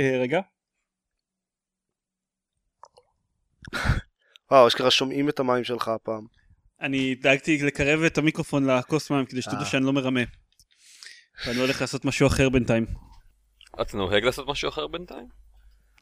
אה, 0.00 0.18
רגע. 0.22 0.40
וואו, 4.50 4.68
אשכרה 4.68 4.90
שומעים 4.90 5.28
את 5.28 5.40
המים 5.40 5.64
שלך 5.64 5.88
הפעם. 5.88 6.26
אני 6.80 7.14
דאגתי 7.14 7.58
לקרב 7.62 8.02
את 8.02 8.18
המיקרופון 8.18 8.70
לכוס 8.70 9.10
מים 9.10 9.26
כדי 9.26 9.42
שתדעו 9.42 9.60
אה. 9.60 9.64
שאני 9.64 9.84
לא 9.84 9.92
מרמה. 9.92 10.20
ואני 11.46 11.56
לא 11.56 11.62
הולך 11.62 11.80
לעשות 11.80 12.04
משהו 12.04 12.26
אחר 12.26 12.48
בינתיים. 12.48 12.86
אתה 13.80 13.96
נוהג 13.96 14.24
לעשות 14.24 14.48
משהו 14.48 14.68
אחר 14.68 14.86
בינתיים? 14.86 15.26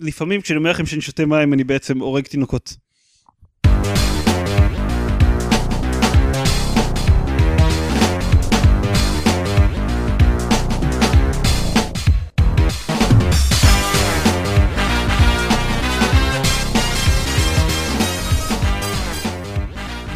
לפעמים 0.01 0.41
כשאני 0.41 0.59
אומר 0.59 0.71
לכם 0.71 0.87
שאני 0.87 1.01
שותה 1.01 1.27
מים 1.27 1.53
אני 1.53 1.65
בעצם 1.65 1.99
הורג 1.99 2.27
תינוקות. 2.27 2.77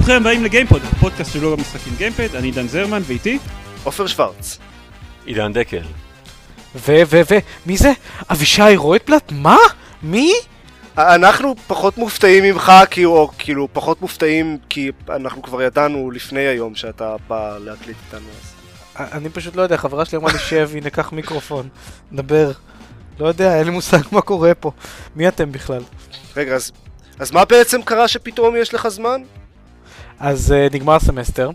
ברוכים 0.03 0.21
הבאים 0.21 0.45
לגיימפוד, 0.45 0.83
הפודקאסט 0.85 1.33
שלו 1.33 1.57
במשחקים 1.57 1.95
גיימפד, 1.97 2.37
אני 2.37 2.51
דן 2.51 2.69
זרמן 2.69 3.03
ואיתי 3.07 3.39
עופר 3.85 4.07
שוורץ. 4.07 4.59
עידן 5.25 5.53
דקל. 5.53 5.83
ו, 6.75 6.93
ו, 7.07 7.21
ו, 7.31 7.35
מי 7.67 7.77
זה? 7.77 7.93
אבישי 8.31 8.77
רויטבלט? 8.77 9.33
מה? 9.33 9.57
מי? 10.03 10.33
אנחנו 10.99 11.55
פחות 11.67 11.99
מופתעים 11.99 12.45
ממך, 12.45 12.73
כי, 12.91 13.05
או 13.05 13.31
כאילו 13.39 13.69
פחות 13.73 14.03
מופתעים 14.03 14.59
כי 14.69 14.91
אנחנו 15.11 15.43
כבר 15.43 15.63
ידענו 15.63 16.11
לפני 16.11 16.41
היום 16.41 16.75
שאתה 16.75 17.17
בא 17.29 17.59
להקליט 17.59 17.97
איתנו. 18.07 18.29
אז. 18.97 19.13
אני 19.13 19.29
פשוט 19.29 19.57
לא 19.57 19.63
יודע, 19.63 19.77
חברה 19.77 20.05
שלי 20.05 20.19
אמרה 20.19 20.33
לי 20.33 20.39
שב, 20.39 20.71
הנה 20.75 20.91
קח 20.91 21.13
מיקרופון, 21.13 21.69
דבר. 22.13 22.53
לא 23.21 23.27
יודע, 23.27 23.59
אין 23.59 23.65
לי 23.65 23.71
מושג 23.71 24.03
מה 24.13 24.21
קורה 24.21 24.55
פה. 24.55 24.71
מי 25.17 25.29
אתם 25.29 25.53
בכלל? 25.53 25.83
רגע, 26.37 26.55
אז, 26.55 26.73
אז 27.19 27.31
מה 27.31 27.45
בעצם 27.45 27.83
קרה 27.83 28.09
שפתאום 28.09 28.57
יש 28.57 28.75
לך 28.75 28.89
זמן? 28.89 29.23
אז 30.19 30.55
אה, 30.55 30.75
נגמר 30.75 30.95
הסמסטר, 30.95 31.51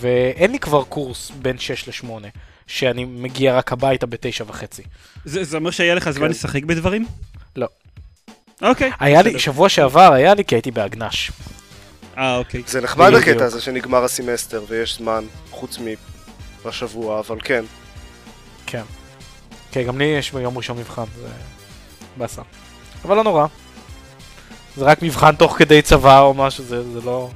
ואין 0.00 0.52
לי 0.52 0.58
כבר 0.58 0.84
קורס 0.84 1.30
בין 1.42 1.58
6 1.58 1.88
ל-8, 1.88 2.10
שאני 2.66 3.04
מגיע 3.04 3.56
רק 3.56 3.72
הביתה 3.72 4.06
בתשע 4.06 4.44
וחצי. 4.46 4.82
זה 5.24 5.44
זה 5.44 5.56
אומר 5.56 5.70
שהיה 5.70 5.94
לך 5.94 6.10
זמן 6.10 6.26
כן. 6.26 6.30
לשחק 6.30 6.64
בדברים? 6.64 7.06
לא. 7.56 7.66
אוקיי. 8.62 8.90
היה 9.00 9.22
לי. 9.22 9.38
שבוע 9.38 9.68
שעבר 9.68 10.12
היה 10.12 10.34
לי 10.34 10.44
כי 10.44 10.54
הייתי 10.54 10.70
בהגנש. 10.70 11.32
אה 12.18 12.36
אוקיי. 12.36 12.62
זה 12.66 12.80
נחמד. 12.80 13.14
הקטע 13.14 13.44
הזה 13.44 13.60
שנגמר 13.60 14.04
הסמסטר 14.04 14.64
ויש 14.68 14.98
זמן, 14.98 15.24
חוץ 15.50 15.78
מבשבוע, 16.64 17.20
אבל 17.20 17.38
כן. 17.44 17.64
כן. 18.66 18.82
כן, 19.72 19.82
גם 19.82 19.98
לי 19.98 20.04
יש 20.04 20.32
ביום 20.32 20.56
ראשון 20.56 20.78
מבחן, 20.78 21.04
זה 21.20 21.28
באסה. 22.16 22.42
אבל 23.04 23.16
לא 23.16 23.24
נורא. 23.24 23.46
זה 24.76 24.84
רק 24.84 25.02
מבחן 25.02 25.36
תוך 25.36 25.58
כדי 25.58 25.82
צבא 25.82 26.20
או 26.20 26.34
משהו, 26.34 26.64
זה, 26.64 26.92
זה 26.92 27.00
לא, 27.00 27.30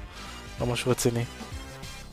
לא 0.61 0.67
משהו 0.67 0.91
רציני. 0.91 1.25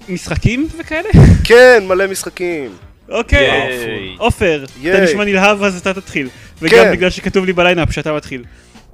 משחקים 0.09 0.67
וכאלה? 0.80 1.09
כן, 1.44 1.83
מלא 1.88 2.08
משחקים. 2.08 2.72
אוקיי. 3.09 4.16
עופר, 4.17 4.66
אתה. 4.81 5.02
נשמע 5.03 5.23
נלהב 5.23 5.63
אז 5.63 5.77
אתה 5.77 5.94
תתחיל. 5.94 6.30
וגם 6.61 6.83
כן. 6.83 6.91
בגלל 6.91 7.09
שכתוב 7.09 7.45
לי 7.45 7.53
בליינאפ 7.53 7.91
שאתה 7.91 8.14
מתחיל. 8.14 8.44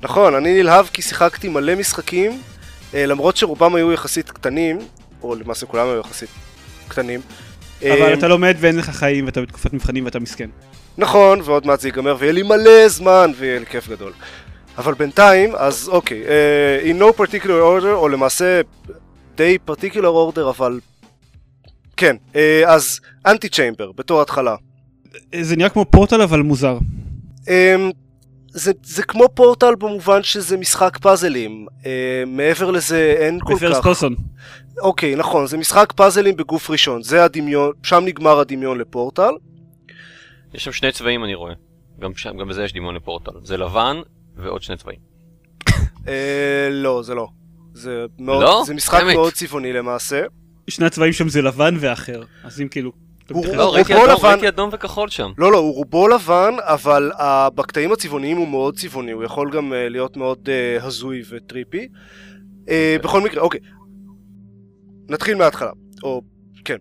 נכון, 0.01 0.35
אני 0.35 0.61
נלהב 0.61 0.85
כי 0.93 1.01
שיחקתי 1.01 1.49
מלא 1.49 1.75
משחקים, 1.75 2.41
אה, 2.93 3.05
למרות 3.05 3.37
שרובם 3.37 3.75
היו 3.75 3.91
יחסית 3.91 4.31
קטנים, 4.31 4.79
או 5.23 5.35
למעשה 5.35 5.65
כולם 5.65 5.87
היו 5.87 5.99
יחסית 5.99 6.29
קטנים. 6.87 7.21
אבל 7.81 8.01
אה, 8.01 8.13
אתה 8.13 8.27
לומד 8.27 8.55
ואין 8.59 8.77
לך 8.77 8.89
חיים 8.89 9.25
ואתה 9.25 9.41
בתקופת 9.41 9.73
מבחנים 9.73 10.05
ואתה 10.05 10.19
מסכן. 10.19 10.49
נכון, 10.97 11.41
ועוד 11.45 11.67
מעט 11.67 11.79
זה 11.79 11.87
ייגמר 11.87 12.15
ויהיה 12.19 12.33
לי 12.33 12.43
מלא 12.43 12.87
זמן 12.87 13.31
ויהיה 13.37 13.59
לי 13.59 13.65
כיף 13.65 13.87
גדול. 13.87 14.11
אבל 14.77 14.93
בינתיים, 14.93 15.55
אז 15.55 15.89
אוקיי, 15.89 16.23
אה, 16.27 16.91
in 16.91 17.01
no 17.01 17.21
particular 17.21 17.81
order, 17.81 17.93
או 17.93 18.09
למעשה 18.09 18.61
די 19.39 19.57
particular 19.69 20.35
order, 20.35 20.49
אבל 20.49 20.79
כן, 21.97 22.15
אה, 22.35 22.63
אז 22.67 22.99
אנטי 23.25 23.49
צ'יימבר, 23.49 23.91
בתור 23.91 24.21
התחלה. 24.21 24.55
זה 25.41 25.55
נראה 25.55 25.69
כמו 25.69 25.85
פורטל 25.85 26.21
אבל 26.21 26.41
מוזר. 26.41 26.77
אמ, 27.47 27.91
זה, 28.51 28.71
זה 28.83 29.03
כמו 29.03 29.29
פורטל 29.33 29.75
במובן 29.75 30.23
שזה 30.23 30.57
משחק 30.57 30.97
פאזלים, 30.97 31.67
אה, 31.85 32.23
מעבר 32.27 32.71
לזה 32.71 33.15
אין 33.19 33.39
כל 33.43 33.55
בפרס 33.55 33.77
כך... 33.77 33.83
פרסון. 33.83 34.15
אוקיי, 34.81 35.15
נכון, 35.15 35.47
זה 35.47 35.57
משחק 35.57 35.93
פאזלים 35.95 36.35
בגוף 36.35 36.69
ראשון, 36.69 37.03
זה 37.03 37.23
הדמיון, 37.23 37.71
שם 37.83 38.01
נגמר 38.05 38.39
הדמיון 38.39 38.77
לפורטל. 38.77 39.31
יש 40.53 40.63
שם 40.63 40.71
שני 40.71 40.91
צבעים 40.91 41.23
אני 41.23 41.35
רואה. 41.35 41.53
גם 41.99 42.15
שם, 42.15 42.37
גם 42.37 42.47
בזה 42.47 42.63
יש 42.63 42.73
דמיון 42.73 42.95
לפורטל. 42.95 43.31
זה 43.43 43.57
לבן 43.57 43.97
ועוד 44.35 44.61
שני 44.61 44.77
צבעים. 44.77 44.99
אה, 46.07 46.67
לא, 46.71 47.01
זה 47.03 47.15
לא. 47.15 47.27
זה, 47.73 48.05
מאוד, 48.19 48.43
לא? 48.43 48.63
זה 48.65 48.73
משחק 48.73 48.99
באמת? 49.01 49.15
מאוד 49.15 49.33
צבעוני 49.33 49.73
למעשה. 49.73 50.21
שני 50.67 50.85
הצבעים 50.85 51.13
שם 51.13 51.29
זה 51.29 51.41
לבן 51.41 51.75
ואחר. 51.79 52.23
אז 52.43 52.61
אם 52.61 52.67
כאילו... 52.67 52.91
הוא- 53.31 53.45
לא, 53.55 53.73
ראיתי 53.75 53.93
רובו 53.93 54.05
אדום, 54.05 54.15
לבן. 54.17 54.27
ראיתי 54.29 54.47
אדום 54.47 54.69
וכחול 54.73 55.09
שם. 55.09 55.31
לא, 55.37 55.51
לא, 55.51 55.57
הוא 55.57 55.75
רובו 55.75 56.07
לבן, 56.07 56.53
אבל 56.59 57.11
uh, 57.13 57.21
בקטעים 57.55 57.91
הצבעוניים 57.91 58.37
הוא 58.37 58.47
מאוד 58.47 58.77
צבעוני, 58.77 59.11
הוא 59.11 59.23
יכול 59.23 59.51
גם 59.51 59.71
uh, 59.71 59.75
להיות 59.89 60.17
מאוד 60.17 60.49
uh, 60.49 60.83
הזוי 60.85 61.23
וטריפי. 61.29 61.87
Uh, 62.65 62.69
בכל 63.03 63.21
מקרה, 63.21 63.41
אוקיי. 63.41 63.59
נתחיל 65.09 65.35
מההתחלה, 65.37 65.71
או 66.03 66.21
כן. 66.65 66.77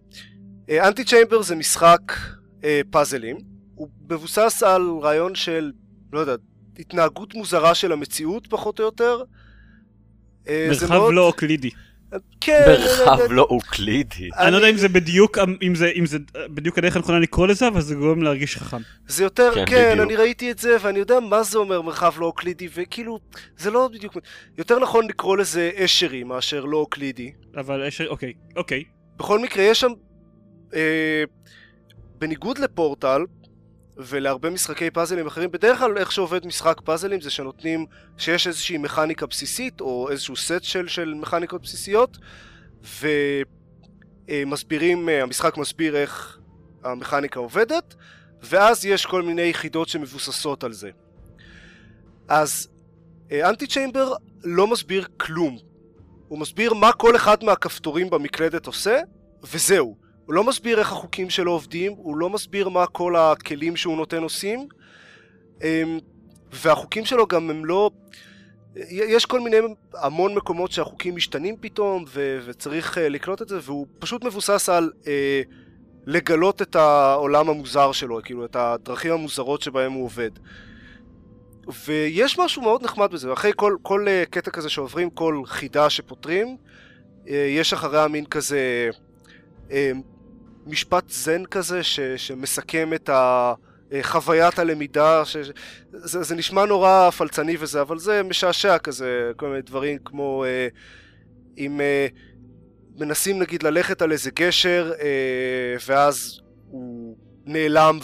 אנטי 0.71 1.05
צ'יימבר 1.05 1.43
זה 1.43 1.55
משחק 1.57 2.01
uh, 2.61 2.65
פאזלים, 2.91 3.37
הוא 3.75 3.89
מבוסס 4.11 4.63
על 4.63 4.83
רעיון 5.03 5.35
של, 5.35 5.73
לא 6.13 6.21
יודע, 6.21 6.35
התנהגות 6.79 7.35
מוזרה 7.35 7.75
של 7.75 7.93
המציאות 7.93 8.47
פחות 8.47 8.79
או 8.79 8.85
יותר. 8.85 9.23
זה 10.49 10.87
מרחב 10.87 10.95
מאוד- 10.95 11.15
לא 11.15 11.27
אוקלידי. 11.27 11.71
כן, 12.41 12.65
מרחב 12.69 13.19
לא 13.31 13.43
אוקלידי. 13.43 14.29
אני 14.39 14.53
לא 14.53 14.57
יודע 14.57 14.71
אם 14.71 14.77
זה 14.77 14.89
בדיוק 14.89 15.39
אם 15.63 15.75
זה 15.75 15.91
אם 15.97 16.07
זה 16.07 16.19
בדיוק 16.35 16.79
הדרך 16.79 16.97
הנכונה 16.97 17.19
לקרוא 17.19 17.47
לזה 17.47 17.69
אבל 17.69 17.81
זה 17.81 17.95
גורם 17.95 18.23
להרגיש 18.23 18.57
חכם. 18.57 18.77
זה 19.09 19.23
יותר, 19.23 19.53
כן, 19.55 19.65
כן. 19.67 20.01
אני 20.01 20.17
ראיתי 20.17 20.51
את 20.51 20.59
זה, 20.59 20.77
ואני 20.81 20.99
יודע 20.99 21.21
מה 21.21 21.43
זה 21.43 21.59
אומר 21.59 21.83
מרחב 21.83 22.15
לא 22.19 22.27
אוקלידי, 22.27 22.69
וכאילו, 22.75 23.19
זה 23.57 23.71
לא 23.71 23.89
בדיוק... 23.93 24.17
יותר 24.59 24.79
נכון 24.79 25.09
לקרוא 25.09 25.37
לזה 25.37 25.71
אשרי 25.77 26.25
מאשר 26.25 26.65
לא 26.65 26.77
אוקלידי. 26.77 27.33
אבל 27.57 27.85
יש 27.87 28.01
אוקיי 28.01 28.33
אוקיי. 28.57 28.85
בכל 29.17 29.39
מקרה, 29.39 29.65
יש 29.65 29.81
שם... 29.81 29.91
אה, 30.75 31.23
בניגוד 32.19 32.59
לפורטל, 32.59 33.23
ולהרבה 33.99 34.51
משחקי 34.51 34.91
פאזלים 34.91 35.27
אחרים, 35.27 35.51
בדרך 35.51 35.79
כלל 35.79 35.99
איך 35.99 36.13
שעובד 36.13 36.47
משחק 36.47 36.81
פאזלים 36.85 37.21
זה 37.21 37.31
שנותנים, 37.31 37.87
שיש 38.19 38.47
איזושהי 38.47 38.79
מכניקה 38.79 39.27
בסיסית, 39.27 39.81
או 39.81 40.11
איזשהו 40.11 40.37
סט 40.37 40.63
של, 40.63 40.89
של 40.89 41.15
מכניקות 41.15 41.63
בסיסיות, 41.63 42.19
ומסבירים, 44.29 45.09
המשחק 45.09 45.57
מסביר 45.57 45.97
איך 45.97 46.39
המכניקה 46.85 47.41
עובדת, 47.41 47.95
ואז 48.43 48.85
יש 48.85 49.07
כל 49.07 49.23
מיני 49.23 49.43
יחידות 49.43 49.89
שמבוססות 49.89 50.65
על 50.65 50.73
זה. 50.73 50.91
אז 52.29 52.69
אנטי 53.33 53.67
צ'יימבר 53.67 54.15
לא 54.45 54.67
מסביר 54.67 55.07
כלום. 55.17 55.59
הוא 56.29 56.39
מסביר 56.39 56.75
מה 56.75 56.93
כל 56.93 57.17
אחד 57.17 57.45
מהכפתורים 57.45 58.11
במקלדת 58.11 58.67
עושה, 58.67 59.01
וזהו. 59.43 60.08
הוא 60.29 60.35
לא 60.35 60.45
מסביר 60.45 60.79
איך 60.79 60.93
החוקים 60.93 61.31
שלו 61.31 61.53
עובדים, 61.53 61.93
הוא 61.93 62.17
לא 62.17 62.31
מסביר 62.31 62.69
מה 62.69 62.87
כל 62.87 63.17
הכלים 63.17 63.77
שהוא 63.77 63.97
נותן 63.97 64.23
עושים, 64.23 64.69
אמ, 65.63 65.99
והחוקים 66.53 67.05
שלו 67.05 67.27
גם 67.27 67.51
הם 67.51 67.65
לא... 67.65 67.91
יש 68.91 69.27
כל 69.27 69.41
מיני, 69.41 69.57
המון 69.95 70.35
מקומות 70.35 70.73
שהחוקים 70.73 71.17
משתנים 71.17 71.57
פתאום, 71.61 72.05
ו- 72.09 72.39
וצריך 72.45 72.99
uh, 72.99 73.01
לקלוט 73.01 73.43
את 73.43 73.49
זה, 73.49 73.59
והוא 73.63 73.87
פשוט 73.99 74.25
מבוסס 74.25 74.69
על 74.69 74.91
uh, 75.03 75.07
לגלות 76.07 76.63
את 76.63 76.77
העולם 76.77 77.49
המוזר 77.49 77.93
שלו, 77.93 78.21
כאילו 78.25 78.45
את 78.45 78.57
הדרכים 78.57 79.13
המוזרות 79.13 79.63
שבהם 79.63 79.93
הוא 79.93 80.05
עובד. 80.05 80.31
ויש 81.85 82.39
משהו 82.39 82.63
מאוד 82.63 82.83
נחמד 82.83 83.11
בזה, 83.13 83.33
אחרי 83.33 83.53
כל, 83.57 83.77
כל 83.83 84.07
uh, 84.07 84.31
קטע 84.31 84.51
כזה 84.51 84.69
שעוברים, 84.69 85.11
כל 85.11 85.43
חידה 85.47 85.91
שפותרים, 85.91 86.57
uh, 87.25 87.29
יש 87.31 87.73
אחריה 87.73 88.09
מין 88.09 88.27
כזה 88.27 88.91
uh, 89.69 89.73
משפט 90.69 91.11
זן 91.11 91.45
כזה 91.45 91.83
ש, 91.83 92.01
שמסכם 92.01 92.95
את 92.95 93.09
ה... 93.09 93.53
אה, 93.93 94.03
חוויית 94.03 94.59
הלמידה, 94.59 95.25
ש... 95.25 95.37
זה, 95.93 96.23
זה 96.23 96.35
נשמע 96.35 96.65
נורא 96.65 97.11
פלצני 97.11 97.57
וזה, 97.61 97.81
אבל 97.81 97.99
זה 97.99 98.23
משעשע 98.23 98.79
כזה, 98.79 99.31
כל 99.37 99.49
מיני 99.49 99.63
דברים 99.63 99.99
כמו 100.05 100.45
אה, 100.45 100.69
אם 101.59 101.81
אה, 101.81 102.07
מנסים 102.99 103.39
נגיד 103.39 103.63
ללכת 103.63 104.03
על 104.03 104.13
איזה 104.13 104.31
גשר 104.31 104.93
אה, 105.01 105.77
ואז 105.87 106.41
הוא 106.71 107.17
נעלם 107.47 107.99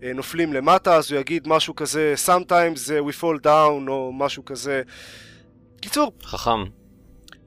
ונופלים 0.00 0.52
למטה, 0.52 0.96
אז 0.96 1.12
הוא 1.12 1.20
יגיד 1.20 1.48
משהו 1.48 1.74
כזה 1.76 2.14
Sometimes 2.26 2.78
uh, 2.88 3.10
we 3.10 3.20
fall 3.20 3.44
down 3.44 3.88
או 3.88 4.12
משהו 4.12 4.44
כזה. 4.44 4.82
קיצור, 5.80 6.12
חכם. 6.22 6.77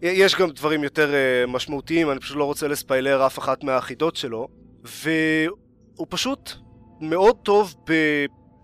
יש 0.01 0.35
גם 0.35 0.49
דברים 0.49 0.83
יותר 0.83 1.11
uh, 1.11 1.49
משמעותיים, 1.49 2.11
אני 2.11 2.19
פשוט 2.19 2.37
לא 2.37 2.43
רוצה 2.43 2.67
לספיילר 2.67 3.25
אף 3.25 3.39
אחת 3.39 3.63
מהחידות 3.63 4.15
שלו, 4.15 4.47
והוא 4.83 6.07
פשוט 6.09 6.51
מאוד 7.01 7.35
טוב 7.43 7.75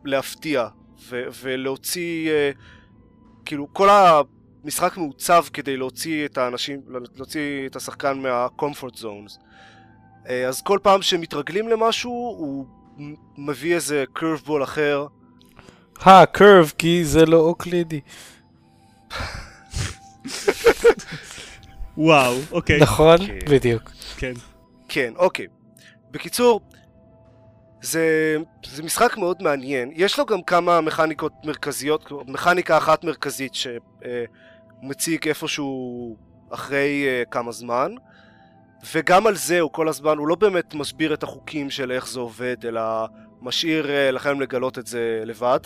בלהפתיע, 0.03 0.67
ו- 1.09 1.23
ולהוציא, 1.41 2.29
אה, 2.29 2.51
כאילו 3.45 3.67
כל 3.73 3.87
המשחק 3.89 4.97
מעוצב 4.97 5.45
כדי 5.53 5.77
להוציא 5.77 6.25
את 6.25 6.37
האנשים, 6.37 6.81
להוציא 7.15 7.67
את 7.67 7.75
השחקן 7.75 8.19
מה-comfort 8.19 8.95
zones. 8.95 9.39
אה, 10.29 10.47
אז 10.47 10.61
כל 10.61 10.79
פעם 10.83 11.01
שמתרגלים 11.01 11.67
למשהו, 11.67 12.35
הוא 12.37 12.65
מביא 13.37 13.75
איזה 13.75 14.03
curveball 14.17 14.63
אחר. 14.63 15.07
אה, 16.07 16.25
קרב, 16.25 16.73
כי 16.77 17.05
זה 17.05 17.25
לא 17.25 17.37
אוקלידי. 17.37 18.01
וואו, 21.97 22.35
אוקיי. 22.51 22.79
נכון? 22.79 23.17
כן. 23.27 23.39
בדיוק. 23.49 23.91
כן. 24.17 24.33
כן, 24.87 25.13
אוקיי. 25.15 25.47
בקיצור, 26.11 26.61
זה, 27.81 28.37
זה 28.65 28.83
משחק 28.83 29.17
מאוד 29.17 29.43
מעניין. 29.43 29.91
יש 29.95 30.19
לו 30.19 30.25
גם 30.25 30.43
כמה 30.43 30.81
מכניקות 30.81 31.33
מרכזיות, 31.43 32.11
מכניקה 32.27 32.77
אחת 32.77 33.03
מרכזית 33.03 33.53
שמציג 33.55 35.27
איפשהו 35.27 36.15
אחרי 36.49 37.05
uh, 37.05 37.29
כמה 37.29 37.51
זמן, 37.51 37.91
וגם 38.93 39.27
על 39.27 39.35
זה 39.35 39.59
הוא 39.59 39.71
כל 39.73 39.87
הזמן, 39.87 40.17
הוא 40.17 40.27
לא 40.27 40.35
באמת 40.35 40.73
מסביר 40.73 41.13
את 41.13 41.23
החוקים 41.23 41.69
של 41.69 41.91
איך 41.91 42.07
זה 42.07 42.19
עובד, 42.19 42.65
אלא 42.65 42.81
משאיר 43.41 43.85
uh, 43.85 44.11
לכם 44.11 44.41
לגלות 44.41 44.79
את 44.79 44.87
זה 44.87 45.21
לבד. 45.25 45.59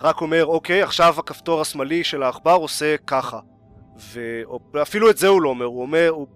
רק 0.00 0.20
אומר, 0.20 0.46
אוקיי, 0.46 0.82
עכשיו 0.82 1.14
הכפתור 1.18 1.60
השמאלי 1.60 2.04
של 2.04 2.22
העכבר 2.22 2.52
עושה 2.52 2.96
ככה. 3.06 3.40
ואפילו 4.72 5.10
את 5.10 5.16
זה 5.16 5.28
הוא 5.28 5.42
לא 5.42 5.48
אומר, 5.48 5.64
הוא 5.64 5.82
אומר, 5.82 6.08
הוא 6.08 6.26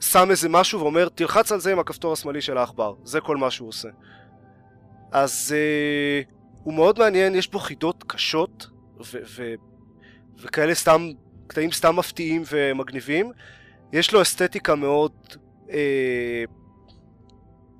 שם 0.00 0.30
איזה 0.30 0.48
משהו 0.48 0.80
ואומר, 0.80 1.08
תלחץ 1.08 1.52
על 1.52 1.60
זה 1.60 1.72
עם 1.72 1.78
הכפתור 1.78 2.12
השמאלי 2.12 2.40
של 2.40 2.58
העכבר. 2.58 2.94
זה 3.04 3.20
כל 3.20 3.36
מה 3.36 3.50
שהוא 3.50 3.68
עושה. 3.68 3.88
אז 5.12 5.54
uh, 5.54 6.30
הוא 6.62 6.74
מאוד 6.74 6.98
מעניין, 6.98 7.34
יש 7.34 7.50
בו 7.50 7.58
חידות 7.58 8.04
קשות, 8.06 8.66
ו- 9.00 9.18
ו- 9.36 9.54
וכאלה 10.38 10.74
סתם, 10.74 11.08
קטעים 11.46 11.72
סתם 11.72 11.96
מפתיעים 11.96 12.42
ומגניבים. 12.50 13.32
יש 13.92 14.12
לו 14.12 14.22
אסתטיקה 14.22 14.74
מאוד 14.74 15.12
אה, 15.70 16.44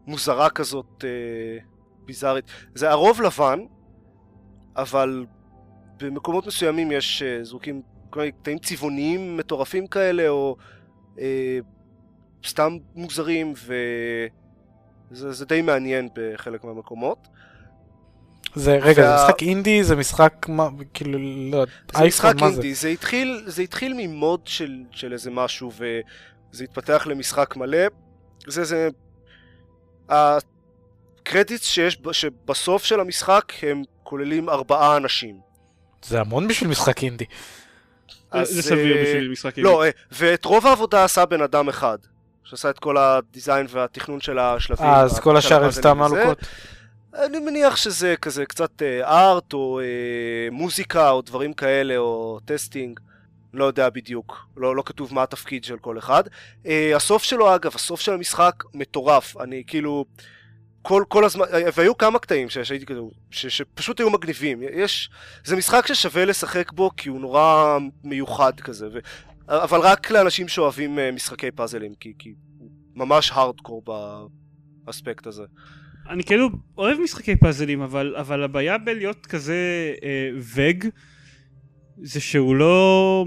מוזרה 0.06 0.50
כזאת, 0.50 1.05
אה, 1.05 1.58
ביזארית. 2.05 2.44
זה 2.75 2.90
הרוב 2.90 3.23
לבן, 3.23 3.61
אבל 4.76 5.26
במקומות 5.97 6.47
מסוימים 6.47 6.93
יש 6.93 7.23
אה, 7.23 7.44
זרוקים 7.44 7.82
כל 8.11 8.21
מיני 8.21 8.32
קטעים 8.32 8.59
צבעוניים 8.59 9.37
מטורפים 9.37 9.87
כאלה, 9.87 10.29
או 10.29 10.56
אה, 11.19 11.59
סתם 12.47 12.76
מוזרים, 12.94 13.53
וזה 15.11 15.32
זה 15.32 15.44
די 15.47 15.62
מעניין 15.62 16.09
בחלק 16.15 16.65
מהמקומות. 16.65 17.29
זה, 18.55 18.79
רגע, 18.82 19.03
וה- 19.03 19.19
זה 19.19 19.25
משחק 19.25 19.43
אינדי? 19.43 19.85
זה 19.85 19.97
משחק, 19.97 20.47
מה, 20.49 20.69
כאילו, 20.94 21.19
לא, 21.50 21.65
זה 21.97 22.05
משחק 22.05 22.35
מה 22.41 22.49
זה? 22.50 22.55
אינדי, 22.55 22.75
זה 22.75 22.88
התחיל, 22.88 23.43
זה 23.47 23.62
התחיל 23.62 23.94
ממוד 23.97 24.41
של, 24.44 24.82
של 24.91 25.12
איזה 25.12 25.31
משהו 25.31 25.73
וזה 25.73 26.65
התפתח 26.65 27.06
למשחק 27.06 27.56
מלא. 27.56 27.79
זה 28.47 28.65
זה... 28.65 28.88
הקרדיטס 30.09 31.67
שיש 31.67 31.99
שבסוף 32.12 32.85
של 32.85 33.00
המשחק 33.00 33.53
הם 33.62 33.82
כוללים 34.05 34.49
ארבעה 34.49 34.97
אנשים. 34.97 35.37
זה 36.03 36.21
המון 36.21 36.49
בשביל 36.49 36.71
משחק 36.71 37.03
אינדי. 37.03 37.25
אז, 38.31 38.49
זה 38.49 38.62
סביר 38.62 38.97
אה, 38.97 39.03
בשביל 39.03 39.29
משחק 39.29 39.59
לא, 39.59 39.85
אה, 39.85 39.91
ואת 40.12 40.45
רוב 40.45 40.67
העבודה 40.67 41.05
עשה 41.05 41.27
בן 41.27 41.43
אדם 41.43 41.69
אחד. 41.69 41.99
שעשה 42.45 42.71
את 42.71 42.79
כל 42.79 42.97
הדיזיין 42.97 43.67
והתכנון 43.71 44.21
של 44.21 44.39
השלבים. 44.39 44.87
אה, 44.87 45.01
אז 45.01 45.21
כל 45.21 45.37
השאר 45.37 45.65
הם 45.65 45.71
סתם 45.71 46.01
וזה. 46.01 46.15
מעלוקות? 46.15 46.39
אני 47.15 47.39
מניח 47.39 47.77
שזה 47.77 48.15
כזה 48.23 48.47
קצת 48.47 48.83
art 49.03 49.53
או 49.53 49.81
אה, 49.81 49.85
מוזיקה 50.50 51.11
או 51.11 51.23
דברים 51.23 51.53
כאלה 51.53 51.97
או 51.97 52.39
testing. 52.44 53.00
לא 53.55 53.65
יודע 53.65 53.91
בדיוק, 53.91 54.47
לא, 54.57 54.77
לא 54.77 54.83
כתוב 54.87 55.15
מה 55.15 55.23
התפקיד 55.23 55.65
של 55.65 55.79
כל 55.79 55.99
אחד. 55.99 56.23
אה, 56.67 56.97
הסוף 56.97 57.23
שלו 57.23 57.55
אגב, 57.55 57.75
הסוף 57.75 58.00
של 58.00 58.12
המשחק 58.12 58.65
מטורף, 58.75 59.37
אני 59.41 59.62
כאילו... 59.67 60.05
כל, 60.87 61.05
כל 61.09 61.25
הזמן, 61.25 61.47
והיו 61.77 61.99
כמה 61.99 62.19
קטעים 62.19 62.51
ש- 62.51 62.59
שהייתי 62.59 62.87
כזה, 62.87 63.01
ש, 63.31 63.47
שפשוט 63.47 64.01
היו 64.01 64.11
מגניבים. 64.11 64.63
יש, 64.63 65.11
זה 65.45 65.57
משחק 65.57 65.87
ששווה 65.87 66.25
לשחק 66.25 66.73
בו 66.73 66.91
כי 66.97 67.09
הוא 67.09 67.21
נורא 67.21 67.79
מיוחד 68.05 68.61
כזה, 68.61 68.89
ו, 68.93 68.99
אבל 69.49 69.81
רק 69.81 70.11
לאנשים 70.11 70.49
שאוהבים 70.49 70.99
אה, 70.99 71.13
משחקי 71.13 71.51
פאזלים, 71.51 71.95
כי, 72.01 72.13
כי 72.19 72.35
הוא 72.59 72.69
ממש 72.95 73.31
הארדקור 73.35 73.83
באספקט 74.85 75.27
הזה. 75.27 75.43
אני 76.11 76.25
כאילו 76.25 76.49
אוהב 76.79 76.99
משחקי 76.99 77.37
פאזלים, 77.37 77.81
אבל, 77.81 78.17
אבל 78.17 78.43
הבעיה 78.43 78.79
בלהיות 78.79 79.27
כזה 79.27 79.57
אה, 80.03 80.31
וג' 80.55 80.85
זה 82.03 82.21
שהוא 82.21 82.57
לא... 82.57 83.25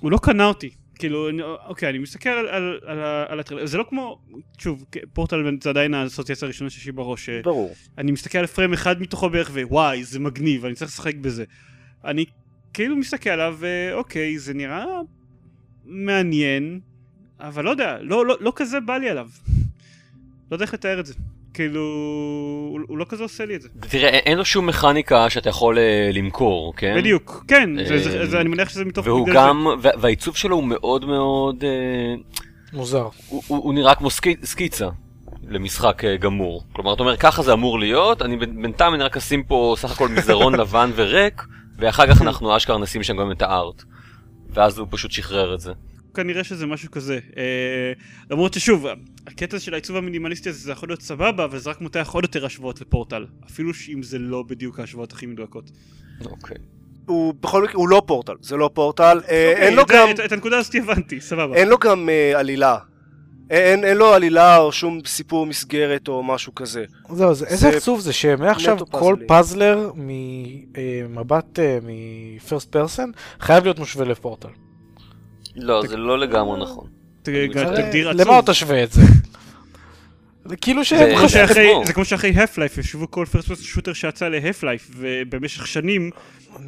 הוא 0.00 0.10
לא 0.10 0.18
קנה 0.22 0.44
אותי. 0.44 0.70
כאילו, 0.98 1.28
אני- 1.28 1.42
אוקיי, 1.42 1.88
אני 1.88 1.98
מסתכל 1.98 2.28
על, 2.28 2.48
על, 2.48 2.78
על, 2.86 2.98
על 3.28 3.40
הטריילר, 3.40 3.66
זה 3.66 3.78
לא 3.78 3.84
כמו, 3.88 4.18
שוב, 4.58 4.84
פורטל 5.12 5.56
זה 5.62 5.70
עדיין 5.70 5.94
האסוציאציה 5.94 6.46
הראשונה 6.46 6.70
שיש 6.70 6.86
לי 6.86 6.92
בראש, 6.92 7.28
אה, 7.28 7.40
ברור. 7.42 7.74
אני 7.98 8.12
מסתכל 8.12 8.38
על 8.38 8.46
פריים 8.46 8.72
אחד 8.72 9.00
מתוכו 9.02 9.30
בערך 9.30 9.50
ווואי 9.54 10.04
זה 10.04 10.20
מגניב 10.20 10.64
אני 10.64 10.74
צריך 10.74 10.90
לשחק 10.90 11.14
בזה. 11.14 11.44
אני 12.04 12.24
כאילו 12.72 12.96
מסתכל 12.96 13.30
עליו 13.30 13.56
ואוקיי 13.58 14.38
זה 14.38 14.54
נראה 14.54 14.84
מעניין 15.84 16.80
אבל 17.40 17.64
לא 17.64 17.70
יודע 17.70 17.98
לא, 18.00 18.26
לא, 18.26 18.36
לא 18.40 18.52
כזה 18.56 18.80
בא 18.80 18.96
לי 18.98 19.10
עליו. 19.10 19.28
לא 20.50 20.54
יודע 20.56 20.64
איך 20.64 20.74
לתאר 20.74 21.00
את 21.00 21.06
זה 21.06 21.14
כאילו 21.58 21.80
הוא, 22.70 22.80
הוא 22.88 22.98
לא 22.98 23.04
כזה 23.08 23.22
עושה 23.22 23.44
לי 23.46 23.56
את 23.56 23.62
זה 23.62 23.68
תראה, 23.80 24.08
אין- 24.08 24.38
לו 24.38 24.44
שום 24.44 24.66
מכניקה 24.66 25.30
שאתה 25.30 25.48
יכול 25.48 25.78
אה, 25.78 26.10
למכור, 26.12 26.74
כן? 26.76 26.94
בדיוק 26.96 27.44
כן 27.48 27.70
זה, 27.84 27.98
זה, 27.98 28.20
אה, 28.20 28.26
זה, 28.26 28.40
אני 28.40 28.48
מניח 28.48 28.68
שזה 28.68 28.84
מתוך 28.84 29.06
והוא 29.06 29.28
גם, 29.34 29.66
וה- 29.82 29.90
והעיצוב 30.00 30.36
שלו 30.36 30.56
הוא 30.56 30.64
מאוד 30.64 31.04
מאוד, 31.04 31.64
אה, 31.64 32.14
מוזר. 32.72 33.08
הוא- 33.28 33.42
הוא 33.46 33.58
הוא 33.58 33.74
נראה 33.74 33.94
כמו 33.94 34.10
סקי- 34.10 34.36
סקיצה 34.44 34.88
למשחק 35.48 36.04
אה, 36.04 36.16
גמור. 36.16 36.62
כלומר, 36.72 36.94
אתה 36.94 37.02
אומר, 37.02 37.16
ככה 37.16 37.42
זה 37.42 37.52
אמור 37.52 37.78
להיות, 37.78 38.22
אני 38.22 38.36
בינתיים 38.36 38.94
אני 38.94 39.02
רק 39.02 39.16
אשים 39.16 39.42
פה 39.42 39.74
סך 39.78 39.92
הכל 39.92 40.08
מסדרון 40.08 40.54
לבן 40.60 40.90
וריק, 40.94 41.42
ואחר 41.78 42.06
כך 42.14 42.22
אנחנו 42.22 42.56
אשכרה 42.56 42.78
נשים 42.78 43.02
שם 43.02 43.16
גם 43.16 43.30
את 43.32 43.42
הארט. 43.42 43.82
ואז 44.50 44.78
הוא 44.78 44.86
פשוט 44.90 45.10
שחרר 45.10 45.54
את 45.54 45.60
זה. 45.60 45.72
כנראה 46.14 46.44
שזה 46.44 46.66
משהו 46.66 46.90
כזה. 46.90 47.18
אה, 47.36 47.92
למרות 48.30 48.54
ששוב, 48.54 48.86
הקטע 49.28 49.58
של 49.58 49.72
העיצוב 49.74 49.96
המינימליסטי 49.96 50.48
הזה 50.48 50.58
זה 50.58 50.72
יכול 50.72 50.88
להיות 50.88 51.02
סבבה, 51.02 51.44
אבל 51.44 51.58
זה 51.58 51.70
רק 51.70 51.80
מותח 51.80 52.10
עוד 52.12 52.24
יותר 52.24 52.46
השוואות 52.46 52.80
לפורטל. 52.80 53.26
אפילו 53.50 53.70
אם 53.94 54.02
זה 54.02 54.18
לא 54.18 54.42
בדיוק 54.42 54.80
ההשוואות 54.80 55.12
הכי 55.12 55.26
מדויקות. 55.26 55.70
אוקיי. 56.24 56.56
הוא 57.06 57.34
בכל 57.40 57.62
מקרה, 57.64 57.74
הוא 57.76 57.88
לא 57.88 58.02
פורטל, 58.06 58.32
זה 58.40 58.56
לא 58.56 58.70
פורטל, 58.74 59.20
אה, 59.28 59.52
אין 59.56 59.74
לו 59.74 59.82
אוקיי, 59.82 59.96
גם, 59.96 60.10
את, 60.10 60.20
את 60.20 60.32
הנקודה 60.32 60.58
הזאת 60.58 60.74
הבנתי, 60.74 61.20
סבבה. 61.20 61.54
אין 61.56 61.68
לו 61.68 61.78
גם 61.78 62.08
אה, 62.08 62.38
עלילה. 62.40 62.78
אין, 63.50 63.84
אין 63.84 63.96
לו 63.96 64.14
עלילה 64.14 64.58
או 64.58 64.72
שום 64.72 65.00
סיפור 65.06 65.46
מסגרת 65.46 66.08
או 66.08 66.22
משהו 66.22 66.54
כזה. 66.54 66.84
זהו, 67.12 67.34
זה- 67.34 67.46
איזה 67.46 67.70
זה 67.70 67.76
עצוב 67.76 68.00
זה 68.00 68.12
שמעכשיו 68.12 68.78
כל. 68.90 69.16
puzzler 69.28 69.90
ממבט 69.94 71.58
מ 71.82 71.97
first 71.97 72.72
person 72.72 73.10
חייב 73.40 73.64
להיות 73.64 73.78
מושווה 73.78 74.04
לפורטל. 74.04 74.48
לא, 75.56 75.82
זה 75.86 75.96
לא 75.96 76.18
לגמרי 76.18 76.60
נכון. 76.62 76.86
תגדיר 77.76 78.08
למה 78.08 78.22
עצוב. 78.22 78.34
עוד 78.34 78.44
תשווה 78.44 78.82
את 78.82 78.92
זה? 78.92 79.02
זה 80.44 80.56
כאילו 80.56 80.84
שהם 80.84 81.16
כמו 81.18 81.28
זה 81.84 81.92
כמו 81.92 82.04
שאחרי 82.04 82.30
Half-Life 82.30 82.78
השוו 82.78 83.10
כל 83.10 83.26
first 83.30 83.48
person 83.48 83.62
shooter 83.62 83.92
שיצא 83.92 84.28
ל 84.28 84.34
Half-Life 84.34 84.90
ובמשך 84.96 85.66
שנים 85.66 86.10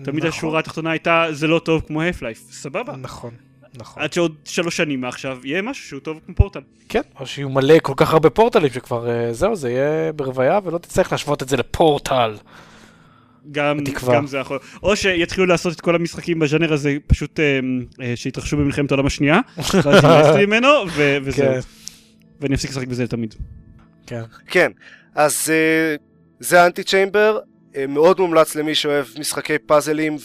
תמיד 0.03 0.25
נכון, 0.25 0.29
השורה 0.29 0.59
התחתונה 0.59 0.91
הייתה 0.91 1.27
זה 1.31 1.47
לא 1.47 1.59
טוב 1.59 1.83
כמו 1.87 2.03
Half-Life 2.03 2.43
סבבה 2.51 2.97
נכון, 2.97 3.31
נכון. 3.79 4.03
עד 4.03 4.13
שעוד 4.13 4.35
שלוש 4.45 4.77
שנים 4.77 5.01
מעכשיו 5.01 5.39
יהיה 5.45 5.63
משהו 5.63 5.85
שהוא 5.85 6.01
טוב 6.01 6.19
כמו 6.27 6.35
פורטל 6.35 6.61
כן, 6.89 7.01
או 7.21 7.27
שיהיו 7.27 7.49
מלא 7.49 7.75
כל 7.83 7.93
כך 7.97 8.13
הרבה 8.13 8.31
פורטלים 8.31 8.71
שכבר 8.71 9.11
אה, 9.11 9.33
זהו, 9.33 9.57
זה 9.57 9.71
יהיה 9.71 10.13
ברוויה 10.13 10.61
ולא 10.65 10.79
תצטרך 10.79 11.13
להשוות 11.13 11.43
את 11.43 11.49
זה 11.49 11.57
לפורטל. 11.57 12.37
גם, 13.53 13.79
בתקווה. 13.85 14.15
גם 14.17 14.27
זה 14.27 14.39
יכול 14.39 14.59
או 14.83 14.97
שיתחילו 14.97 15.47
לעשות 15.47 15.73
את 15.73 15.81
כל 15.81 15.95
המשחקים 15.95 16.39
בז'אנר 16.39 16.73
הזה 16.73 16.97
פשוט 17.07 17.41
אה, 17.41 17.61
אה, 18.03 18.13
שהתרחשו 18.17 18.57
במלחמת 18.57 18.91
העולם 18.91 19.07
השנייה 19.07 19.41
ואז 19.85 20.05
ימאסתי 20.05 20.47
ממנו 20.47 20.69
ו- 20.97 21.17
וזהו 21.23 21.47
כן, 21.47 21.61
ואני 22.41 22.55
אפסיק 22.55 22.71
לשחק 22.71 22.87
בזה 22.87 23.07
תמיד 23.07 23.35
כן. 24.07 24.23
כן, 24.47 24.71
אז 25.15 25.51
אה, 25.51 25.95
זה 26.41 26.67
אנטי 26.67 26.83
צ'יימבר, 26.83 27.39
אה, 27.77 27.87
מאוד 27.87 28.21
מומלץ 28.21 28.55
למי 28.55 28.75
שאוהב 28.75 29.07
משחקי 29.19 29.59
פאזלים 29.59 30.17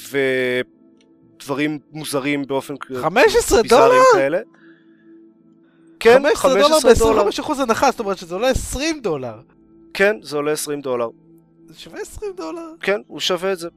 ודברים 1.38 1.80
מוזרים 1.92 2.44
באופן 2.48 2.74
כ- 2.80 2.92
15 3.02 3.62
ביזאריים 3.62 3.90
דולר? 3.92 4.04
כאלה. 4.24 4.40
כן, 6.00 6.22
15 6.36 6.54
דולר 6.54 6.68
15 6.80 7.08
דולר. 7.08 7.24
ב-25% 7.24 7.62
הנחה, 7.62 7.92
זאת 7.92 8.00
אומרת 8.00 8.18
שזה 8.18 8.36
עולה 8.36 8.50
20 8.50 9.00
דולר. 9.02 9.34
כן, 9.94 10.16
זה 10.22 10.36
עולה 10.38 10.52
20 10.52 10.82
דולר. 10.82 11.08
זה 11.68 11.80
שווה 11.80 12.00
20 12.02 12.32
דולר? 12.38 12.72
כן, 12.80 13.02
הוא 13.08 13.20
שווה 13.20 13.54
את 13.54 13.60
זה. 13.60 13.70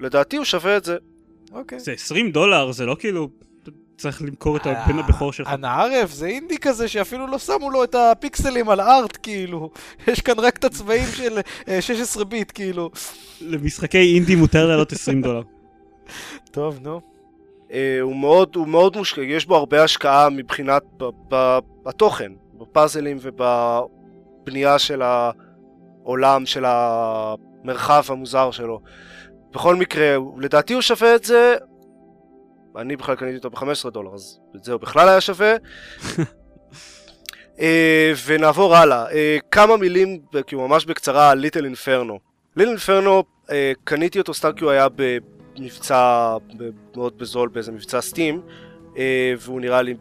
לדעתי 0.00 0.36
הוא 0.36 0.44
שווה 0.44 0.76
את 0.76 0.84
זה. 0.84 0.96
אוקיי. 1.52 1.80
זה 1.80 1.92
20 1.92 2.30
דולר 2.30 2.72
זה 2.72 2.86
לא 2.86 2.96
כאילו 2.98 3.28
צריך 3.96 4.22
למכור 4.22 4.56
את 4.56 4.66
הבן 4.66 4.98
הבכור 4.98 5.32
שלך. 5.32 5.48
הנערף 5.48 6.10
זה 6.10 6.26
אינדי 6.26 6.58
כזה 6.58 6.88
שאפילו 6.88 7.26
לא 7.26 7.38
שמו 7.38 7.70
לו 7.70 7.84
את 7.84 7.94
הפיקסלים 7.94 8.68
על 8.68 8.80
הארט, 8.80 9.18
כאילו. 9.22 9.70
יש 10.08 10.20
כאן 10.20 10.38
רק 10.38 10.56
את 10.56 10.64
הצבעים 10.64 11.08
של 11.14 11.38
אה, 11.68 11.82
16 11.82 12.24
ביט, 12.24 12.52
כאילו. 12.54 12.90
למשחקי 13.40 14.14
אינדי 14.14 14.34
מותר 14.34 14.66
לעלות 14.66 14.92
20 14.92 15.22
דולר. 15.22 15.42
טוב, 16.50 16.78
נו. 16.82 17.00
אה, 17.72 17.98
הוא 18.00 18.16
מאוד, 18.16 18.56
הוא 18.56 18.68
מאוד 18.68 18.96
מושקע, 18.96 19.20
יש 19.20 19.46
בו 19.46 19.56
הרבה 19.56 19.84
השקעה 19.84 20.30
מבחינת 20.30 20.82
בתוכן, 21.84 22.32
בפאזלים 22.58 23.18
ובבנייה 23.20 24.78
של 24.78 25.02
העולם, 26.06 26.46
של 26.46 26.64
המרחב 26.66 28.02
המוזר 28.08 28.50
שלו. 28.50 28.80
בכל 29.52 29.74
מקרה, 29.74 30.14
הוא- 30.14 30.40
לדעתי 30.40 30.74
הוא 30.74 30.82
שווה 30.82 31.14
את 31.14 31.24
זה, 31.24 31.56
אני 32.76 32.96
בכלל 32.96 33.16
קניתי 33.16 33.36
אותו 33.36 33.50
ב-15 33.50 33.90
דולר, 33.90 34.14
אז 34.14 34.38
את 34.56 34.64
זה 34.64 34.72
הוא 34.72 34.80
בכלל 34.80 35.08
היה 35.08 35.20
שווה. 35.20 35.54
אה, 37.60 38.12
ונעבור 38.26 38.76
הלאה. 38.76 39.10
אה, 39.12 39.38
כמה 39.50 39.76
מילים, 39.76 40.18
כאילו 40.46 40.68
ממש 40.68 40.84
בקצרה, 40.84 41.30
על 41.30 41.38
ליטל 41.38 41.64
אינפרנו. 41.64 42.18
ליטל 42.56 42.70
אינפרנו, 42.70 43.22
קניתי 43.84 44.18
אותו 44.18 44.34
סתם 44.34 44.50
כי 44.56 44.64
הוא 44.64 44.70
היה 44.70 44.86
במבצע 45.58 46.36
מאוד 46.96 47.18
בזול, 47.18 47.48
באיזה 47.48 47.72
מבצע 47.72 48.00
סטים, 48.00 48.42
אה, 48.98 49.34
והוא 49.38 49.60
נראה 49.60 49.82
לי... 49.82 49.94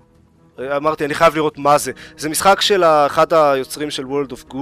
אמרתי, 0.76 1.06
אני 1.06 1.14
חייב 1.14 1.36
לראות 1.36 1.58
מה 1.58 1.78
זה. 1.78 1.92
זה 2.18 2.30
משחק 2.30 2.62
של 2.62 2.84
אחד 2.84 3.34
היוצרים 3.34 3.92
של 3.92 4.04
World 4.04 4.32
of 4.32 4.54
Goo, 4.54 4.58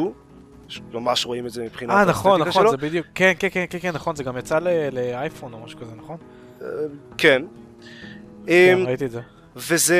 ממש 0.94 1.26
רואים 1.26 1.46
את 1.46 1.52
זה 1.52 1.64
מבחינת 1.64 1.92
אה, 1.92 2.06
נכון, 2.06 2.42
נכון, 2.42 2.52
שלו. 2.62 2.72
זה 2.72 2.78
בדיוק. 2.78 3.06
כן, 3.16 3.34
כן, 3.40 3.48
כן, 3.52 3.66
כן, 3.70 3.78
כן, 3.82 3.92
נכון, 3.94 4.16
זה 4.16 4.24
גם 4.24 4.38
יצא 4.38 4.60
ל- 4.60 4.90
לאייפון 4.92 5.54
או 5.54 5.60
משהו 5.66 5.80
כזה, 5.80 5.92
נכון? 5.98 6.18
אה, 6.62 6.68
כן. 7.18 7.42
כן, 8.48 8.78
אמ, 8.80 8.86
ראיתי 8.88 9.06
את 9.06 9.12
זה. 9.12 9.22
וזה... 9.56 9.98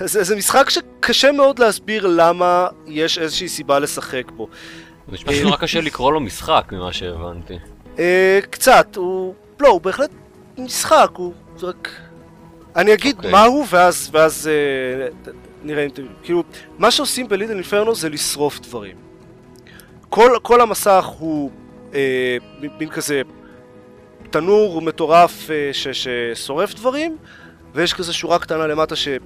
זה, 0.00 0.22
זה 0.24 0.36
משחק 0.36 0.70
שקשה 0.70 1.32
מאוד 1.32 1.58
להסביר 1.58 2.06
למה 2.06 2.66
יש 2.86 3.18
איזושהי 3.18 3.48
סיבה 3.48 3.78
לשחק 3.78 4.30
בו. 4.36 4.48
זה 5.08 5.12
נשמע 5.12 5.32
שנורא 5.32 5.56
קשה 5.56 5.80
לקרוא 5.80 6.12
לו 6.12 6.20
משחק 6.20 6.68
ממה 6.72 6.92
שהבנתי. 6.92 7.58
אה, 7.98 8.38
קצת, 8.50 8.96
הוא... 8.96 9.34
לא, 9.60 9.68
הוא 9.68 9.80
בהחלט 9.80 10.10
משחק, 10.58 11.08
הוא 11.16 11.32
רק... 11.62 11.88
אני 12.76 12.94
אגיד 12.94 13.16
אוקיי. 13.16 13.32
מה 13.32 13.44
הוא, 13.44 13.66
ואז, 13.70 14.08
ואז 14.12 14.50
אה, 14.52 15.08
ת- 15.22 15.34
נראה 15.62 15.84
אם... 15.84 15.90
ת- 15.90 15.98
כאילו, 16.22 16.42
מה 16.78 16.90
שעושים 16.90 17.28
בלידל 17.28 17.52
אינפרנו 17.54 17.94
זה 17.94 18.08
לשרוף 18.08 18.60
דברים. 18.60 18.96
כל, 20.08 20.30
כל 20.42 20.60
המסך 20.60 21.04
הוא 21.18 21.50
אה, 21.94 22.36
מין 22.78 22.90
כזה 22.90 23.22
תנור 24.30 24.82
מטורף 24.82 25.50
אה, 25.50 25.70
ש, 25.72 25.88
ששורף 25.88 26.74
דברים, 26.74 27.16
ויש 27.74 27.94
כזה 27.94 28.12
שורה 28.12 28.38
קטנה 28.38 28.66
למטה 28.66 28.96
ש... 28.96 29.08
אה, 29.08 29.16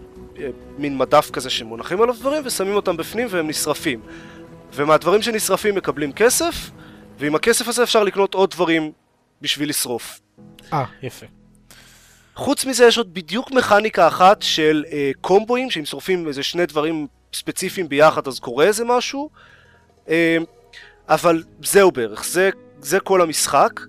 מין 0.78 0.98
מדף 0.98 1.30
כזה 1.30 1.50
שמונחים 1.50 2.02
עליו 2.02 2.14
דברים, 2.20 2.42
ושמים 2.46 2.74
אותם 2.74 2.96
בפנים 2.96 3.26
והם 3.30 3.48
נשרפים. 3.48 4.00
ומהדברים 4.74 5.22
שנשרפים 5.22 5.74
מקבלים 5.74 6.12
כסף, 6.12 6.70
ועם 7.18 7.34
הכסף 7.34 7.68
הזה 7.68 7.82
אפשר 7.82 8.04
לקנות 8.04 8.34
עוד 8.34 8.50
דברים 8.50 8.92
בשביל 9.42 9.68
לשרוף. 9.68 10.20
אה, 10.72 10.84
יפה. 11.02 11.26
חוץ 12.40 12.66
מזה 12.66 12.84
יש 12.84 12.98
עוד 12.98 13.14
בדיוק 13.14 13.52
מכניקה 13.52 14.08
אחת 14.08 14.42
של 14.42 14.84
אה, 14.92 15.10
קומבואים, 15.20 15.70
שאם 15.70 15.84
שורפים 15.84 16.28
איזה 16.28 16.42
שני 16.42 16.66
דברים 16.66 17.06
ספציפיים 17.34 17.88
ביחד 17.88 18.28
אז 18.28 18.38
קורה 18.38 18.64
איזה 18.64 18.84
משהו, 18.84 19.30
אה, 20.08 20.36
אבל 21.08 21.42
זהו 21.64 21.90
בערך, 21.90 22.24
זה, 22.24 22.50
זה 22.80 23.00
כל 23.00 23.22
המשחק. 23.22 23.80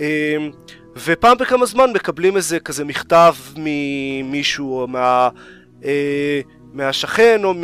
אה, 0.00 0.36
ופעם 1.04 1.38
בכמה 1.38 1.66
זמן 1.66 1.90
מקבלים 1.94 2.36
איזה 2.36 2.60
כזה 2.60 2.84
מכתב 2.84 3.34
ממישהו 3.56 4.80
או 4.80 4.86
מה, 4.86 5.28
אה, 5.84 6.40
מהשכן 6.72 7.40
או 7.44 7.54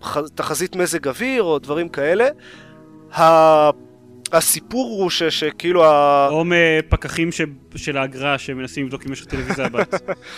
מהתחזית 0.00 0.76
מזג 0.76 1.08
אוויר 1.08 1.42
או 1.42 1.58
דברים 1.58 1.88
כאלה. 1.88 2.28
הסיפור 4.32 5.02
הוא 5.02 5.10
ש, 5.10 5.22
שכאילו 5.22 5.84
ה... 5.84 6.28
או 6.30 6.44
מפקחים 6.46 7.32
ש- 7.32 7.40
של 7.76 7.96
האגרה 7.96 8.38
שמנסים 8.38 8.84
לבדוק 8.84 9.06
אם 9.06 9.12
יש 9.12 9.20
לך 9.20 9.26
טלוויזיה 9.26 9.68
בבית. 9.68 9.94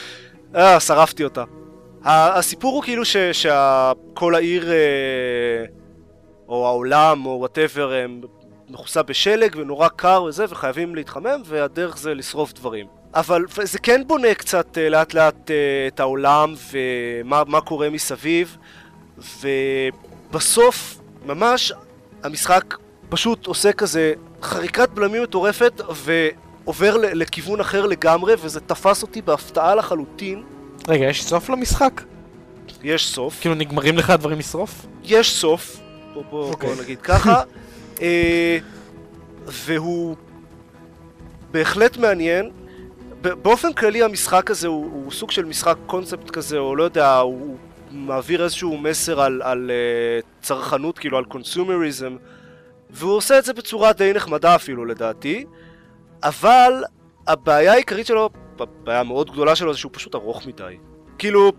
אה, 0.56 0.80
שרפתי 0.80 1.24
אותה. 1.24 1.44
הסיפור 2.04 2.74
הוא 2.74 2.82
כאילו 2.82 3.02
שכל 3.32 4.34
העיר, 4.34 4.70
אה, 4.70 5.64
או 6.48 6.66
העולם, 6.66 7.26
או 7.26 7.36
וואטאבר, 7.38 7.92
מכוסה 8.68 9.02
בשלג 9.02 9.56
ונורא 9.56 9.88
קר 9.88 10.22
וזה, 10.22 10.44
וחייבים 10.48 10.94
להתחמם, 10.94 11.42
והדרך 11.44 11.98
זה 11.98 12.14
לשרוף 12.14 12.52
דברים. 12.52 12.86
אבל 13.14 13.44
זה 13.62 13.78
כן 13.78 14.02
בונה 14.06 14.34
קצת 14.34 14.78
אה, 14.78 14.88
לאט 14.88 15.14
לאט 15.14 15.50
אה, 15.50 15.86
את 15.86 16.00
העולם 16.00 16.54
ומה 16.72 17.42
מה 17.46 17.60
קורה 17.60 17.90
מסביב, 17.90 18.56
ובסוף, 19.40 21.00
ממש, 21.26 21.72
המשחק 22.22 22.74
פשוט 23.14 23.46
עושה 23.46 23.72
כזה 23.72 24.12
חריקת 24.42 24.88
בלמים 24.90 25.22
מטורפת, 25.22 25.80
ועובר 25.94 26.96
לכיוון 26.96 27.60
אחר 27.60 27.86
לגמרי, 27.86 28.34
וזה 28.40 28.60
תפס 28.60 29.02
אותי 29.02 29.22
בהפתעה 29.22 29.74
לחלוטין. 29.74 30.42
רגע, 30.88 31.04
יש 31.04 31.24
סוף 31.24 31.50
למשחק? 31.50 32.02
יש 32.82 33.06
סוף. 33.08 33.40
כאילו 33.40 33.54
נגמרים 33.54 33.98
לך 33.98 34.10
הדברים 34.10 34.38
לשרוף? 34.38 34.86
יש 35.04 35.36
סוף, 35.36 35.80
בוא, 36.14 36.22
בוא, 36.30 36.50
אוקיי. 36.50 36.74
בוא 36.74 36.82
נגיד 36.82 37.00
ככה, 37.02 37.42
אה, 38.02 38.58
והוא 39.46 40.16
בהחלט 41.50 41.96
מעניין. 41.96 42.50
באופן 43.20 43.72
כללי 43.72 44.02
המשחק 44.02 44.50
הזה 44.50 44.68
הוא, 44.68 44.90
הוא 44.92 45.12
סוג 45.12 45.30
של 45.30 45.44
משחק 45.44 45.76
קונספט 45.86 46.30
כזה, 46.30 46.58
או 46.58 46.76
לא 46.76 46.84
יודע, 46.84 47.16
הוא 47.16 47.56
מעביר 47.90 48.44
איזשהו 48.44 48.78
מסר 48.78 49.20
על, 49.20 49.42
על 49.44 49.70
uh, 49.70 50.42
צרכנות, 50.42 50.98
כאילו 50.98 51.18
על 51.18 51.24
קונסומריזם, 51.24 52.16
והוא 52.90 53.16
עושה 53.16 53.38
את 53.38 53.44
זה 53.44 53.52
בצורה 53.52 53.92
די 53.92 54.12
נחמדה 54.14 54.54
אפילו 54.54 54.84
לדעתי, 54.84 55.44
אבל 56.22 56.72
הבעיה 57.26 57.72
העיקרית 57.72 58.06
שלו, 58.06 58.30
הבעיה 58.60 59.00
המאוד 59.00 59.30
גדולה 59.30 59.56
שלו 59.56 59.72
זה 59.72 59.78
שהוא 59.78 59.92
פשוט 59.94 60.14
ארוך 60.14 60.46
מדי. 60.46 60.76
כאילו, 61.18 61.52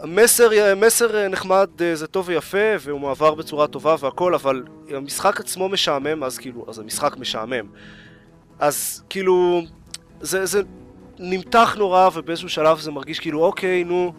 המסר 0.00 0.50
מסר 0.76 1.28
נחמד 1.28 1.68
אה, 1.80 1.96
זה 1.96 2.06
טוב 2.06 2.28
ויפה 2.28 2.58
והוא 2.80 3.00
מועבר 3.00 3.34
בצורה 3.34 3.66
טובה 3.66 3.94
והכל 4.00 4.34
אבל 4.34 4.62
המשחק 4.90 5.40
עצמו 5.40 5.68
משעמם 5.68 6.24
אז 6.24 6.38
כאילו 6.38 6.64
אז 6.68 6.78
המשחק 6.78 7.16
משעמם 7.16 7.66
אז 8.58 9.02
כאילו 9.10 9.62
זה, 10.20 10.46
זה 10.46 10.62
נמתח 11.18 11.74
נורא 11.78 12.08
ובאיזשהו 12.14 12.48
שלב 12.48 12.78
זה 12.78 12.90
מרגיש 12.90 13.20
כאילו 13.20 13.44
אוקיי 13.44 13.84
נו 13.84 14.12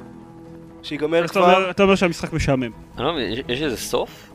שיגמר 0.83 1.25
אתה 1.25 1.33
כבר 1.33 1.55
אומר- 1.55 1.69
אתה 1.69 1.83
אומר 1.83 1.95
שהמשחק 1.95 2.33
משעמם. 2.33 2.71
אני 2.97 3.05
לא 3.05 3.13
מבין, 3.13 3.31
יש- 3.33 3.39
יש 3.47 3.61
איזה 3.61 3.77
סוף? 3.77 4.32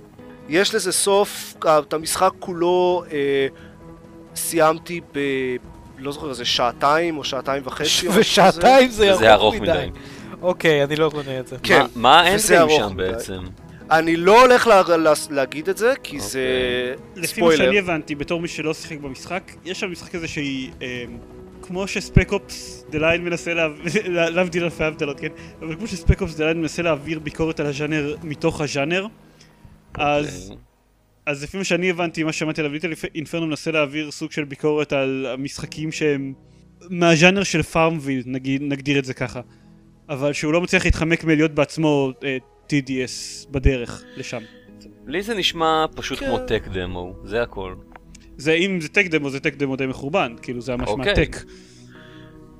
יש 0.48 0.74
לזה 0.74 0.92
סוף 0.92 1.54
את 1.64 1.92
המשחק 1.92 2.30
כולו 2.38 3.04
אה, 3.12 3.46
סיימתי 4.34 5.00
ב... 5.12 5.18
לא 5.98 6.12
זוכר 6.12 6.30
איזה 6.30 6.44
שעתיים 6.44 7.18
או 7.18 7.24
שעתיים 7.24 7.62
וחצי. 7.66 8.08
ושעתיים 8.14 8.90
זה 8.90 9.14
זה 9.14 9.32
ארוך 9.34 9.54
מדי. 9.54 9.62
מדי. 9.62 9.90
אוקיי, 10.42 10.84
אני 10.84 10.96
לא 10.96 11.10
קונה 11.10 11.40
את 11.40 11.46
זה. 11.46 11.56
כן, 11.62 11.86
מה- 11.94 12.20
ה 12.20 12.25
endgame 12.25 12.60
ארוך 12.60 12.72
שם 12.90 12.96
מדי. 12.96 13.12
בעצם? 13.12 13.40
אני 13.90 14.16
לא 14.16 14.40
הולך 14.40 14.66
לה, 14.66 14.82
לה, 14.96 15.12
להגיד 15.30 15.68
את 15.68 15.76
זה 15.76 15.92
כי 16.02 16.20
זה 16.20 16.40
לפי 17.16 17.20
מה 17.20 17.26
ספוילר 17.26 17.56
שאני 17.64 17.78
הבנתי, 17.78 18.14
בתור 18.14 18.40
מי 18.40 18.48
שלא 18.48 18.74
שיחק 18.74 18.98
במשחק, 18.98 19.52
יש 19.64 19.80
שם 19.80 19.92
משחק 19.92 20.12
כזה 20.12 20.28
שהיא... 20.28 20.70
אה, 20.82 21.04
כמו 21.62 21.88
ש 21.88 22.03
Spec 22.03 22.32
Ops: 22.32 22.84
The 22.90 22.98
Line 22.98 23.24
מנסה 23.24 23.52
להבדיל 24.34 24.64
אלפי 24.64 24.84
הבדלות, 24.84 25.20
כן? 25.20 25.28
אבל 25.62 25.76
כמו 25.76 25.86
ש 25.86 25.98
Spec 25.98 26.20
Ops: 26.22 26.34
The 26.34 26.44
Line 26.44 26.60
מנסה 26.60 26.82
להעביר 26.82 27.18
ביקורת 27.18 27.60
על 27.60 27.66
הז'אנר 27.66 28.16
מתוך 28.22 28.60
הז'אנר, 28.60 29.06
אז, 29.94 30.48
אוקיי. 30.50 30.64
אז 31.26 31.42
לפי 31.42 31.58
מה 31.58 31.64
שאני 31.64 31.90
הבנתי, 31.90 32.22
מה 32.22 32.32
ששמעתי 32.32 32.60
עליו, 32.60 32.72
Little 32.72 32.92
Inferno 33.14 33.46
מנסה 33.46 33.70
להעביר 33.70 34.10
סוג 34.10 34.32
של 34.32 34.44
ביקורת 34.44 34.92
על 34.92 35.26
המשחקים 35.34 35.92
שהם 35.92 36.34
מהז'אנר 36.90 37.42
של 37.42 37.62
FarmVille, 37.62 38.22
נגיד, 38.26 38.62
נגדיר 38.62 38.98
את 38.98 39.04
זה 39.04 39.14
ככה. 39.14 39.40
אבל 40.08 40.32
שהוא 40.32 40.52
לא 40.52 40.60
מצליח 40.60 40.84
להתחמק 40.84 41.24
מלהיות 41.24 41.54
בעצמו 41.54 42.12
אה, 42.24 42.36
TDS 42.68 43.48
בדרך 43.50 44.04
לשם. 44.16 44.42
לי 45.06 45.22
זה 45.22 45.34
נשמע 45.34 45.84
פשוט 45.94 46.18
כן. 46.18 46.26
כמו 46.26 46.38
טק 46.38 46.68
דמו, 46.72 47.14
זה 47.24 47.42
הכל. 47.42 47.74
זה 48.36 48.52
אם 48.52 48.80
זה 48.80 48.88
טק 48.88 49.06
דמו 49.06 49.30
זה 49.30 49.40
טק 49.40 49.54
דמו 49.54 49.76
די 49.76 49.86
מחורבן, 49.86 50.34
כאילו 50.42 50.60
זה 50.60 50.76
ממש 50.76 50.88
אוקיי. 50.88 51.04
מהטק. 51.06 51.36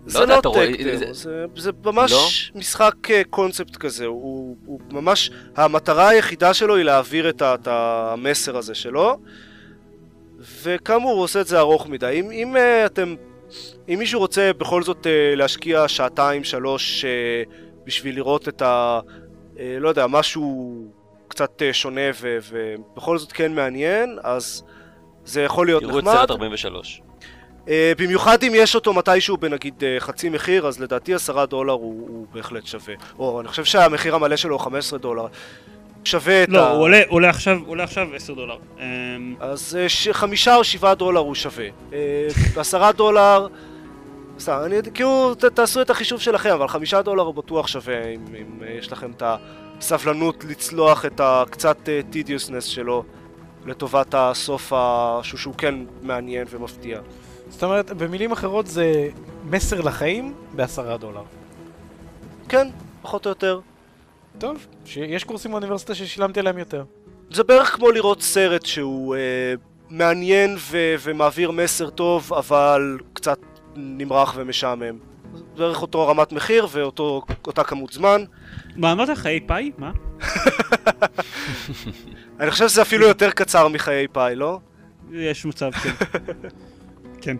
זה 0.08 0.26
לא 0.26 0.38
אתה 0.38 0.48
רואה, 0.48 0.66
טק 0.72 0.82
זה- 0.82 1.04
דמו, 1.04 1.14
זה, 1.14 1.44
זה 1.56 1.70
ממש 1.84 2.52
משחק 2.54 3.10
אה, 3.10 3.22
קונספט 3.30 3.76
כזה, 3.76 4.06
הוא, 4.06 4.56
ממש, 4.92 5.30
המטרה 5.56 6.08
היחידה 6.08 6.54
שלו 6.54 6.76
היא 6.76 6.84
להעביר 6.84 7.28
את, 7.28 7.42
המסר 7.70 8.56
הזה 8.56 8.74
שלו, 8.74 9.16
וכאמור 10.62 11.12
הוא 11.12 11.22
עושה 11.22 11.40
את 11.40 11.46
זה 11.46 11.58
ארוך 11.58 11.86
מדי. 11.86 12.22
אם, 12.32 12.56
אה, 12.56 12.86
אתם, 12.86 13.14
אם 13.88 13.94
מישהו 13.98 14.20
רוצה 14.20 14.50
בכל 14.58 14.82
זאת 14.82 15.06
אה, 15.06 15.34
להשקיע 15.36 15.88
שעתיים, 15.88 16.44
שלוש, 16.44 17.04
בשביל 17.86 18.14
לראות 18.14 18.48
את 18.48 18.62
ה... 18.62 19.00
לא 19.80 19.88
יודע, 19.88 20.06
משהו 20.06 20.74
קצת 21.28 21.62
שונה 21.72 22.00
ובכל 22.50 23.18
זאת 23.18 23.32
כן 23.32 23.54
מעניין, 23.54 24.18
אז 24.22 24.62
זה 25.24 25.42
יכול 25.42 25.66
להיות 25.66 25.82
תראו 25.82 25.98
את 25.98 26.04
נחמד. 26.04 26.16
סרט 26.16 26.30
43. 26.30 27.02
אה, 27.68 27.92
במיוחד 27.98 28.42
אם 28.42 28.52
יש 28.54 28.74
אותו 28.74 28.94
מתישהו 28.94 29.36
בנגיד 29.36 29.74
אה, 29.84 29.96
חצי 30.00 30.28
מחיר, 30.28 30.66
אז 30.66 30.80
לדעתי 30.80 31.14
עשרה 31.14 31.46
דולר 31.46 31.72
הוא, 31.72 32.08
הוא 32.08 32.26
בהחלט 32.32 32.66
שווה. 32.66 32.94
או 33.18 33.40
אני 33.40 33.48
חושב 33.48 33.64
שהמחיר 33.64 34.14
המלא 34.14 34.36
שלו 34.36 34.54
הוא 34.54 34.60
15 34.60 34.98
דולר. 34.98 35.26
שווה 36.04 36.42
את 36.42 36.48
לא, 36.48 36.66
ה... 36.66 36.70
הוא 36.70 36.82
עולה- 36.82 37.02
הוא 37.08 37.14
עולה 37.16 37.30
עכשיו 37.30 37.56
הוא 37.58 37.68
עולה 37.68 37.84
עכשיו 37.84 38.06
10 38.14 38.34
דולר. 38.34 38.56
אמ, 38.78 39.34
אז 39.40 39.78
אה, 39.80 39.88
ש... 39.88 40.08
חמישה 40.08 40.56
או 40.56 40.64
שבעה 40.64 40.94
דולר 40.94 41.20
הוא 41.20 41.34
שווה. 41.34 41.66
אה, 41.92 42.28
עשרה 42.56 42.92
דולר... 42.92 43.46
סתם, 44.40 44.58
אני 44.64 44.76
כאילו, 44.94 45.34
ת, 45.34 45.44
תעשו 45.44 45.82
את 45.82 45.90
החישוב 45.90 46.20
שלכם, 46.20 46.50
אבל 46.50 46.68
חמישה 46.68 47.02
דולר 47.02 47.22
הוא 47.22 47.34
בטוח 47.34 47.66
שווה 47.66 48.04
אם, 48.08 48.24
אם 48.40 48.62
יש 48.78 48.92
לכם 48.92 49.10
את 49.16 49.22
הסבלנות 49.80 50.44
לצלוח 50.48 51.04
את 51.06 51.20
הקצת 51.24 51.88
tediousness 52.12 52.60
שלו 52.60 53.04
לטובת 53.66 54.14
הסוף. 54.18 54.72
שהוא, 55.22 55.38
שהוא 55.38 55.54
כן 55.54 55.74
מעניין 56.02 56.46
ומפתיע. 56.50 57.00
זאת 57.48 57.62
אומרת, 57.62 57.90
במילים 57.90 58.32
אחרות 58.32 58.66
זה 58.66 59.08
מסר 59.44 59.80
לחיים 59.80 60.34
בעשרה 60.52 60.96
דולר. 60.96 61.22
כן, 62.48 62.68
פחות 63.02 63.26
או 63.26 63.30
יותר. 63.30 63.60
טוב, 64.38 64.66
יש 64.96 65.24
קורסים 65.24 65.50
באוניברסיטה 65.50 65.94
ששילמתי 65.94 66.40
עליהם 66.40 66.58
יותר. 66.58 66.84
זה 67.30 67.44
בערך 67.44 67.74
כמו 67.74 67.90
לראות 67.90 68.22
סרט 68.22 68.66
שהוא 68.66 69.16
אה, 69.16 69.20
מעניין 69.90 70.56
ו- 70.58 70.94
ומעביר 71.02 71.50
מסר 71.50 71.90
טוב, 71.90 72.34
אבל 72.34 72.98
קצת 73.12 73.38
נמרח 73.76 74.34
ומשעמם. 74.36 74.98
זה 75.34 75.42
בערך 75.56 75.82
אותו 75.82 76.08
רמת 76.08 76.32
מחיר 76.32 76.66
ואותה 76.70 77.64
כמות 77.64 77.92
זמן. 77.92 78.24
מה 78.76 78.92
אמרת 78.92 79.18
חיי 79.18 79.40
פאי? 79.40 79.72
מה? 79.78 79.92
אני 82.40 82.50
חושב 82.50 82.68
שזה 82.68 82.82
אפילו 82.82 83.06
יותר 83.06 83.30
קצר 83.30 83.68
מחיי 83.68 84.08
פאי, 84.08 84.34
לא? 84.34 84.58
יש 85.12 85.46
מצב, 85.46 85.70
כן. 85.70 85.90
כן. 87.28 87.36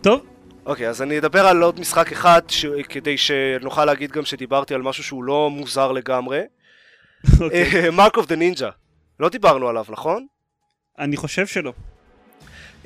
טוב, 0.00 0.26
אוקיי, 0.66 0.88
אז 0.88 1.02
אני 1.02 1.18
אדבר 1.18 1.46
על 1.46 1.62
עוד 1.62 1.80
משחק 1.80 2.12
אחד, 2.12 2.42
ש... 2.48 2.66
כדי 2.88 3.18
שנוכל 3.18 3.84
להגיד 3.84 4.10
גם 4.10 4.24
שדיברתי 4.24 4.74
על 4.74 4.82
משהו 4.82 5.04
שהוא 5.04 5.24
לא 5.24 5.50
מוזר 5.50 5.92
לגמרי. 5.92 6.40
Mark 7.92 8.16
of 8.16 8.26
the 8.26 8.36
Ninja. 8.36 8.70
לא 9.20 9.28
דיברנו 9.28 9.68
עליו, 9.68 9.84
נכון? 9.88 10.26
אני 10.98 11.16
חושב 11.16 11.46
שלא. 11.46 11.72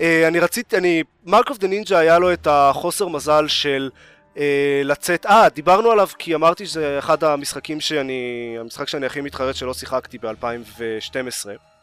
אה, 0.00 0.28
אני 0.28 0.40
רציתי, 0.40 0.76
אני... 0.76 1.02
Mark 1.24 1.50
of 1.50 1.58
the 1.58 1.66
Ninja 1.66 1.98
היה 1.98 2.18
לו 2.18 2.32
את 2.32 2.46
החוסר 2.50 3.08
מזל 3.08 3.48
של 3.48 3.90
אה, 4.38 4.82
לצאת... 4.84 5.26
אה, 5.26 5.48
דיברנו 5.48 5.90
עליו 5.90 6.08
כי 6.18 6.34
אמרתי 6.34 6.66
שזה 6.66 6.98
אחד 6.98 7.24
המשחקים 7.24 7.80
שאני... 7.80 8.56
המשחק 8.60 8.88
שאני 8.88 9.06
הכי 9.06 9.20
מתחרט 9.20 9.54
שלא 9.54 9.74
שיחקתי 9.74 10.18
ב-2012. 10.18 11.73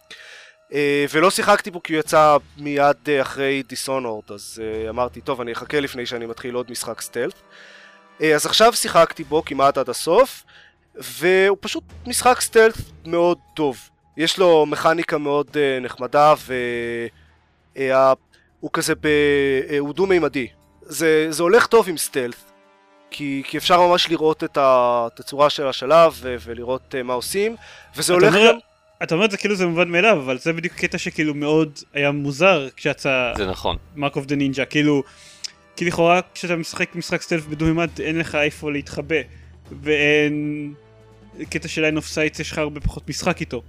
אה, 0.73 1.05
ולא 1.11 1.29
שיחקתי 1.29 1.71
בו 1.71 1.83
כי 1.83 1.93
הוא 1.93 1.99
יצא 1.99 2.37
מיד 2.57 2.97
אה, 3.07 3.21
אחרי 3.21 3.63
Dishonored, 3.67 4.23
אז 4.29 4.61
אה, 4.63 4.89
אמרתי, 4.89 5.21
טוב, 5.21 5.41
אני 5.41 5.51
אחכה 5.51 5.79
לפני 5.79 6.05
שאני 6.05 6.25
מתחיל 6.25 6.55
עוד 6.55 6.71
משחק 6.71 7.01
stealth. 7.01 7.35
אז 8.35 8.45
עכשיו 8.45 8.73
שיחקתי 8.73 9.23
בו 9.23 9.45
כמעט 9.45 9.77
עד 9.77 9.89
הסוף, 9.89 10.43
והוא 10.95 11.57
פשוט 11.59 11.83
משחק 12.07 12.41
stealth 12.41 12.75
מאוד 13.05 13.37
טוב. 13.53 13.77
יש 14.17 14.37
לו 14.37 14.65
מכניקה 14.65 15.17
מאוד 15.17 15.57
נחמדה, 15.81 16.33
ו... 16.37 16.53
אה, 17.77 18.13
הוא 18.59 18.69
כזה 18.73 18.95
ב... 18.95 19.07
הוא 19.79 19.93
דו-מימדי. 19.93 20.47
זה, 20.81 21.27
זה 21.29 21.43
הולך 21.43 21.67
טוב 21.67 21.89
עם 21.89 21.97
stealth, 21.97 22.35
כי, 23.11 23.43
כי 23.45 23.57
אפשר 23.57 23.81
ממש 23.81 24.09
לראות 24.09 24.43
את 24.43 24.57
התצורה 24.61 25.49
של 25.49 25.67
השלב 25.67 26.13
ו, 26.21 26.35
ולראות 26.43 26.95
מה 27.03 27.13
עושים, 27.13 27.55
וזה 27.95 28.13
הולך 28.13 28.35
אומר- 28.35 28.51
גם... 28.51 28.70
אתה 29.03 29.15
אומר 29.15 29.25
את 29.25 29.31
זה 29.31 29.38
כאילו 29.38 29.55
זה 29.55 29.67
מובן 29.67 29.89
מאליו, 29.89 30.17
אבל 30.17 30.38
זה 30.38 30.53
בדיוק 30.53 30.74
קטע 30.74 30.98
שכאילו 30.98 31.34
מאוד 31.34 31.79
היה 31.93 32.12
מוזר 32.12 32.67
כשיצא 32.75 33.34
זה 33.38 33.46
נכון. 33.46 33.77
Mark 33.95 34.15
of 34.15 34.25
the 34.25 34.35
Ninja, 34.35 34.65
כאילו, 34.65 35.03
כי 35.75 35.86
לכאורה 35.86 36.20
כשאתה 36.34 36.55
משחק 36.55 36.96
משחק 36.96 37.22
stealth 37.21 37.45
בדו-מימד 37.46 37.89
אין 38.00 38.20
לך 38.20 38.36
איפה 38.36 38.72
להתחבא, 38.72 39.15
ואין 39.81 40.74
קטע 41.50 41.67
של 41.67 41.81
line 41.81 41.97
of 41.97 42.07
sight 42.07 42.39
יש 42.39 42.51
לך 42.51 42.58
הרבה 42.58 42.79
פחות 42.79 43.10
משחק 43.10 43.39
איתו. 43.39 43.62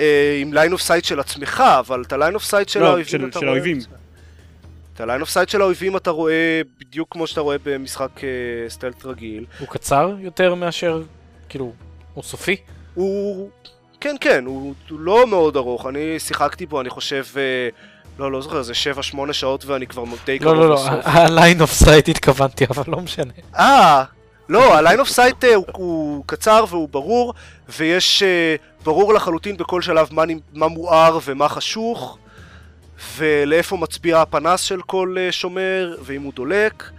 אה, 0.00 0.38
עם 0.40 0.52
line 0.52 0.72
of 0.72 0.80
sight 0.80 1.04
של 1.04 1.20
עצמך, 1.20 1.62
אבל 1.78 2.02
את 2.02 2.12
ה 2.12 2.16
line 2.16 2.34
of 2.34 2.44
sight 2.44 2.68
של 2.68 2.80
לא, 2.80 2.86
האויבים 2.86 3.28
אתה 3.28 3.32
של 3.32 3.46
רואה... 3.46 3.50
האויבים. 3.50 3.78
את 4.94 5.00
ה 5.00 5.04
line 5.04 5.20
of 5.20 5.30
sight 5.30 5.48
של 5.48 5.60
האויבים 5.60 5.96
אתה 5.96 6.10
רואה 6.10 6.60
בדיוק 6.80 7.12
כמו 7.12 7.26
שאתה 7.26 7.40
רואה 7.40 7.56
במשחק 7.62 8.24
אה, 8.24 8.28
stealth 8.68 9.06
רגיל. 9.06 9.46
הוא 9.58 9.68
קצר 9.68 10.14
יותר 10.18 10.54
מאשר, 10.54 11.02
כאילו, 11.48 11.72
הוא 12.14 12.24
סופי? 12.24 12.56
הוא... 12.94 13.50
כן, 14.02 14.16
כן, 14.20 14.44
הוא, 14.46 14.74
הוא 14.90 15.00
לא 15.00 15.26
מאוד 15.26 15.56
ארוך, 15.56 15.86
אני 15.86 16.18
שיחקתי 16.18 16.66
בו, 16.66 16.80
אני 16.80 16.90
חושב... 16.90 17.24
אה, 17.36 17.68
לא, 18.18 18.32
לא 18.32 18.40
זוכר, 18.40 18.62
זה 18.62 18.72
7-8 19.14 19.32
שעות 19.32 19.64
ואני 19.64 19.86
כבר 19.86 20.04
די 20.26 20.38
לא, 20.38 20.56
לא, 20.56 20.68
לא, 20.68 20.80
הליין 21.04 21.60
אוף 21.60 21.72
סייט 21.72 22.08
התכוונתי, 22.08 22.64
אבל 22.70 22.82
לא 22.86 23.00
משנה. 23.00 23.32
אה, 23.58 24.04
לא, 24.48 24.74
ה 24.74 24.79
line 24.79 25.00
of 25.00 25.08
sight 25.08 25.44
הוא, 25.44 25.64
הוא 25.72 26.24
קצר 26.26 26.64
והוא 26.68 26.88
ברור, 26.88 27.34
ויש 27.68 28.22
אה, 28.22 28.84
ברור 28.84 29.14
לחלוטין 29.14 29.56
בכל 29.56 29.82
שלב 29.82 30.08
מה, 30.10 30.22
מה 30.52 30.68
מואר 30.68 31.18
ומה 31.24 31.48
חשוך, 31.48 32.18
ולאיפה 33.16 33.76
מצביע 33.76 34.20
הפנס 34.22 34.60
של 34.60 34.82
כל 34.86 35.16
אה, 35.18 35.32
שומר, 35.32 35.96
ואם 36.04 36.22
הוא 36.22 36.32
דולק, 36.36 36.90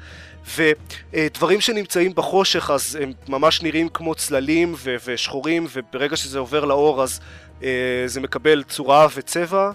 ודברים 0.56 1.62
שנמצאים 1.62 2.16
בחושך 2.16 2.70
אז 2.70 2.98
הם 3.02 3.12
ממש 3.28 3.62
נראים 3.62 3.90
כמו 3.90 4.16
צללים 4.16 4.74
ו- 4.78 4.96
ושחורים, 5.06 5.68
וברגע 5.74 6.16
שזה 6.16 6.40
עובר 6.40 6.66
לאור 6.66 7.04
אז 7.04 7.20
אה, 7.60 7.64
זה 8.06 8.22
מקבל 8.22 8.64
צורה 8.64 9.08
וצבע, 9.16 9.72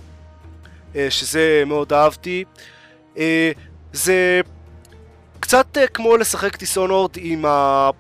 אה, 0.93 0.97
שזה 1.11 1.63
מאוד 1.67 1.93
אהבתי. 1.93 2.45
אה, 3.15 3.19
זה 3.93 4.41
קצת 5.41 5.79
כמו 5.95 6.17
לשחק 6.17 6.57
Dishonored 6.57 7.11
עם 7.17 7.45
ה... 7.45 7.91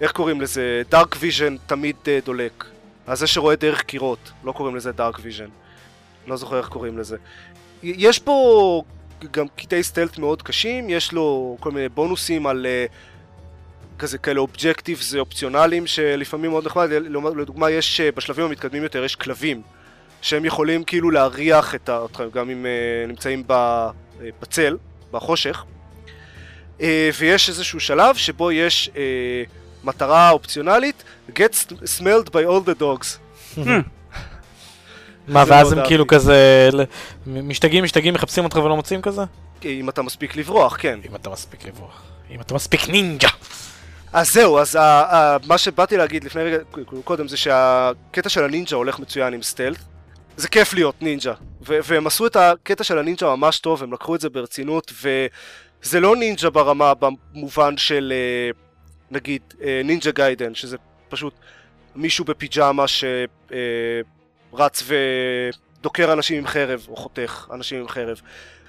איך 0.00 0.12
קוראים 0.12 0.40
לזה? 0.40 0.82
dark 0.90 1.16
vision 1.20 1.56
תמיד 1.66 1.96
דולק. 2.24 2.64
אז 3.06 3.18
זה 3.18 3.26
שרואה 3.26 3.56
דרך 3.56 3.82
קירות, 3.82 4.32
לא 4.44 4.52
קוראים 4.52 4.76
לזה 4.76 4.92
dark 4.92 5.18
vision. 5.22 5.48
לא 6.26 6.36
זוכר 6.36 6.58
איך 6.58 6.68
קוראים 6.68 6.98
לזה. 6.98 7.16
יש 7.82 8.18
פה 8.18 8.82
גם 9.30 9.46
קטעי 9.56 9.82
stealth 9.82 10.18
מאוד 10.18 10.42
קשים, 10.42 10.90
יש 10.90 11.12
לו 11.12 11.56
כל 11.60 11.70
מיני 11.70 11.88
בונוסים 11.88 12.46
על 12.46 12.66
אה, 12.88 12.92
כזה 13.98 14.18
כאלה 14.18 14.40
אובג'קטיבס 14.40 15.14
אופציונליים 15.14 15.86
שלפעמים 15.86 16.50
מאוד 16.50 16.66
נחמד, 16.66 16.88
לעומת- 16.92 17.36
לדוגמה 17.36 17.70
יש 17.70 18.00
uh, 18.00 18.16
בשלבים 18.16 18.44
המתקדמים 18.44 18.82
יותר 18.82 19.04
יש 19.04 19.16
כלבים 19.16 19.62
שהם 20.22 20.44
יכולים 20.44 20.84
כאילו 20.84 21.10
להריח 21.10 21.74
את 21.74 21.88
ה- 21.88 22.00
גם 22.32 22.50
אם 22.50 22.66
נמצאים 23.08 23.42
בצל, 24.42 24.76
בחושך. 25.10 25.64
ויש 27.18 27.48
איזשהו 27.48 27.80
שלב 27.80 28.16
שבו 28.16 28.52
יש 28.52 28.90
מטרה 29.84 30.30
אופציונלית 30.30 31.04
get 31.30 31.72
smelled 31.98 32.28
by 32.28 32.44
all 32.48 32.68
the 32.68 32.80
dogs 32.80 33.18
מה, 35.28 35.44
זה 35.44 35.52
ואז 35.52 35.72
הם. 35.72 35.78
כאילו 35.86 36.06
כזה, 36.06 36.68
משתגעים, 37.26 37.84
משתגעים, 37.84 38.14
מחפשים 38.14 38.44
אותך 38.44 38.56
ולא 38.56 38.76
מוצאים 38.76 39.02
כזה? 39.02 39.22
אם 39.64 39.88
אתה 39.88 40.02
מספיק 40.02 40.36
לברוח, 40.36 40.76
כן. 40.80 41.00
אם 41.10 41.14
אתה 41.14 41.30
מספיק 41.30 41.64
לברוח. 41.64 42.02
אם 42.30 42.40
אתה 42.40 42.54
מספיק 42.54 42.88
נינג'ה. 42.88 43.28
אז 44.12 44.32
זהו, 44.32 44.58
אז 44.58 44.78
מה 45.46 45.58
שבאתי 45.58 45.96
להגיד 45.96 46.24
לפני 46.24 46.42
רגע, 46.42 46.58
קודם 47.04 47.28
זה 47.28 47.36
שהקטע 47.36 48.28
של 48.28 48.44
הנינג'ה 48.44 48.76
הולך 48.76 48.98
מצוין 48.98 49.34
עם 49.34 49.42
stealth. 49.42 49.78
זה 50.36 50.48
כיף 50.48 50.74
להיות 50.74 51.02
נינג'ה. 51.02 51.32
ו- 51.66 51.78
והם 51.84 52.06
עשו 52.06 52.26
את 52.26 52.36
הקטע 52.36 52.84
של 52.84 52.98
הנינג'ה 52.98 53.36
ממש 53.36 53.58
טוב, 53.58 53.82
הם 53.82 53.92
לקחו 53.92 54.14
את 54.14 54.20
זה 54.20 54.30
ברצינות, 54.30 54.92
וזה 55.02 56.00
לא 56.00 56.16
נינג'ה 56.16 56.50
ברמה 56.50 56.92
במובן 56.94 57.76
של 57.76 58.12
אה, 58.16 58.50
נגיד 59.10 59.42
אה, 59.62 59.80
Ninja 59.84 60.10
Gaiden, 60.10 60.54
שזה 60.54 60.76
פשוט 61.08 61.34
מישהו 61.96 62.24
בפיג'מה 62.24 62.84
שרץ 64.56 64.82
ודוקר 65.80 66.12
אנשים 66.12 66.38
עם 66.38 66.46
חרב, 66.46 66.86
או 66.88 66.96
חותך 66.96 67.48
אנשים 67.52 67.80
עם 67.80 67.88
חרב. 67.88 68.20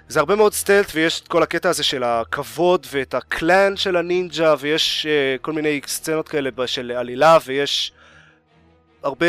זה 0.07 0.19
הרבה 0.19 0.35
מאוד 0.35 0.53
stealth 0.53 0.91
ויש 0.93 1.21
את 1.21 1.27
כל 1.27 1.43
הקטע 1.43 1.69
הזה 1.69 1.83
של 1.83 2.03
הכבוד 2.03 2.87
ואת 2.91 3.13
הקלאן 3.13 3.77
של 3.77 3.95
הנינג'ה 3.95 4.55
ויש 4.59 5.05
אה, 5.05 5.41
כל 5.41 5.53
מיני 5.53 5.81
סצנות 5.87 6.29
כאלה 6.29 6.49
של 6.65 6.91
עלילה 6.91 7.37
ויש 7.45 7.91
הרבה 9.03 9.25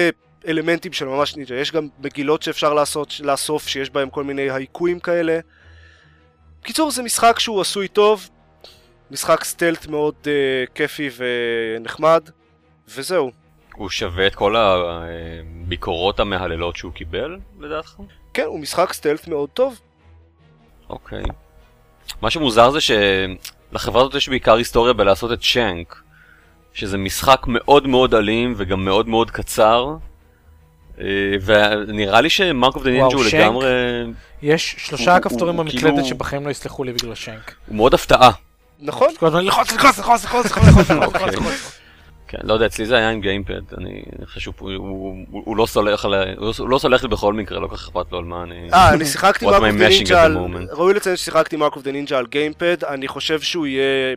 אלמנטים 0.49 0.93
של 0.93 1.05
ממש 1.05 1.37
נינג'ה. 1.37 1.55
יש 1.55 1.73
גם 1.73 1.89
מגילות 1.99 2.43
שאפשר 2.43 2.75
לעשות, 2.75 3.21
לאסוף 3.21 3.69
שיש 3.69 3.91
בהם 3.91 4.11
כל 4.11 4.25
מיני 4.25 4.51
הייקויים 4.51 5.01
כאלה. 5.01 5.41
בקיצור 6.63 6.91
זה 6.91 7.03
משחק 7.03 7.39
שהוא 7.39 7.61
עשוי 7.61 7.89
טוב, 7.89 8.29
משחק 9.11 9.45
stealth 9.45 9.87
מאוד 9.87 10.15
אה, 10.23 10.29
כיפי 10.75 11.11
ונחמד 11.17 12.31
וזהו. 12.89 13.46
הוא 13.77 13.91
שווה 13.91 14.27
את 14.27 14.35
כל 14.35 14.55
הביקורות 14.57 16.21
המהללות 16.21 16.77
שהוא 16.77 16.93
קיבל, 16.93 17.39
לדעתך? 17.61 17.95
כן, 18.35 18.43
הוא 18.43 18.61
משחק 18.61 18.93
stealth 18.93 19.29
מאוד 19.29 19.49
טוב. 19.49 19.81
אוקיי. 20.91 21.23
מה 22.23 22.31
שמוזר 22.31 22.71
זה 22.71 22.79
שלחברה 22.81 24.03
הזאת 24.03 24.15
יש 24.15 24.29
בעיקר 24.29 24.55
היסטוריה 24.55 24.93
בלעשות 24.93 25.33
את 25.33 25.43
Shank, 25.43 26.01
שזה 26.75 26.99
משחק 26.99 27.43
מאוד 27.47 27.87
מאוד 27.87 28.15
אלים 28.15 28.55
וגם 28.57 28.85
מאוד 28.85 29.09
מאוד 29.09 29.31
קצר, 29.31 29.97
אה, 31.01 31.05
ונראה 31.45 32.21
לי 32.21 32.31
ש 32.31 32.45
Mark 32.45 32.75
of 32.75 32.83
the 32.85 32.91
וואו, 32.91 33.01
נינג'ה 33.03 33.17
הוא 33.17 33.25
Shank? 33.25 33.41
לגמרי... 33.41 33.67
יש 34.43 34.75
שלושה 34.79 35.13
הוא- 35.13 35.21
כפתורים 35.21 35.57
במקלדת 35.57 35.83
כאילו- 35.83 36.05
שבחיים 36.05 36.47
לא 36.47 36.51
יסלחו 36.51 36.85
לי 36.85 36.93
בגלל 36.93 37.15
Shank. 37.15 37.55
הוא 37.67 37.77
מאוד 37.77 37.95
הפתעה. 37.95 38.31
נכון? 38.81 39.09
כל 39.19 39.27
הזמן 39.27 39.45
ללחוץ, 39.45 39.73
ללחוץ, 39.73 39.99
ללחוץ, 39.99 40.25
ללחוץ, 40.25 40.47
ללחוץ, 40.91 40.91
אוקיי. 40.91 41.27
ללחוץ. 41.27 41.76
כן, 42.29 42.39
לא 42.43 42.53
יודע, 42.55 42.67
אצלי 42.67 42.87
זה 42.87 42.97
היה 42.97 43.11
עם 43.11 43.21
gamepad, 43.21 43.75
אני 43.79 44.03
חושב 44.27 44.41
שהוא 44.41 44.55
הוא- 44.61 44.79
הוא- 45.31 45.43
הוא 45.45 45.57
לא 45.57 45.67
סולח 45.67 46.05
עליי, 46.05 46.35
הוא 46.59 46.69
לא 46.69 46.79
סולח 46.79 47.03
לי 47.03 47.09
בכל 47.09 47.35
מקרה, 47.35 47.61
לא 47.61 47.67
כל 47.67 47.77
כך 47.77 47.83
אכפת 47.89 48.13
לו 48.13 48.19
על 48.19 48.25
מה 48.25 48.43
אני... 48.43 48.69
אה, 48.73 48.95
אני 48.95 49.05
שיחקתי 49.05 49.45
Mark 49.47 49.55
of 49.55 49.63
the 49.79 49.89
Ninja 49.89 50.23
על... 50.23 50.37
ראוי 50.71 50.95
לציין 50.95 51.17
ששיחקתי 51.17 51.57
Mark 51.57 51.77
of 51.77 51.83
the 51.85 51.93
Ninja 51.93 52.19
על 52.19 52.27
gamepad, 52.27 52.85
אני 52.85 53.09
חושב 53.09 53.41
שהוא 53.41 53.67
יהיה 53.67 54.15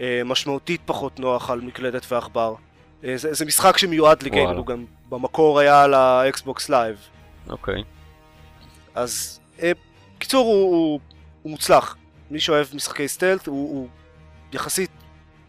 אה, 0.00 0.22
משמעותית 0.24 0.80
פחות 0.84 1.20
נוח 1.20 1.50
על 1.50 1.60
מקלדת 1.60 2.12
ועכבר. 2.12 2.54
אה, 3.04 3.12
זה, 3.16 3.44
משחק 3.46 3.78
שמיועד 3.78 4.22
ל 4.22 4.26
gamepad. 4.26 4.56
הוא 4.56 4.66
גם 4.66 4.84
במקור 5.08 5.58
היה 5.58 5.82
על 5.82 5.94
ה 5.94 6.09
Xbox 6.09 6.68
Live. 6.68 6.96
אוקיי. 7.50 7.82
אז 8.94 9.40
אה, 9.62 9.72
קיצור 10.18 10.46
הוא, 10.46 11.00
מוצלח. 11.44 11.96
מי 12.30 12.40
שאוהב 12.40 12.66
משחקי 12.74 13.08
סטלט 13.08 13.46
הוא 13.46 13.88
יחסית, 14.52 14.90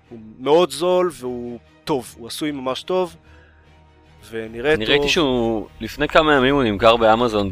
הוא 0.10 0.20
מאוד 0.40 0.72
זול 0.72 1.12
והוא 1.14 1.60
טוב, 1.92 2.16
הוא 2.18 2.28
עשוי 2.28 2.52
ממש 2.52 2.84
טוב. 2.84 3.16
ונראה 4.32 4.74
אני 4.74 4.86
טוב. 4.86 4.96
ראיתי 4.96 5.10
שהוא, 5.10 5.68
לפני 5.80 6.08
כמה 6.08 6.36
ימים 6.36 6.56
הוא 6.56 6.64
נמכר 6.64 6.98
באמזון 6.98 7.52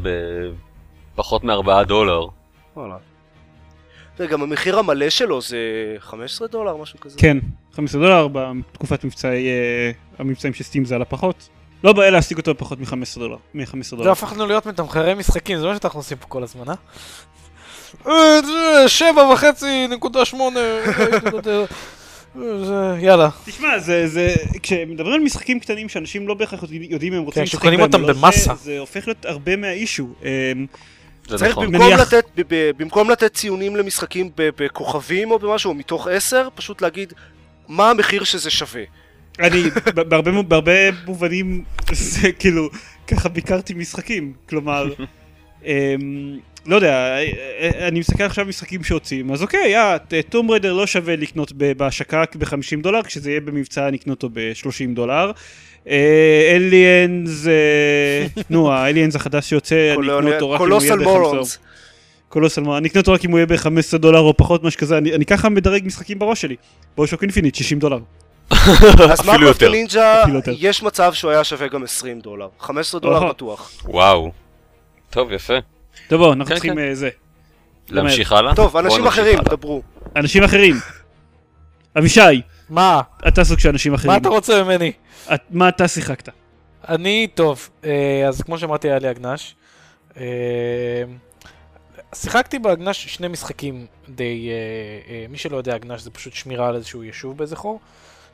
בפחות 1.14 1.44
מ-4 1.44 1.84
דולר. 1.84 2.26
וואלה. 2.76 2.96
וגם 4.18 4.42
המחיר 4.42 4.78
המלא 4.78 5.10
שלו 5.10 5.40
זה 5.40 5.58
15 5.98 6.48
דולר, 6.48 6.76
משהו 6.76 7.00
כזה. 7.00 7.18
כן, 7.18 7.38
15 7.72 8.00
דולר 8.00 8.28
בתקופת 8.28 9.04
מבצעי, 9.04 9.48
אה, 9.48 9.90
המבצעים 10.18 10.54
של 10.54 10.64
סטים 10.64 10.84
זה 10.84 10.94
על 10.94 11.02
הפחות. 11.02 11.48
לא 11.84 11.92
בעיה 11.92 12.10
להשיג 12.10 12.38
אותו 12.38 12.54
בפחות 12.54 12.80
מ-15 12.80 13.18
דולר. 13.18 13.36
מ-15 13.54 13.82
זה 13.82 13.96
דולר. 13.96 14.10
הפכנו 14.10 14.46
להיות 14.46 14.66
מתמחרי 14.66 15.14
משחקים, 15.14 15.58
זה 15.58 15.66
מה 15.66 15.76
שאנחנו 15.76 16.00
עושים 16.00 16.18
פה 16.18 16.26
כל 16.26 16.42
הזמן, 16.42 16.68
אה? 16.68 16.74
אה, 18.06 18.88
שבע 18.88 19.32
וחצי 19.32 19.86
נקודה 19.86 20.24
שמונה, 20.24 20.60
אה, 20.60 21.64
זה- 22.38 22.96
יאללה. 23.00 23.28
תשמע, 23.44 23.78
זה, 23.78 24.06
זה, 24.08 24.34
כשמדברים 24.62 25.14
על 25.14 25.20
משחקים 25.20 25.60
קטנים 25.60 25.88
שאנשים 25.88 26.28
לא 26.28 26.34
בהכרח 26.34 26.62
יודעים 26.70 27.12
אם 27.12 27.18
הם 27.18 27.24
רוצים 27.24 27.40
כן, 27.40 27.44
לשחק 27.44 27.58
כשקונים 27.58 27.78
בהם 27.80 27.86
אותם 27.88 28.02
או 28.02 28.08
לא, 28.08 28.14
במסה. 28.14 28.54
זה, 28.54 28.62
זה 28.64 28.78
הופך 28.78 29.06
להיות 29.06 29.24
הרבה 29.26 29.56
מהאישו. 29.56 30.08
אמ, 30.22 30.66
צריך 31.26 31.42
נכון. 31.50 31.66
במקום 31.72 31.86
מניח- 31.86 32.00
לתת, 32.00 32.24
ב- 32.36 32.42
ב- 32.54 32.70
במקום 32.76 33.10
לתת 33.10 33.34
ציונים 33.34 33.76
למשחקים 33.76 34.30
ב- 34.36 34.48
בכוכבים 34.58 35.30
או 35.30 35.38
במשהו, 35.38 35.68
או 35.70 35.74
מתוך 35.74 36.06
10, 36.08 36.48
פשוט 36.54 36.82
להגיד 36.82 37.12
מה 37.68 37.90
המחיר 37.90 38.24
שזה 38.24 38.50
שווה. 38.50 38.82
אני, 39.40 39.62
ב- 39.70 40.00
בהרבה, 40.00 40.42
בהרבה 40.42 40.72
מובנים, 41.06 41.64
זה 41.92 42.32
כאילו, 42.32 42.68
ככה 43.06 43.28
ביקרתי 43.28 43.74
משחקים. 43.74 44.32
כלומר, 44.48 44.84
אמ, 45.66 45.70
לא 46.66 46.74
יודע, 46.76 46.94
אה, 46.94 47.24
אה, 47.60 47.88
אני 47.88 48.00
מסתכל 48.00 48.22
עכשיו 48.22 48.46
משחקים 48.46 48.84
שיוצאים, 48.84 49.32
אז 49.32 49.42
אוקיי, 49.42 49.76
אה, 49.76 49.96
טום 50.28 50.50
ריידר 50.50 50.72
לא 50.72 50.86
שווה 50.86 51.16
לקנות 51.16 51.52
ב- 51.56 51.72
בהשקה 51.72 52.24
ב-50 52.38 52.82
דולר, 52.82 53.02
כשזה 53.02 53.30
יהיה 53.30 53.40
במבצע 53.40 53.88
אני 53.88 53.96
אקנה 53.96 54.12
אותו 54.12 54.28
ב-30 54.32 54.94
דולר. 54.94 55.30
אליאנס, 56.50 57.46
נו, 58.50 58.72
האליאנס 58.72 59.16
החדש 59.16 59.48
שיוצא, 59.48 59.94
אני 59.98 60.18
אקנה 60.18 60.34
אותו 60.34 60.50
רק 60.50 60.60
אם 60.60 60.70
הוא 60.70 60.82
יהיה 60.82 60.96
קולוסל 60.96 60.98
ב-15 60.98 61.04
מורונס. 61.04 61.58
קולוסל 62.28 62.60
מורונס, 62.60 62.80
אני 62.80 62.88
אקנה 62.88 63.00
אותו 63.00 63.12
רק 63.12 63.24
אם 63.24 63.30
הוא 63.30 63.38
יהיה 63.38 63.46
ב-15 63.46 63.98
דולר 63.98 64.20
או 64.20 64.36
פחות, 64.36 64.64
משהו 64.64 64.80
כזה, 64.80 64.98
אני 64.98 65.14
אני 65.14 65.24
ככה 65.24 65.48
מדרג 65.48 65.86
משחקים 65.86 66.18
בראש 66.18 66.40
שלי. 66.40 66.56
BioShock 66.96 67.22
Infinite, 67.22 67.54
60 67.54 67.78
דולר. 67.78 67.98
אז 69.10 69.20
the 69.26 69.36
יותר. 69.40 69.70
נינג'ה. 69.70 70.24
יש 70.58 70.82
מצב 70.82 71.12
שהוא 71.12 71.30
היה 71.30 71.44
שווה 71.44 71.68
גם 71.68 71.82
20 71.82 72.20
דולר. 72.20 72.48
15 72.60 73.00
דולר. 73.00 73.28
בטוח. 73.28 73.70
וואו. 73.84 74.30
טוב, 75.10 75.32
יפה. 75.32 75.54
טוב 76.08 76.18
בואו, 76.20 76.32
אנחנו 76.32 76.46
כן, 76.46 76.54
צריכים 76.54 76.74
כן. 76.74 76.78
אה, 76.80 76.94
זה. 76.94 77.08
להמשיך 77.88 78.32
הלאה? 78.32 78.54
טוב, 78.54 78.76
אנשים 78.76 79.06
אחרים, 79.06 79.38
הלאה. 79.38 79.50
דברו. 79.56 79.82
אנשים 80.16 80.44
אחרים. 80.44 80.76
אבישי, 81.98 82.20
מה? 82.68 83.00
אתה 83.28 83.44
סוג 83.44 83.58
של 83.58 83.68
אנשים 83.68 83.94
אחרים. 83.94 84.10
מה 84.12 84.16
אתה 84.18 84.28
רוצה 84.28 84.62
ממני? 84.64 84.92
את- 85.34 85.40
מה 85.50 85.68
אתה 85.68 85.88
שיחקת? 85.88 86.28
אני 86.88 87.28
טוב, 87.34 87.68
אה, 87.84 88.24
אז 88.28 88.42
כמו 88.42 88.58
שאמרתי 88.58 88.88
היה 88.88 88.98
לי 88.98 89.08
הגנש. 89.08 89.54
אה, 90.16 90.22
שיחקתי 92.14 92.58
בהגנש 92.58 93.06
שני 93.06 93.28
משחקים 93.28 93.86
די, 94.08 94.50
מי 95.28 95.38
שלא 95.38 95.56
יודע 95.56 95.74
הגנש 95.74 96.00
זה 96.02 96.10
פשוט 96.10 96.32
שמירה 96.32 96.68
על 96.68 96.74
איזשהו 96.76 97.04
יישוב 97.04 97.36
באיזה 97.38 97.56
חור. 97.56 97.80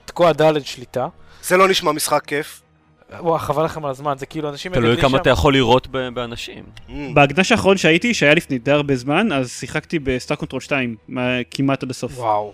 תקוע 0.05 0.33
ד' 0.33 0.65
שליטה. 0.65 1.07
זה 1.43 1.57
לא 1.57 1.69
נשמע 1.69 1.93
משחק 1.93 2.25
כיף. 2.27 2.63
וואו 3.11 3.39
חבל 3.39 3.65
לכם 3.65 3.85
על 3.85 3.91
הזמן 3.91 4.15
זה 4.19 4.27
כאילו 4.27 4.49
אנשים 4.49 4.75
תלוי 4.75 4.97
כמה 5.01 5.19
אתה 5.19 5.31
יכול 5.31 5.53
לירות 5.53 5.87
ב- 5.91 6.09
באנשים. 6.09 6.65
Mm. 6.89 6.93
בהגנש 7.15 7.53
האחרון 7.53 7.77
שהייתי, 7.77 8.15
שהיה 8.15 8.35
לפני 8.35 8.59
די 8.59 8.71
הרבה 8.71 8.97
זמן, 8.97 9.33
אז 9.33 9.51
שיחקתי 9.51 9.99
ב 9.99 10.06
Star 10.06 10.37
Control 10.37 10.61
2, 10.61 10.97
מה- 11.09 11.23
כמעט 11.51 11.83
עד 11.83 11.91
הסוף. 11.91 12.19
וואו. 12.19 12.53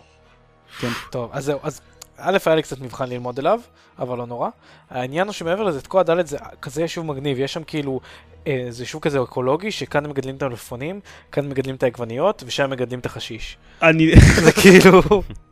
כן. 0.81 0.88
טוב 1.11 1.31
אז 1.33 1.45
זהו 1.45 1.59
אז 1.62 1.81
א' 2.17 2.38
היה 2.47 2.55
לי 2.57 2.62
קצת 2.62 2.81
מבחן 2.81 3.09
ללמוד 3.09 3.38
אליו 3.38 3.61
אבל 3.99 4.19
לא 4.19 4.27
נורא. 4.27 4.49
העניין 4.91 5.27
הוא 5.27 5.33
שמעבר 5.33 5.62
לזה 5.62 5.81
תקוע 5.81 6.03
ד' 6.03 6.27
זה 6.27 6.37
כזה 6.62 6.83
יישוב 6.83 7.07
מגניב 7.07 7.38
יש 7.41 7.53
שם 7.53 7.65
כאילו. 7.65 8.01
אה, 8.47 8.67
זה 8.69 8.83
יישוב 8.83 9.03
כזה 9.03 9.23
אקולוגי 9.23 9.71
שכאן 9.71 10.07
מגדלים 10.07 10.37
את 10.37 10.43
המלפפונים, 10.43 11.01
כאן 11.33 11.49
מגדלים 11.49 11.75
את 11.75 11.83
העגבניות 11.83 12.43
ושם 12.47 12.71
מגדלים 12.71 12.99
את 12.99 13.07
החשיש. 13.07 13.57
אני, 13.83 14.11
זה 14.17 14.53
כאילו... 14.53 15.03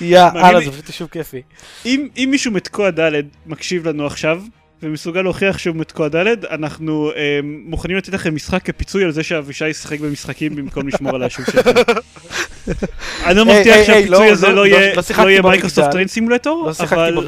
יא, 0.00 0.18
הלאה, 0.20 0.52
לי- 0.58 0.64
זה 0.64 0.70
פשוט 0.72 0.86
יישוב 0.88 1.08
כיפי. 1.08 1.42
אם 1.86 2.08
אם 2.16 2.28
מישהו 2.30 2.52
מתקוע 2.52 2.90
ד' 2.90 3.10
מקשיב 3.46 3.88
לנו 3.88 4.06
עכשיו, 4.06 4.42
ומסוגל 4.82 5.22
להוכיח 5.22 5.58
שהוא 5.58 5.76
מתקוע 5.76 6.08
ד', 6.08 6.44
אנחנו 6.44 7.10
אה, 7.16 7.40
מוכנים 7.42 7.96
לתת 7.96 8.12
לכם 8.12 8.34
משחק 8.34 8.62
כפיצוי 8.62 9.04
על 9.04 9.10
זה 9.10 9.22
שאבישי 9.22 9.68
ישחק 9.68 10.00
במשחקים 10.00 10.56
במקום 10.56 10.88
לשמור 10.88 11.14
על 11.14 11.22
היישוב 11.22 11.44
שלכם. 11.46 11.70
אני 13.26 13.34
לא 13.34 13.44
מבטיח 13.46 13.86
שהפיצוי 13.86 14.08
לא, 14.08 14.30
הזה 14.32 14.46
לא, 14.46 14.52
לא 14.54 14.62
לא- 14.62 14.66
יהיה. 14.66 14.94
Microsoft 15.42 15.90
Train 15.90 16.08
Simulator, 16.08 16.70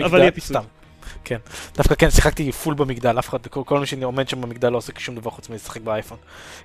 אבל 0.05 0.21
יהיה 0.21 0.31
פיצוי. 0.31 0.57
כן. 1.33 1.39
דווקא 1.75 1.95
כן, 1.95 2.11
שיחקתי 2.11 2.53
full 2.53 2.75
במגדל, 2.75 3.19
אף 3.19 3.29
אחד, 3.29 3.47
כל 3.47 3.81
מי 3.81 3.87
שעומד 3.87 4.29
שם 4.29 4.41
במגדל 4.41 4.69
לא 4.69 4.77
עושה 4.77 4.93
שום 4.99 5.15
דבר 5.15 5.31
חוץ 5.31 5.49
מלשחק 5.49 5.81
באייפון. 5.81 6.19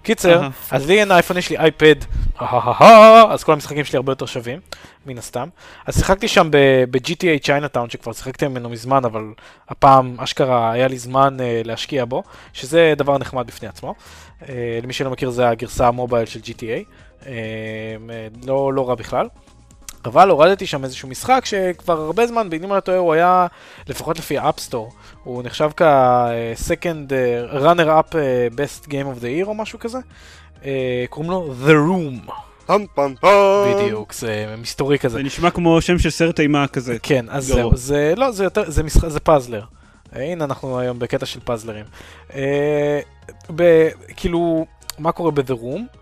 קיצר. 0.03 0.47
אז 0.71 0.88
לי 0.88 0.99
אין 0.99 1.12
אייפון, 1.12 1.38
יש 1.38 1.49
לי 1.49 1.58
אייפד, 1.58 1.95
אז 3.30 3.43
כל 3.43 3.53
המשחקים 3.53 3.86
שלי 3.86 3.97
הרבה 3.97 4.12
יותר 4.12 4.25
שווים, 4.25 4.60
מן 5.06 5.17
הסתם. 5.17 5.49
אז 5.86 5.97
שיחקתי 5.97 6.27
שם 6.27 6.47
ב-GTA 6.51 7.43
Chinatown, 7.43 7.89
שכבר 7.89 8.13
שיחקתי 8.13 8.47
ממנו 8.47 8.69
מזמן, 8.69 9.06
אבל 9.06 9.23
הפעם 9.69 10.15
אשכרה 10.19 10.71
היה 10.71 10.88
לי 10.88 10.97
זמן 10.97 11.38
אה, 11.39 11.62
להשקיע 11.65 12.06
בו, 12.06 12.23
שזה 12.53 12.93
דבר 12.97 13.17
נחמד 13.17 13.47
בפני 13.47 13.67
עצמו. 13.67 13.95
אה, 14.49 14.80
למי 14.84 14.93
שלא 14.93 15.10
מכיר, 15.10 15.30
זה 15.30 15.49
הגרסה 15.49 15.88
המובייל 15.88 16.25
של 16.25 16.39
GTA, 16.39 16.84
אה, 17.25 17.34
לא, 18.45 18.73
לא 18.73 18.89
רע 18.89 18.95
בכלל. 18.95 19.27
אבל 20.07 20.29
הורדתי 20.29 20.65
שם 20.67 20.83
איזשהו 20.83 21.09
משחק 21.09 21.45
שכבר 21.45 22.01
הרבה 22.01 22.27
זמן, 22.27 22.47
אם 22.53 22.63
אני 22.63 22.71
לא 22.75 22.79
טועה, 22.79 22.97
הוא 22.97 23.13
היה, 23.13 23.47
לפחות 23.87 24.19
לפי 24.19 24.37
ה 24.38 24.43
App 24.43 24.59
Store, 24.59 24.91
הוא 25.23 25.43
נחשב 25.43 25.69
כ-second 25.77 27.09
אה, 27.10 27.63
runner-up 27.63 28.11
אה, 28.12 28.55
best 28.55 28.87
game 28.87 29.17
of 29.17 29.21
the 29.21 29.43
year 29.43 29.47
או 29.47 29.53
משהו 29.53 29.79
כזה. 29.79 29.97
אה, 30.62 30.65
קוראים 31.09 31.31
לו 31.31 31.53
The 31.67 31.71
Room, 31.71 32.31
פם 32.65 32.85
פם 32.95 33.13
פם. 33.21 33.27
בדיוק, 33.75 34.13
זה 34.13 34.55
מסתורי 34.61 34.99
כזה. 34.99 35.17
זה 35.17 35.23
נשמע 35.23 35.49
כמו 35.49 35.81
שם 35.81 35.99
של 35.99 36.09
סרט 36.09 36.39
אימה 36.39 36.67
כזה. 36.67 36.97
כן, 37.03 37.25
אז. 37.29 37.45
זהו, 37.45 37.75
זה 37.75 38.13
לא, 38.17 38.31
זה 38.31 38.43
יותר, 38.43 38.71
זה 38.71 38.83
משחק, 38.83 39.07
זה 39.07 39.19
puzzler. 39.19 39.63
אה, 40.15 40.23
הנה 40.31 40.43
אנחנו 40.45 40.79
היום 40.79 40.99
בקטע 40.99 41.25
של 41.25 41.39
puzzler 41.43 41.73
ים. 41.73 41.86
אה, 42.35 42.99
ב- 43.55 43.89
כאילו, 44.17 44.65
מה 44.99 45.11
קורה 45.11 45.31
ב-The 45.31 45.53
Room? 45.53 45.97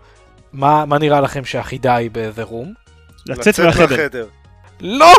מה, 0.52 0.84
מה 0.84 0.98
נראה 0.98 1.20
לכם 1.20 1.44
שהחידה 1.44 1.94
היא 1.94 2.10
ב-The 2.12 2.50
Room? 2.50 2.85
לצאת 3.28 3.60
מהחדר. 3.60 4.26
לא! 4.80 5.14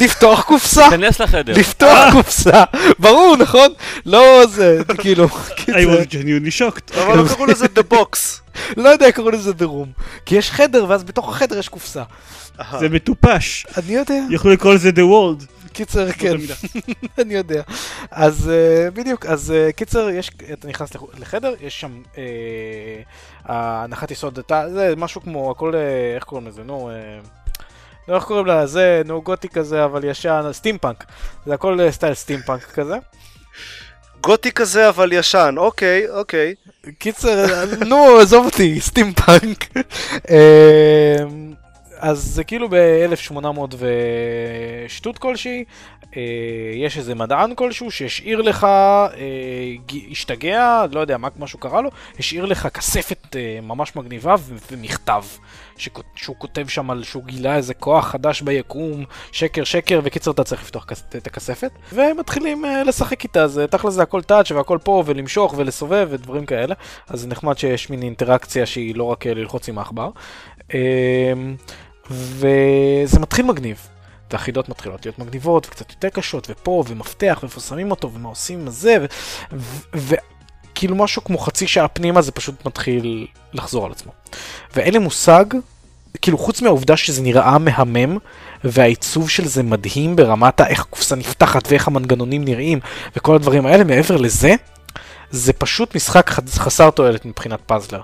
לפתוח 0.00 0.42
קופסה! 0.42 0.84
תיכנס 0.90 1.20
לחדר. 1.20 1.52
לפתוח 1.58 2.12
קופסה! 2.12 2.64
ברור, 2.98 3.36
נכון? 3.36 3.68
לא 4.06 4.46
זה, 4.46 4.78
כאילו, 4.98 5.26
I 5.26 5.68
was 5.68 6.10
genuinely 6.10 6.58
shocked. 6.58 6.98
אבל 7.00 7.16
לא 7.18 7.28
קראו 7.28 7.46
לזה 7.46 7.66
The 7.76 7.94
Box. 7.94 8.16
לא 8.76 8.88
יודע, 8.88 9.12
קראו 9.12 9.30
לזה 9.30 9.50
The 9.50 9.62
Room. 9.62 10.02
כי 10.26 10.34
יש 10.36 10.50
חדר, 10.50 10.86
ואז 10.88 11.04
בתוך 11.04 11.28
החדר 11.28 11.58
יש 11.58 11.68
קופסה. 11.68 12.02
זה 12.80 12.88
מטופש. 12.88 13.66
אני 13.76 13.94
יודע, 13.94 14.18
יכלו 14.30 14.50
לקרוא 14.52 14.74
לזה 14.74 14.90
The 14.90 14.92
World. 14.92 15.44
קיצר, 15.74 16.12
כן. 16.12 16.36
באותה 16.36 16.38
מידה. 16.38 16.54
אני 17.22 17.34
יודע. 17.34 17.62
אז 18.10 18.50
אה, 18.50 18.90
בדיוק, 18.90 19.26
אז 19.26 19.50
אה, 19.50 19.72
קיצר, 19.72 20.08
יש, 20.10 20.30
אתה 20.52 20.68
נכנס 20.68 20.94
לח- 20.94 21.18
לחדר, 21.18 21.54
יש 21.60 21.80
שם 21.80 22.02
אה, 22.18 22.22
ההנחת 23.44 24.10
יסוד, 24.10 24.38
זה 24.74 24.94
משהו 24.96 25.20
כמו, 25.20 25.50
הכל, 25.50 25.72
איך 26.14 26.24
קוראים 26.24 26.46
לזה, 26.46 26.62
נו, 26.62 26.90
לא 28.08 28.14
איך 28.16 28.24
קוראים 28.24 28.46
לזה, 28.46 29.02
נו 29.04 29.22
גותי 29.22 29.48
כזה, 29.48 29.84
אבל 29.84 30.04
ישן, 30.04 30.42
סטימפאנק. 30.52 31.04
זה 31.46 31.54
הכל 31.54 31.78
style 31.90 32.14
steampunk 32.14 32.62
כזה. 32.64 32.96
גותי 34.20 34.52
כזה 34.52 34.88
אבל 34.88 35.12
ישן, 35.12 35.54
אוקיי, 35.58 36.10
אוקיי. 36.10 36.54
קיצר, 36.98 37.46
נו, 37.86 38.18
עזוב 38.22 38.44
אותי, 38.44 38.80
סטימפאנק. 38.80 39.64
אז 41.98 42.18
זה 42.18 42.44
כאילו 42.44 42.68
ב-1800 42.68 43.76
ושטות 44.86 45.18
כלשהי, 45.18 45.64
אה, 46.16 46.22
יש 46.74 46.98
איזה 46.98 47.14
מדען 47.14 47.54
כלשהו 47.54 47.90
שהשאיר 47.90 48.42
לך, 48.42 48.64
אה, 48.64 49.96
השתגע, 50.10 50.84
לא 50.92 51.00
יודע 51.00 51.18
מה 51.18 51.28
משהו 51.38 51.58
קרה 51.58 51.80
לו, 51.80 51.90
השאיר 52.18 52.44
לך 52.44 52.68
כספת 52.68 53.36
אה, 53.36 53.58
ממש 53.62 53.96
מגניבה 53.96 54.34
ומכתב. 54.70 55.24
שהוא 56.16 56.36
כותב 56.38 56.68
שם 56.68 56.90
על 56.90 57.04
שהוא 57.04 57.24
גילה 57.24 57.56
איזה 57.56 57.74
כוח 57.74 58.06
חדש 58.06 58.42
ביקום, 58.42 59.04
שקר 59.32 59.64
שקר, 59.64 60.00
וקיצר 60.04 60.30
אתה 60.30 60.44
צריך 60.44 60.62
לפתוח 60.62 60.86
את 61.16 61.26
הכספת, 61.26 61.70
ומתחילים 61.92 62.64
לשחק 62.86 63.24
איתה, 63.24 63.48
זה 63.48 63.66
תכל'ס 63.66 63.94
זה 63.94 64.02
הכל 64.02 64.22
טאץ' 64.22 64.50
והכל 64.50 64.78
פה, 64.84 65.02
ולמשוך 65.06 65.54
ולסובב 65.56 66.08
ודברים 66.10 66.46
כאלה, 66.46 66.74
אז 67.08 67.20
זה 67.20 67.28
נחמד 67.28 67.58
שיש 67.58 67.90
מין 67.90 68.02
אינטראקציה 68.02 68.66
שהיא 68.66 68.96
לא 68.96 69.04
רק 69.04 69.26
ללחוץ 69.26 69.68
עם 69.68 69.78
העכבר. 69.78 70.10
וזה 72.10 73.20
מתחיל 73.20 73.46
מגניב. 73.46 73.88
והחידות 74.34 74.68
מתחילות 74.68 75.06
להיות 75.06 75.18
מגניבות 75.18 75.66
וקצת 75.66 75.90
יותר 75.90 76.08
קשות 76.08 76.46
ופה 76.50 76.84
ומפתח 76.88 77.38
ואיפה 77.42 77.60
שמים 77.60 77.90
אותו 77.90 78.12
ומה 78.12 78.28
עושים 78.28 78.60
עם 78.60 78.70
זה 78.70 79.06
וכאילו 79.94 80.96
משהו 80.96 81.24
כמו 81.24 81.38
חצי 81.38 81.66
שעה 81.66 81.88
פנימה 81.88 82.22
זה 82.22 82.32
פשוט 82.32 82.66
מתחיל 82.66 83.26
לחזור 83.52 83.86
על 83.86 83.92
עצמו. 83.92 84.12
ואין 84.76 84.92
לי 84.92 84.98
מושג, 84.98 85.44
כאילו 86.22 86.38
חוץ 86.38 86.62
מהעובדה 86.62 86.96
שזה 86.96 87.22
נראה 87.22 87.58
מהמם 87.58 88.18
והעיצוב 88.64 89.30
של 89.30 89.46
זה 89.46 89.62
מדהים 89.62 90.16
ברמת 90.16 90.60
איך 90.60 90.80
הקופסה 90.80 91.16
נפתחת 91.16 91.70
ואיך 91.70 91.88
המנגנונים 91.88 92.44
נראים 92.44 92.80
וכל 93.16 93.34
הדברים 93.34 93.66
האלה, 93.66 93.84
מעבר 93.84 94.16
לזה, 94.16 94.54
זה 95.30 95.52
פשוט 95.52 95.96
משחק 95.96 96.30
חסר 96.30 96.90
תועלת 96.90 97.24
מבחינת 97.24 97.60
puzzler. 97.66 98.00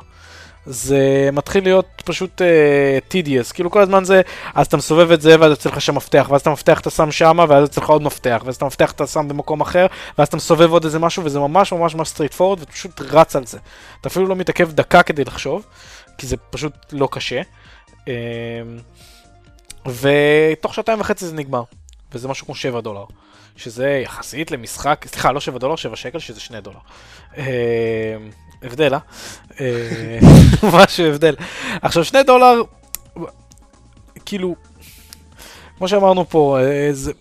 זה 0.72 1.28
מתחיל 1.32 1.64
להיות 1.64 2.02
פשוט 2.04 2.42
tedious, 3.08 3.52
כאילו 3.52 3.70
כל 3.70 3.80
הזמן 3.80 4.04
זה, 4.04 4.20
אז 4.54 4.66
אתה 4.66 4.76
מסובב 4.76 5.12
את 5.12 5.20
זה 5.20 5.36
ואז 5.40 5.50
יוצא 5.50 5.68
לך 5.68 5.80
שם 5.80 5.94
מפתח, 5.94 6.26
ואז 6.30 6.40
אתה 6.40 6.50
מפתח 6.50 6.80
אתה 6.80 6.90
שם 6.90 7.12
שמה, 7.12 7.44
ואז 7.48 7.62
יוצא 7.62 7.80
לך 7.80 7.90
עוד 7.90 8.02
מפתח, 8.02 8.42
ואז 8.44 8.56
אתה 8.56 8.64
מפתח 8.64 8.92
אתה 8.92 9.06
שם 9.06 9.28
במקום 9.28 9.60
אחר, 9.60 9.86
ואז 10.18 10.28
אתה 10.28 10.36
מסובב 10.36 10.72
עוד 10.72 10.84
איזה 10.84 10.98
משהו, 10.98 11.24
וזה 11.24 11.38
ממש 11.38 11.72
ממש 11.72 11.94
ממש 11.94 12.08
straightforward, 12.08 12.60
ואתה 12.60 12.72
פשוט 12.72 13.00
רץ 13.00 13.36
על 13.36 13.46
זה. 13.46 13.58
אתה 14.00 14.08
אפילו 14.08 14.26
לא 14.26 14.36
מתעכב 14.36 14.72
דקה 14.72 15.02
כדי 15.02 15.24
לחשוב, 15.24 15.66
כי 16.18 16.26
זה 16.26 16.36
פשוט 16.36 16.72
לא 16.92 17.08
קשה. 17.10 17.40
אמ, 18.06 18.12
ותוך 19.86 20.74
שעתיים 20.74 21.00
וחצי 21.00 21.26
זה 21.26 21.34
נגמר, 21.34 21.62
וזה 22.12 22.28
משהו 22.28 22.46
כמו 22.46 22.54
7 22.54 22.80
דולר. 22.80 23.04
שזה 23.56 24.00
יחסית 24.04 24.50
למשחק, 24.50 25.04
סליחה, 25.08 25.32
לא 25.32 25.40
7 25.40 25.58
דולר, 25.58 25.76
7 25.76 25.96
שקל, 25.96 26.18
שזה 26.18 26.40
2 26.40 26.62
דולר. 26.62 26.78
הבדל, 28.62 28.94
אה? 28.94 28.98
אה? 29.60 30.18
משהו 30.84 31.06
הבדל. 31.06 31.34
עכשיו, 31.82 32.04
2 32.04 32.26
דולר, 32.26 32.62
כאילו, 34.26 34.54
כמו 35.78 35.88
שאמרנו 35.88 36.28
פה, 36.28 36.58
אה, 36.60 36.88
זה, 36.92 37.12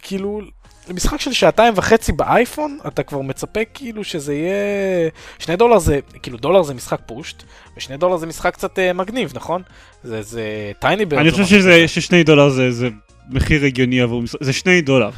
כאילו, 0.00 0.40
למשחק 0.88 1.20
של 1.20 1.32
שעתיים 1.32 1.74
וחצי 1.76 2.12
באייפון, 2.12 2.78
אתה 2.86 3.02
כבר 3.02 3.20
מצפה 3.20 3.60
כאילו 3.74 4.04
שזה 4.04 4.34
יהיה... 4.34 5.10
2 5.38 5.58
דולר 5.58 5.78
זה, 5.78 5.98
כאילו 6.22 6.38
דולר 6.38 6.62
זה 6.62 6.74
משחק 6.74 7.00
פושט, 7.06 7.42
ו2 7.76 7.96
דולר 7.98 8.16
זה 8.16 8.26
משחק 8.26 8.54
קצת 8.54 8.78
אה, 8.78 8.92
מגניב, 8.92 9.32
נכון? 9.34 9.62
זה, 10.02 10.22
זה 10.22 10.72
Tiny 10.80 11.04
Bird. 11.04 11.20
אני 11.22 11.30
חושב 11.30 11.44
שזה, 11.44 11.88
ששני 11.88 12.24
דולר 12.24 12.48
זה, 12.48 12.70
זה 12.70 12.88
מחיר 13.30 13.64
הגיוני 13.64 14.00
עבור 14.00 14.22
משחק, 14.22 14.42
זה 14.42 14.52
שני 14.52 14.80
דולר. 14.80 15.10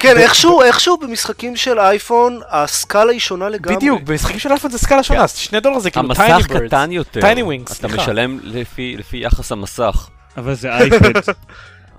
כן, 0.00 0.16
איכשהו, 0.18 0.62
איכשהו 0.62 0.96
במשחקים 0.96 1.56
של 1.56 1.78
אייפון, 1.78 2.40
הסקאלה 2.48 3.12
היא 3.12 3.20
שונה 3.20 3.48
לגמרי. 3.48 3.76
בדיוק, 3.76 4.02
במשחקים 4.02 4.38
של 4.38 4.50
אייפון 4.50 4.70
זה 4.70 4.78
סקאלה 4.78 5.02
שונה, 5.02 5.24
אז 5.24 5.36
2 5.36 5.62
דולר 5.62 5.78
זה 5.78 5.90
כאילו 5.90 6.14
Tiny 6.14 6.32
המסך 6.32 6.48
Bird. 6.48 6.66
קטן 6.66 6.92
יותר. 6.92 7.20
Tiny 7.20 7.24
Wings, 7.38 7.64
אתה 7.64 7.74
סליחה. 7.74 7.96
משלם 8.02 8.38
לפי 8.42 8.96
לפי 8.98 9.16
יחס 9.16 9.52
המסך. 9.52 10.08
אבל 10.36 10.54
זה 10.54 10.72
אייפד. 10.72 11.12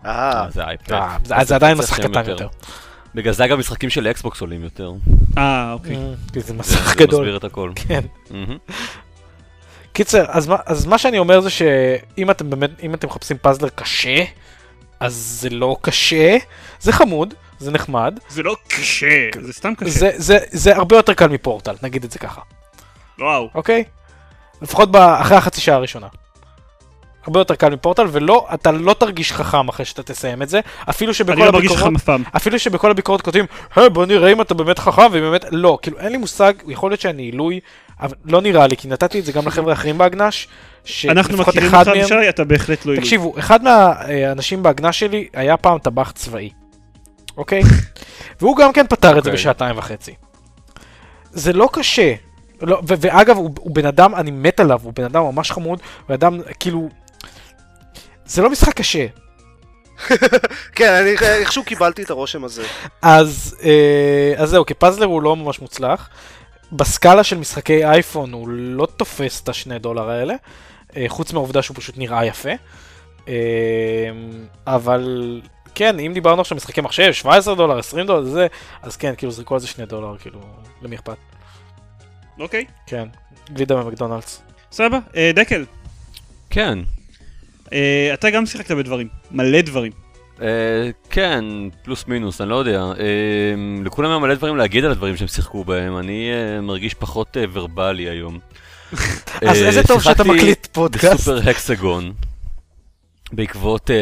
אה, 0.05 0.31
אה, 0.31 0.45
זה 0.53 0.63
אייפד. 0.63 0.93
אה, 0.93 1.17
זה- 1.25 1.35
זה 1.45 1.55
עדיין 1.55 1.77
זה 1.77 1.83
מסך 1.83 1.99
קטן 1.99 2.29
יותר. 2.29 2.47
בגלל 3.15 3.33
זה 3.33 3.47
גם 3.47 3.59
משחקים 3.59 3.89
של 3.89 4.07
אקסבוקס 4.07 4.41
עולים 4.41 4.63
יותר. 4.63 4.91
אה, 5.37 5.71
אוקיי. 5.73 5.95
אה, 5.95 6.01
כי 6.33 6.39
זה 6.39 6.47
זה 6.47 6.53
מסך 6.53 6.89
זה 6.89 6.95
גדול. 6.95 7.21
מסביר 7.21 7.37
את 7.37 7.43
הכל. 7.43 7.71
כן. 7.75 8.01
קיצר, 9.93 10.25
אז 10.27 10.47
מה, 10.47 10.55
אז 10.65 10.85
מה 10.85 10.97
שאני 10.97 11.17
אומר 11.19 11.41
זה 11.41 11.49
שאם 11.49 12.31
אתם 12.31 12.49
באמת, 12.49 12.69
אם 12.83 12.93
אתם 12.93 13.07
מחפשים 13.07 13.37
פאזלר 13.41 13.69
קשה, 13.69 14.23
אז 14.99 15.13
זה 15.41 15.49
לא 15.49 15.77
קשה, 15.81 16.37
זה 16.79 16.91
חמוד, 16.91 17.33
זה 17.59 17.71
נחמד, 17.71 18.19
זה 18.29 18.43
לא 18.43 18.55
קשה, 18.67 19.29
זה 19.41 19.53
סתם 19.53 19.75
קשה. 19.75 19.89
זה, 19.89 20.11
זה, 20.15 20.37
זה 20.51 20.75
הרבה 20.75 20.95
יותר 20.95 21.13
קל 21.13 21.27
מפורטל, 21.27 21.75
נגיד 21.83 22.03
את 22.03 22.11
זה 22.11 22.19
ככה, 22.19 22.41
וואו. 23.19 23.49
אוקיי? 23.55 23.83
לפחות 24.61 24.89
אחרי 24.95 25.37
החצי 25.37 25.61
שעה 25.61 25.75
הראשונה. 25.75 26.07
הרבה 27.27 27.39
יותר 27.39 27.55
קל 27.55 27.69
מפורטל, 27.69 28.05
ולא, 28.11 28.47
אתה 28.53 28.71
לא 28.71 28.93
תרגיש 28.93 29.31
חכם 29.31 29.67
אחרי 29.67 29.85
שאתה 29.85 30.03
תסיים 30.03 30.41
את 30.41 30.49
זה, 30.49 30.59
אפילו 30.89 31.09
אני 31.09 31.13
שבכל 31.13 31.39
לא 31.39 31.51
מרגיש 31.51 31.71
הביקורות, 31.71 31.79
חכם 31.79 31.95
אף 31.95 32.03
פעם. 32.03 32.23
אפילו 32.35 32.59
שבכל 32.59 32.91
הביקורות 32.91 33.21
כותבים, 33.21 33.45
היי 33.75 33.89
בוא 33.89 34.05
נראה 34.05 34.31
אם 34.31 34.41
אתה 34.41 34.53
באמת 34.53 34.79
חכם, 34.79 35.07
ובאמת, 35.11 35.45
לא, 35.51 35.77
כאילו 35.81 35.99
אין 35.99 36.11
לי 36.11 36.17
מושג, 36.17 36.53
יכול 36.67 36.91
להיות 36.91 37.01
שאני 37.01 37.23
עילוי, 37.23 37.59
אבל 38.01 38.15
לא 38.25 38.41
נראה 38.41 38.67
לי, 38.67 38.77
כי 38.77 38.87
נתתי 38.87 39.19
את 39.19 39.25
זה 39.25 39.31
גם 39.31 39.47
לחבר'ה 39.47 39.71
האחרים 39.71 40.01
אנחנו 40.01 41.37
שלפחות 41.37 41.47
מכירים 41.47 41.69
אחד 41.69 41.79
אותך, 41.79 41.89
מהם, 41.89 41.99
אבישי, 41.99 42.29
אתה 42.29 42.43
בהחלט 42.43 42.85
לא 42.85 42.91
עילוי. 42.91 43.03
תקשיבו, 43.03 43.33
אחד 43.39 43.63
מהאנשים 43.63 44.63
בהגנש 44.63 44.99
שלי 44.99 45.27
היה 45.33 45.57
פעם 45.57 45.77
טבח 45.79 46.11
צבאי, 46.11 46.49
אוקיי? 47.37 47.61
והוא 48.39 48.57
גם 48.57 48.73
כן 48.73 48.87
פתר 48.87 49.09
את 49.09 49.23
זה 49.23 49.29
אוקיי. 49.29 49.33
בשעתיים 49.33 49.77
וחצי. 49.77 50.13
זה 51.31 51.53
לא 51.53 51.69
קשה. 51.73 52.13
לא, 52.61 52.81
ו- 52.87 52.93
ואגב, 53.01 53.37
הוא, 53.37 53.49
הוא 53.59 53.75
בן 53.75 53.85
אדם, 53.85 54.15
אני 54.15 54.31
מת 54.31 54.59
עליו, 54.59 54.79
הוא 54.83 54.93
בן 54.93 55.03
אדם 55.03 55.23
ממש 55.23 55.51
חמוד, 55.51 55.79
הוא 56.07 56.13
אדם, 56.13 56.39
כאילו... 56.59 56.89
זה 58.25 58.41
לא 58.41 58.49
משחק 58.49 58.73
קשה. 58.73 59.05
כן, 60.75 60.93
אני 60.93 61.15
איכשהו 61.21 61.63
קיבלתי 61.63 62.03
את 62.03 62.09
הרושם 62.09 62.43
הזה. 62.43 62.63
אז, 63.01 63.55
אה, 63.63 64.33
אז 64.37 64.49
זהו, 64.49 64.65
כפאזלר 64.65 65.05
הוא 65.05 65.21
לא 65.21 65.35
ממש 65.35 65.61
מוצלח. 65.61 66.09
בסקאלה 66.71 67.23
של 67.23 67.37
משחקי 67.37 67.85
אייפון 67.85 68.33
הוא 68.33 68.47
לא 68.49 68.87
תופס 68.97 69.41
את 69.41 69.49
השני 69.49 69.79
דולר 69.79 70.09
האלה, 70.09 70.33
אה, 70.97 71.05
חוץ 71.07 71.33
מהעובדה 71.33 71.61
שהוא 71.61 71.77
פשוט 71.77 71.97
נראה 71.97 72.25
יפה. 72.25 72.49
אה, 73.27 73.33
אבל 74.67 75.41
כן, 75.77 75.99
אם 75.99 76.11
דיברנו 76.13 76.41
עכשיו 76.41 76.55
משחקי 76.55 76.81
מחשב, 76.81 77.13
17 77.13 77.55
דולר, 77.55 77.77
20 77.77 78.07
דולר, 78.07 78.23
זה, 78.23 78.47
אז 78.81 78.95
כן, 78.95 79.13
כאילו 79.17 79.31
זרקו 79.31 79.53
על 79.53 79.59
זה 79.59 79.67
שני 79.67 79.85
דולר, 79.85 80.17
כאילו, 80.17 80.39
למי 80.81 80.95
אכפת? 80.95 81.17
אוקיי, 82.39 82.65
כן, 82.87 83.07
גלידה 83.53 83.75
ממקדונלדס. 83.75 84.41
סבבה. 84.71 84.99
אה, 85.15 85.31
דקל, 85.35 85.65
כן. 86.49 86.79
אה, 87.73 88.09
אתה 88.13 88.29
גם 88.29 88.45
שיחקת 88.45 88.71
בדברים. 88.71 89.07
מלא 89.31 89.61
דברים. 89.61 89.91
אה, 90.41 90.89
כן, 91.09 91.45
פלוס 91.83 92.07
מינוס, 92.07 92.41
אני 92.41 92.49
לא 92.49 92.55
יודע. 92.55 92.81
אה, 92.81 93.83
לכולם 93.85 94.09
היה 94.09 94.19
מלא 94.19 94.35
דברים 94.35 94.57
להגיד 94.57 94.85
על 94.85 94.91
הדברים 94.91 95.17
שהם 95.17 95.27
שיחקו 95.27 95.63
בהם, 95.63 95.97
אני 95.97 96.29
אה, 96.33 96.61
מרגיש 96.61 96.93
פחות 96.93 97.37
אה, 97.37 97.43
ורבלי 97.53 98.09
היום. 98.09 98.39
אז 99.41 99.61
אה, 99.61 99.67
איזה 99.67 99.83
טוב 99.83 100.01
שאתה 100.01 100.23
שיחקתי 100.23 100.37
מקליט 100.37 100.65
פודקאסט. 100.65 101.13
בסופר 101.13 101.49
הקסגון. 101.49 102.13
בעקבות, 103.31 103.91
אה, 103.91 103.95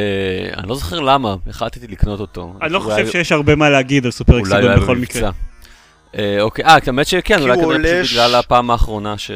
אני 0.57 0.69
לא 0.69 0.75
זוכר 0.75 0.99
למה, 0.99 1.35
החלטתי 1.47 1.88
לקנות 1.88 2.19
אותו. 2.19 2.53
אני 2.61 2.73
לא 2.73 2.79
חושב 2.79 3.07
שיש 3.07 3.31
הרבה 3.31 3.55
מה 3.55 3.69
להגיד 3.69 4.05
על 4.05 4.11
סופר 4.11 4.38
הוא 4.38 4.47
היה 4.47 4.57
אקסגון 4.59 4.83
בכל 4.83 4.95
במבצע. 4.95 5.17
מקרה. 5.19 5.31
אה, 6.17 6.41
אוקיי, 6.41 6.65
אה, 6.65 6.77
האמת 6.88 7.07
שכן, 7.07 7.41
אולי 7.41 7.53
הוא 7.61 7.73
כנראה 7.73 7.93
פשוט 8.03 8.05
ש- 8.09 8.13
בגלל 8.13 8.35
הפעם 8.35 8.71
האחרונה 8.71 9.17
ש... 9.17 9.31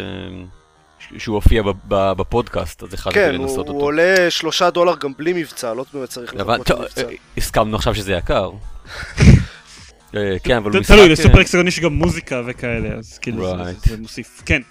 שהוא 1.17 1.35
הופיע 1.35 1.63
בפודקאסט, 1.87 2.83
אז 2.83 2.93
החלטתי 2.93 3.19
כן, 3.19 3.35
הוא 3.35 3.43
לנסות 3.43 3.67
הוא 3.67 3.75
אותו. 3.75 3.85
עולה 3.85 4.15
שלושה 4.29 4.69
דולר 4.69 4.93
גם 4.99 5.11
בלי 5.17 5.33
מבצע, 5.33 5.73
לא 5.73 5.85
באמת 5.93 6.09
צריך 6.09 6.35
לחכות 6.35 6.69
למבצע. 6.69 7.03
אה, 7.03 7.09
הסכמנו 7.37 7.75
עכשיו 7.75 7.95
שזה 7.95 8.13
יקר. 8.13 8.49
אה, 10.15 10.35
כן, 10.43 10.55
אבל 10.57 10.71
הוא 10.71 10.81
ת- 10.83 10.85
תלוי, 10.87 11.01
משחק, 11.01 11.11
לסופר 11.11 11.37
אה, 11.37 11.41
הקסגון 11.41 11.67
יש 11.67 11.79
גם 11.79 11.93
מוזיקה 11.93 12.41
וכאלה, 12.47 12.89
אז 12.97 13.17
כאילו. 13.17 13.47
זה 13.85 13.97
מוסיף. 13.97 14.41
כן. 14.45 14.61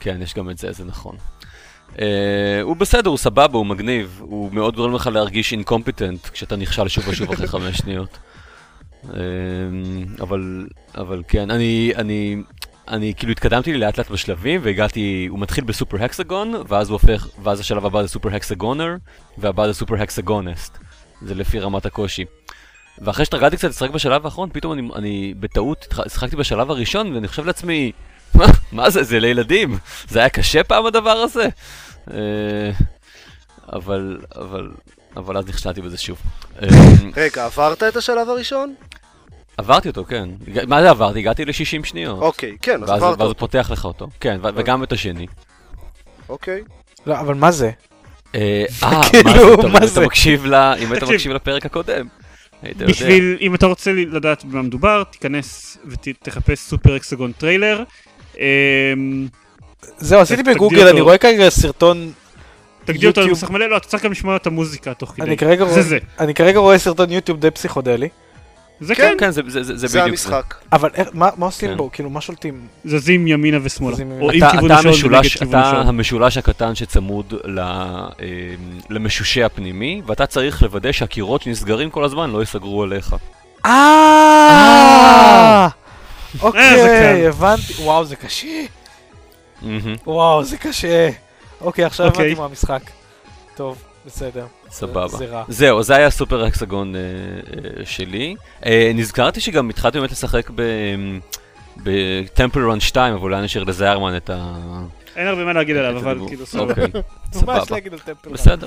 כן, 0.00 0.18
יש 0.22 0.34
גם 0.34 0.50
את 0.50 0.58
זה, 0.58 0.72
זה 0.72 0.84
נכון. 0.84 1.16
Uh, 1.96 1.98
הוא 2.62 2.76
בסדר, 2.76 3.10
הוא 3.10 3.18
סבבה, 3.18 3.58
הוא 3.58 3.66
מגניב, 3.66 4.20
הוא 4.20 4.52
מאוד 4.52 4.76
גורם 4.76 4.94
לך 4.94 5.06
להרגיש 5.06 5.52
incompetent 5.52 6.28
כשאתה 6.28 6.56
נכשל 6.56 6.88
שוב 6.88 7.08
ושוב 7.08 7.32
אחרי 7.32 7.48
חמש 7.54 7.78
שניות. 7.78 8.18
Uh, 9.04 9.08
אבל, 10.20 10.66
אבל 10.94 11.22
כן, 11.28 11.50
אני, 11.50 11.92
אני, 11.96 12.36
אני 12.88 13.14
כאילו 13.16 13.32
התקדמתי 13.32 13.74
לאט 13.74 13.98
לאט 13.98 14.10
בשלבים 14.10 14.60
והגעתי, 14.64 15.26
הוא 15.30 15.38
מתחיל 15.38 15.64
בסופר 15.64 16.04
הקסגון, 16.04 16.54
ואז 16.68 16.88
הוא 16.90 16.94
הופך, 16.94 17.28
ואז 17.42 17.60
השלב 17.60 17.86
הבא 17.86 18.02
זה 18.02 18.08
סופר 18.08 18.34
הקסגונר, 18.34 18.96
והבא 19.38 19.66
זה 19.66 19.74
סופר 19.74 20.02
הקסגונסט. 20.02 20.78
זה 21.22 21.34
לפי 21.34 21.58
רמת 21.58 21.86
הקושי. 21.86 22.24
ואחרי 22.98 23.24
שהתרגלתי 23.24 23.56
קצת 23.56 23.68
לשחק 23.68 23.90
בשלב 23.90 24.24
האחרון, 24.24 24.50
פתאום 24.52 24.72
אני, 24.72 24.88
אני 24.94 25.34
בטעות 25.40 25.94
שיחקתי 26.08 26.36
בשלב 26.36 26.70
הראשון, 26.70 27.14
ואני 27.14 27.28
חושב 27.28 27.46
לעצמי, 27.46 27.92
מה, 28.34 28.46
מה 28.72 28.90
זה, 28.90 29.02
זה 29.02 29.20
לילדים? 29.20 29.78
זה 30.08 30.18
היה 30.18 30.28
קשה 30.28 30.64
פעם 30.64 30.86
הדבר 30.86 31.10
הזה? 31.10 31.48
אה, 32.10 32.70
אבל, 33.72 34.18
אבל, 34.36 34.70
אבל 35.16 35.36
אז 35.36 35.48
נכשלתי 35.48 35.80
בזה 35.80 35.98
שוב. 35.98 36.18
רגע, 37.16 37.44
עברת 37.44 37.82
את 37.82 37.96
השלב 37.96 38.28
הראשון? 38.28 38.74
עברתי 39.56 39.88
אותו, 39.88 40.04
כן. 40.04 40.28
מה 40.66 40.82
זה 40.82 40.90
עברתי? 40.90 41.18
הגעתי 41.18 41.44
ל-60 41.44 41.84
שניות. 41.84 42.22
אוקיי, 42.22 42.56
כן, 42.62 42.82
אז 42.82 42.90
עברת 42.90 43.02
ואז 43.02 43.20
הוא 43.20 43.28
אותו. 43.28 43.38
פותח 43.38 43.68
לך 43.70 43.84
אותו. 43.84 44.08
כן, 44.20 44.38
וגם 44.42 44.82
את 44.82 44.92
השני. 44.92 45.26
אוקיי. 46.28 46.62
לא, 47.06 47.20
אבל 47.20 47.34
מה 47.34 47.50
זה? 47.50 47.70
אה, 48.34 48.64
אה, 48.82 49.00
כאילו, 49.10 49.56
מה 49.80 49.86
זה, 49.86 50.00
מה 50.00 50.74
אם? 50.76 50.94
אתה 50.94 51.06
מקשיב 51.06 51.32
לפרק 51.32 51.66
הקודם. 51.66 52.06
היית. 52.62 52.76
בשביל, 52.76 53.36
אם 53.40 53.54
אתה 53.54 53.66
רוצה 53.66 53.92
לדעת 53.92 54.44
במה 54.44 54.62
מדובר, 54.62 55.02
תיכנס 55.04 55.78
ותחפש 55.86 56.58
סופר 56.58 56.96
הקסגון 56.96 57.32
טריילר. 57.32 57.82
זהו, 59.98 60.20
עשיתי 60.20 60.42
בגוגל. 60.42 60.88
אני 60.88 61.00
רואה 61.00 61.18
כרגע 61.18 61.48
סרטון, 61.48 62.12
תגדיר 62.84 63.10
אותו 63.10 63.20
על 63.20 63.26
יוטיוב. 63.26 63.44
מסך 63.44 63.50
מלא, 63.50 63.70
לא, 63.70 63.76
אתה 63.76 63.88
צריך 63.88 64.04
גם 64.04 64.10
לשמוע 64.12 64.36
את 64.36 64.46
המוזיקה 64.46 64.94
תוך 64.94 65.10
כדי. 65.16 65.26
אני 65.26 65.36
כרגע 65.36 65.64
זה 65.64 65.70
רואה- 65.70 65.82
זה. 65.82 65.98
אני 66.20 66.34
כרגע 66.34 66.58
רואה 66.58 66.78
סרטון 66.78 67.10
יוטיוב 67.12 67.40
די 67.40 67.50
פסיכודלי, 67.50 68.08
זה 68.80 68.94
כן. 68.94 69.02
כן, 69.02 69.16
כן, 69.18 69.30
זה- 69.30 69.42
זה 69.48 69.76
זה- 69.76 69.88
בדיוק 69.88 70.08
המשחק. 70.08 70.54
אבל 70.72 70.90
מה 71.12 71.28
מה 71.36 71.46
עושים 71.46 71.68
כן. 71.70 71.76
בו? 71.76 71.90
כאילו, 71.92 72.10
מה 72.10 72.20
שולטים? 72.20 72.66
זזים 72.84 73.26
ימינה 73.26 73.58
ושמאלה. 73.62 73.96
או 74.20 74.30
עם 74.30 74.38
אתה, 74.44 74.50
כיוון 74.50 74.66
אתה, 74.66 74.74
השעון 74.78 74.94
ונגד 74.94 75.14
המשולש, 75.14 75.36
כיוון 75.36 75.54
אתה 75.60 75.68
השעון. 75.70 75.86
המשולש 75.88 76.36
הקטן 76.36 76.74
שצמוד 76.74 77.34
ל, 77.44 77.58
אה, 77.58 78.10
למשושה 78.90 79.46
הפנימי, 79.46 80.02
ואתה 80.06 80.26
צריך 80.26 80.62
לוודא 80.62 80.92
שהקירות 80.92 81.42
שנסגרים 81.42 81.90
כל 81.90 82.04
הזמן 82.04 82.30
לא 82.30 82.38
ייסגרו 82.40 82.82
עליך. 82.82 83.16
אה! 83.66 83.70
אה, 83.70 85.68
אוקיי, 86.42 86.76
קל. 87.22 87.28
הבנתי. 87.28 87.72
וואו, 87.82 88.04
זה 88.04 88.16
קשה. 88.16 88.48
וואו, 90.06 90.44
זה 90.44 90.56
קשה. 90.56 91.10
אוקיי, 91.60 91.84
עכשיו 91.84 92.06
אוקיי. 92.06 92.24
הבנתי 92.26 92.40
מה 92.40 92.44
המשחק. 92.46 92.82
טוב, 93.56 93.82
בסדר. 94.06 94.46
סבבה. 94.70 95.08
זה 95.08 95.24
רע. 95.26 95.44
זהו, 95.48 95.82
זה 95.82 95.96
היה 95.96 96.10
סופר 96.10 96.44
הקסגון 96.44 96.94
אה, 96.96 97.00
אה, 97.00 97.86
שלי. 97.86 98.34
אה, 98.66 98.90
נזכרתי 98.94 99.40
שגם 99.40 99.70
התחלתי 99.70 99.98
באמת 99.98 100.10
לשחק 100.10 100.50
ב... 100.54 100.62
בטמפל 101.76 102.70
רן 102.70 102.80
2, 102.80 103.14
אבל 103.14 103.22
אולי 103.22 103.42
נשאיר 103.42 103.64
לזיירמן 103.64 104.16
את 104.16 104.30
ה... 104.30 104.56
אין 105.16 105.26
הרבה 105.26 105.44
מה 105.44 105.52
להגיד 105.52 105.76
עליו, 105.76 105.98
אבל. 105.98 106.18
כאילו, 106.28 106.46
סבבה. 106.46 106.70
אוקיי, 106.70 106.84
מה 106.94 107.00
יש 107.32 107.36
סבבה. 107.38 107.62
להגיד 107.70 107.92
על 107.92 107.98
טמפל? 107.98 108.28
רן? 108.28 108.34
בסדר. 108.34 108.66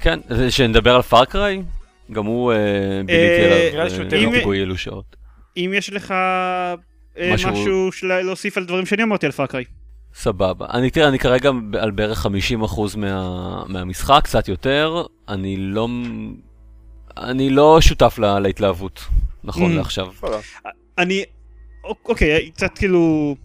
כן, 0.00 0.20
שנדבר 0.50 0.94
על 0.94 1.02
פארקריי? 1.02 1.62
גם 2.12 2.26
הוא 2.26 2.52
אה, 2.52 2.56
ביליתי 3.06 3.42
אה, 3.44 3.70
נראה 3.72 3.84
לי 3.84 4.16
עליו, 4.16 4.32
אה, 4.34 4.44
בו 4.44 4.52
אילו 4.52 4.76
שעות. 4.78 5.16
אם 5.56 5.72
יש 5.74 5.92
לך 5.92 6.10
אה, 6.10 6.74
משהו- 7.34 7.90
להוסיף 8.02 8.56
על 8.56 8.64
דברים 8.64 8.86
שאני 8.86 9.02
אמרתי 9.02 9.26
על 9.26 9.32
פארקריי. 9.32 9.64
סבבה. 10.22 10.66
אני 10.72 10.90
תראה, 10.90 11.08
אני 11.08 11.18
כרגע 11.18 11.50
על 11.80 11.90
בערך 11.90 12.26
50% 12.26 12.28
מה, 12.96 13.62
מהמשחק, 13.68 14.20
קצת 14.24 14.48
יותר. 14.48 15.02
אני 15.28 15.56
לא... 15.56 15.88
אני 17.16 17.50
לא 17.50 17.80
שותף 17.80 18.18
לה, 18.18 18.38
להתלהבות, 18.40 19.00
נכון 19.44 19.72
Mm. 19.72 19.76
לעכשיו. 19.76 20.06
אני, 20.98 21.22
אוק- 21.84 22.08
אוקיי, 22.08 22.50
קצת 22.50 22.78
כאילו, 22.78 23.36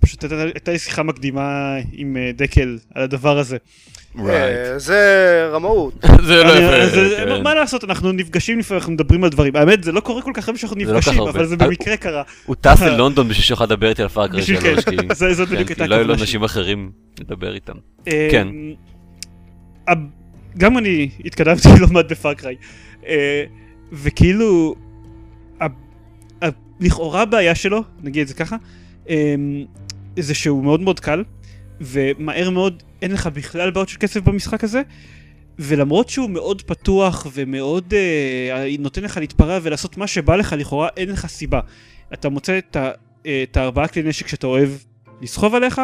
פשוט 0.00 0.22
הייתה- 0.24 0.42
הייתה 0.42 0.72
לי 0.72 0.78
שיחה 0.78 1.02
מקדימה 1.02 1.42
עם 1.92 2.16
אה, 2.16 2.30
דקל 2.32 2.78
על 2.94 3.02
הדבר 3.02 3.38
הזה. 3.38 3.56
אה, 4.28 4.78
זה 4.78 5.00
רמאות. 5.52 5.94
זה 6.26 6.44
לא 6.44 6.50
יפה. 6.50 6.96
כן. 7.36 7.42
מה- 7.42 7.54
לעשות, 7.54 7.84
אנחנו 7.84 8.12
נפגשים 8.12 8.58
לפעמים, 8.58 8.78
אנחנו 8.80 8.92
מדברים 8.92 9.24
על 9.24 9.30
דברים. 9.30 9.56
האמת, 9.56 9.84
זה 9.84 9.92
לא 9.92 10.00
קורה 10.00 10.22
כל 10.22 10.30
כך 10.34 10.48
הרבה 10.48 10.58
שאנחנו 10.58 10.76
לא 10.76 10.82
נפגשים. 10.92 11.20
אבל 11.22 11.44
זה 11.46 11.56
אה, 11.60 11.66
במקרה 11.66 11.96
קרה. 11.96 12.22
הוא 12.46 12.56
טס 12.60 12.82
ללונדון 12.82 13.28
בשביל 13.28 13.44
שיוכל 13.44 13.64
לדבר 13.64 13.88
איתי 13.88 14.02
על 14.02 14.08
פארקריי 14.08 14.42
בשביל 14.42 14.60
3, 14.60 14.84
כן, 14.84 14.90
כי 14.90 14.96
זה- 15.14 15.34
זאת 15.34 15.48
כן, 15.48 15.54
בדיוק 15.54 15.72
כי 15.72 15.86
לא 15.86 15.94
היו 15.94 16.04
לו. 16.04 16.14
אנשים 16.14 16.44
אחרים 16.44 16.90
לדבר 17.20 17.54
איתם. 17.54 17.72
אה, 18.08 18.28
כן. 18.30 18.48
אה, 19.88 19.94
גם 20.58 20.78
אני 20.78 21.08
התקדמתי 21.24 21.68
לא 21.80 21.86
מעט. 21.90 22.12
אה, 23.06 23.44
וכאילו, 23.92 24.74
לכאורה 26.80 27.22
הבעיה 27.22 27.54
שלו, 27.54 27.82
נגיד 28.02 28.22
את 28.22 28.28
זה 28.28 28.34
ככה, 28.34 28.56
אה, 29.10 29.34
זה 30.18 30.34
שהוא 30.34 30.64
מאוד 30.64 30.80
מאוד 30.80 31.00
קל, 31.00 31.22
ומהר 31.80 32.50
מאוד 32.50 32.82
אין 33.02 33.12
לך 33.12 33.26
בכלל 33.26 33.70
בעיות 33.70 33.88
של 33.88 33.98
כסף 34.00 34.20
במשחק 34.20 34.64
הזה, 34.64 34.82
ולמרות 35.58 36.08
שהוא 36.08 36.30
מאוד 36.30 36.62
פתוח 36.62 37.26
ומאוד 37.32 37.94
אה, 37.94 38.76
נותן 38.78 39.02
לך 39.02 39.16
להתפרע 39.16 39.58
ולעשות 39.62 39.96
מה 39.96 40.06
שבא 40.06 40.36
לך, 40.36 40.54
לכאורה 40.58 40.88
אין 40.96 41.10
לך 41.10 41.26
סיבה. 41.26 41.60
אתה 42.12 42.28
מוצא 42.28 42.58
את, 42.58 42.76
ה, 42.76 42.90
אה, 43.26 43.44
את 43.50 43.56
הארבעה 43.56 43.88
כלי 43.88 44.02
נשק 44.02 44.28
שאתה 44.28 44.46
אוהב 44.46 44.70
לסחוב 45.20 45.54
עליך, 45.54 45.80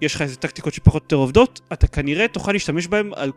יש 0.00 0.14
לך 0.14 0.22
איזה 0.22 0.36
טקטיקות 0.36 0.74
שפחות 0.74 1.02
או 1.02 1.04
יותר 1.04 1.16
עובדות, 1.16 1.60
אתה 1.72 1.86
כנראה 1.86 2.28
תוכל 2.28 2.52
להשתמש 2.52 2.86
בהם 2.86 3.14
על 3.14 3.32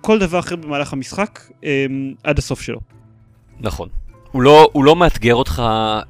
כל 0.00 0.18
דבר 0.18 0.38
אחר 0.38 0.56
במהלך 0.56 0.92
המשחק 0.92 1.40
אה, 1.64 1.86
עד 2.24 2.38
הסוף 2.38 2.60
שלו. 2.60 2.80
נכון. 3.60 3.88
הוא 4.32 4.42
לא, 4.42 4.68
הוא 4.72 4.84
לא 4.84 4.96
מאתגר 4.96 5.34
אותך 5.34 5.62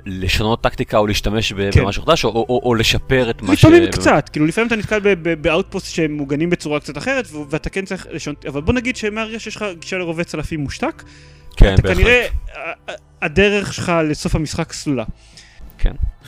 לשנות 0.06 0.60
טקטיקה 0.62 0.98
או 0.98 1.06
להשתמש 1.06 1.52
כן. 1.52 1.70
במשהו 1.84 2.02
חדש, 2.02 2.24
או, 2.24 2.30
או, 2.30 2.60
או 2.64 2.74
לשפר 2.74 3.30
את 3.30 3.42
מה 3.42 3.56
ש... 3.56 3.64
לפעמים 3.64 3.90
קצת, 3.90 4.28
כאילו 4.32 4.46
לפעמים 4.46 4.66
אתה 4.66 4.76
נתקל 4.76 5.14
ב 5.40 5.47
outpost 5.47 5.94
שהם 5.94 6.12
מוגנים 6.12 6.50
בצורה 6.50 6.80
קצת 6.80 6.98
אחרת, 6.98 7.26
ו- 7.32 7.42
ואתה 7.50 7.70
כן 7.70 7.84
צריך 7.84 8.06
לשנות, 8.10 8.46
אבל 8.46 8.60
בוא 8.60 8.74
נגיד 8.74 8.96
שמהרגע 8.96 9.40
שיש 9.40 9.56
לך 9.56 9.64
גישה 9.78 9.98
לרובה 9.98 10.24
צלפים 10.24 10.60
מושתק, 10.60 11.02
כן, 11.56 11.74
אתה 11.74 11.82
בהחלט. 11.82 11.96
כנראה, 11.96 12.26
הדרך 13.22 13.74
שלך 13.74 13.92
לסוף 14.04 14.34
המשחק 14.34 14.72
סלולה. 14.72 15.04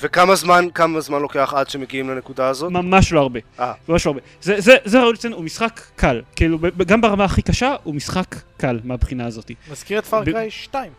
וכמה 0.00 0.34
זמן, 0.34 0.66
כמה 0.74 1.00
זמן 1.00 1.20
לוקח 1.20 1.54
עד 1.56 1.70
שמגיעים 1.70 2.10
לנקודה 2.10 2.48
הזאת? 2.48 2.72
ממש 2.72 3.12
לא 3.12 3.20
הרבה. 3.20 3.40
אה. 3.60 3.72
ממש 3.88 4.06
לא 4.06 4.10
הרבה. 4.10 4.20
זה, 4.42 4.60
זה, 4.60 4.76
זה 4.84 5.00
ראוי 5.00 5.12
לציין, 5.12 5.32
הוא 5.32 5.44
משחק 5.44 5.80
קל. 5.96 6.22
כאילו, 6.36 6.58
גם 6.86 7.00
ברמה 7.00 7.24
הכי 7.24 7.42
קשה, 7.42 7.74
הוא 7.82 7.94
משחק 7.94 8.36
קל 8.56 8.80
מהבחינה 8.84 9.26
הזאת. 9.26 9.50
מזכיר 9.70 9.98
את 9.98 10.04
פארקריי 10.04 10.50
2. 10.50 10.92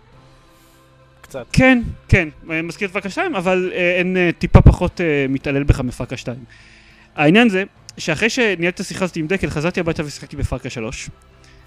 קצת. 1.34 1.46
כן, 1.54 1.82
כן, 2.08 2.30
אה, 2.52 2.62
מזכיר 2.62 2.88
את 2.88 2.94
פאקה 2.94 3.10
2, 3.10 3.36
אבל 3.36 3.72
אה, 3.74 3.98
אין 3.98 4.18
אה, 4.18 4.30
טיפה 4.40 4.62
פחות 4.62 5.02
מתעלל 5.30 5.64
בך 5.64 5.80
מפאקה 5.80 6.18
2. 6.18 6.38
העניין 7.16 7.50
זה, 7.50 7.64
שאחרי 7.98 8.30
שניהלתי 8.30 8.70
את 8.70 8.80
השיחה 8.80 9.06
הזאת 9.06 9.16
עם 9.16 9.28
דקל, 9.28 9.50
חזרתי 9.50 9.80
הביתה 9.80 10.06
ושיחקתי 10.06 10.36
בפאקה 10.36 10.70
3. 10.70 11.10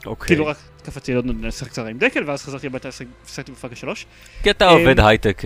אוקיי. 0.07 0.27
כאילו 0.27 0.47
רק 0.47 0.57
קפצתי 0.83 1.13
ללונדון 1.13 1.45
לשחק 1.45 1.69
קצרה 1.69 1.89
עם 1.89 1.99
דקל, 1.99 2.25
ואז 2.27 2.43
חזרתי 2.43 2.67
הביתה 2.67 2.89
ושיחקתי 3.25 3.53
בפאקה 3.53 3.77
3. 3.77 4.07
כי 4.43 4.51
אתה 4.51 4.69
עובד 4.69 5.01
הייטק 5.01 5.43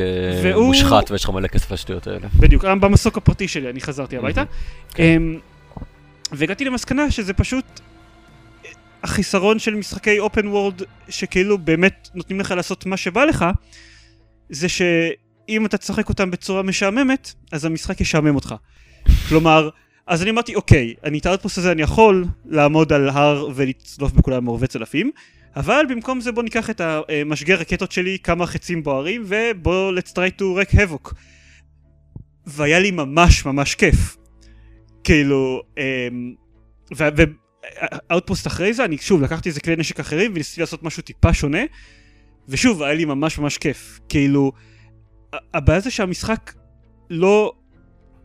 מושחת 0.56 1.10
ויש 1.10 1.24
לך 1.24 1.30
מלא 1.30 1.48
כסף 1.48 1.70
לשטויות 1.70 2.06
האלה. 2.06 2.28
בדיוק, 2.36 2.64
במסוק 2.64 3.16
הפרטי 3.16 3.48
שלי 3.48 3.70
אני 3.70 3.80
חזרתי 3.80 4.16
הביתה. 4.16 4.42
כן. 4.94 5.02
אמ, 5.02 5.38
והגעתי 6.32 6.64
למסקנה 6.64 7.10
שזה 7.10 7.32
פשוט 7.32 7.80
החיסרון 9.02 9.58
של 9.58 9.74
משחקי 9.74 10.18
אופן 10.18 10.46
וורד 10.46 10.82
שכאילו 11.08 11.58
באמת 11.58 12.08
נותנים 12.14 12.40
לך 12.40 12.50
לעשות 12.50 12.86
מה 12.86 12.96
שבא 12.96 13.24
לך, 13.24 13.44
זה 14.50 14.68
שאם 14.68 15.66
אתה 15.66 15.78
תשחק 15.78 16.08
אותם 16.08 16.30
בצורה 16.30 16.62
משעממת, 16.62 17.34
אז 17.52 17.64
המשחק 17.64 18.00
ישעמם 18.00 18.34
אותך. 18.34 18.54
כלומר, 19.28 19.68
אז 20.06 20.22
אני 20.22 20.30
אמרתי, 20.30 20.54
אוקיי, 20.54 20.94
אני 21.04 21.18
את 21.18 21.26
ה 21.26 21.30
outpost 21.30 21.58
הזה 21.58 21.72
אני 21.72 21.82
יכול 21.82 22.24
לעמוד 22.46 22.92
על 22.92 23.08
הר 23.08 23.48
ולצלוף 23.54 24.12
בכולם 24.12 24.44
עם 24.44 24.51
רובי 24.51 24.66
צלפים, 24.66 25.10
אבל 25.56 25.84
במקום 25.88 26.20
זה 26.20 26.32
בוא 26.32 26.42
ניקח 26.42 26.70
את 26.70 26.80
המשגר 26.80 27.54
רקטות 27.54 27.92
שלי, 27.92 28.18
כמה 28.18 28.46
חצים 28.46 28.82
בוערים, 28.82 29.24
ובוא 29.26 29.92
let's 29.92 30.10
try 30.10 30.40
to 30.40 30.42
wreck 30.42 30.74
havoc. 30.74 31.14
והיה 32.46 32.78
לי 32.78 32.90
ממש 32.90 33.44
ממש 33.46 33.74
כיף. 33.74 34.16
כאילו, 35.04 35.62
אמ, 35.78 36.34
וה 36.90 37.25
outpost 37.25 38.46
אחרי 38.46 38.74
זה, 38.74 38.84
אני 38.84 38.98
שוב 38.98 39.22
לקחתי 39.22 39.48
איזה 39.48 39.60
כלי 39.60 39.76
נשק 39.76 40.00
אחרים 40.00 40.32
וניסיתי 40.34 40.60
לעשות 40.60 40.82
משהו 40.82 41.02
טיפה 41.02 41.34
שונה, 41.34 41.62
ושוב, 42.48 42.82
היה 42.82 42.94
לי 42.94 43.04
ממש 43.04 43.38
ממש 43.38 43.58
כיף. 43.58 44.00
כאילו, 44.08 44.52
הבעיה 45.54 45.80
זה 45.80 45.90
שהמשחק 45.90 46.52
לא... 47.10 47.52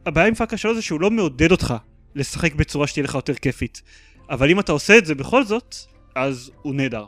הבעיה 0.06 0.28
עם 0.28 0.34
פארקריי 0.34 0.58
שלוש 0.58 0.76
זה 0.76 0.82
שהוא 0.82 1.02
לא 1.02 1.12
מעודד 1.12 1.52
אותך 1.52 1.74
לשחק 2.16 2.56
בצורה 2.56 2.88
שתהיה 2.88 3.04
לך 3.04 3.16
יותר 3.16 3.34
כיפית. 3.34 3.82
אבל 4.30 4.50
אם 4.50 4.60
אתה 4.60 4.72
עושה 4.72 4.98
את 4.98 5.06
זה 5.06 5.16
בכל 5.16 5.44
זאת, 5.44 5.76
אז 6.16 6.52
הוא 6.62 6.76
נהדר. 6.76 7.06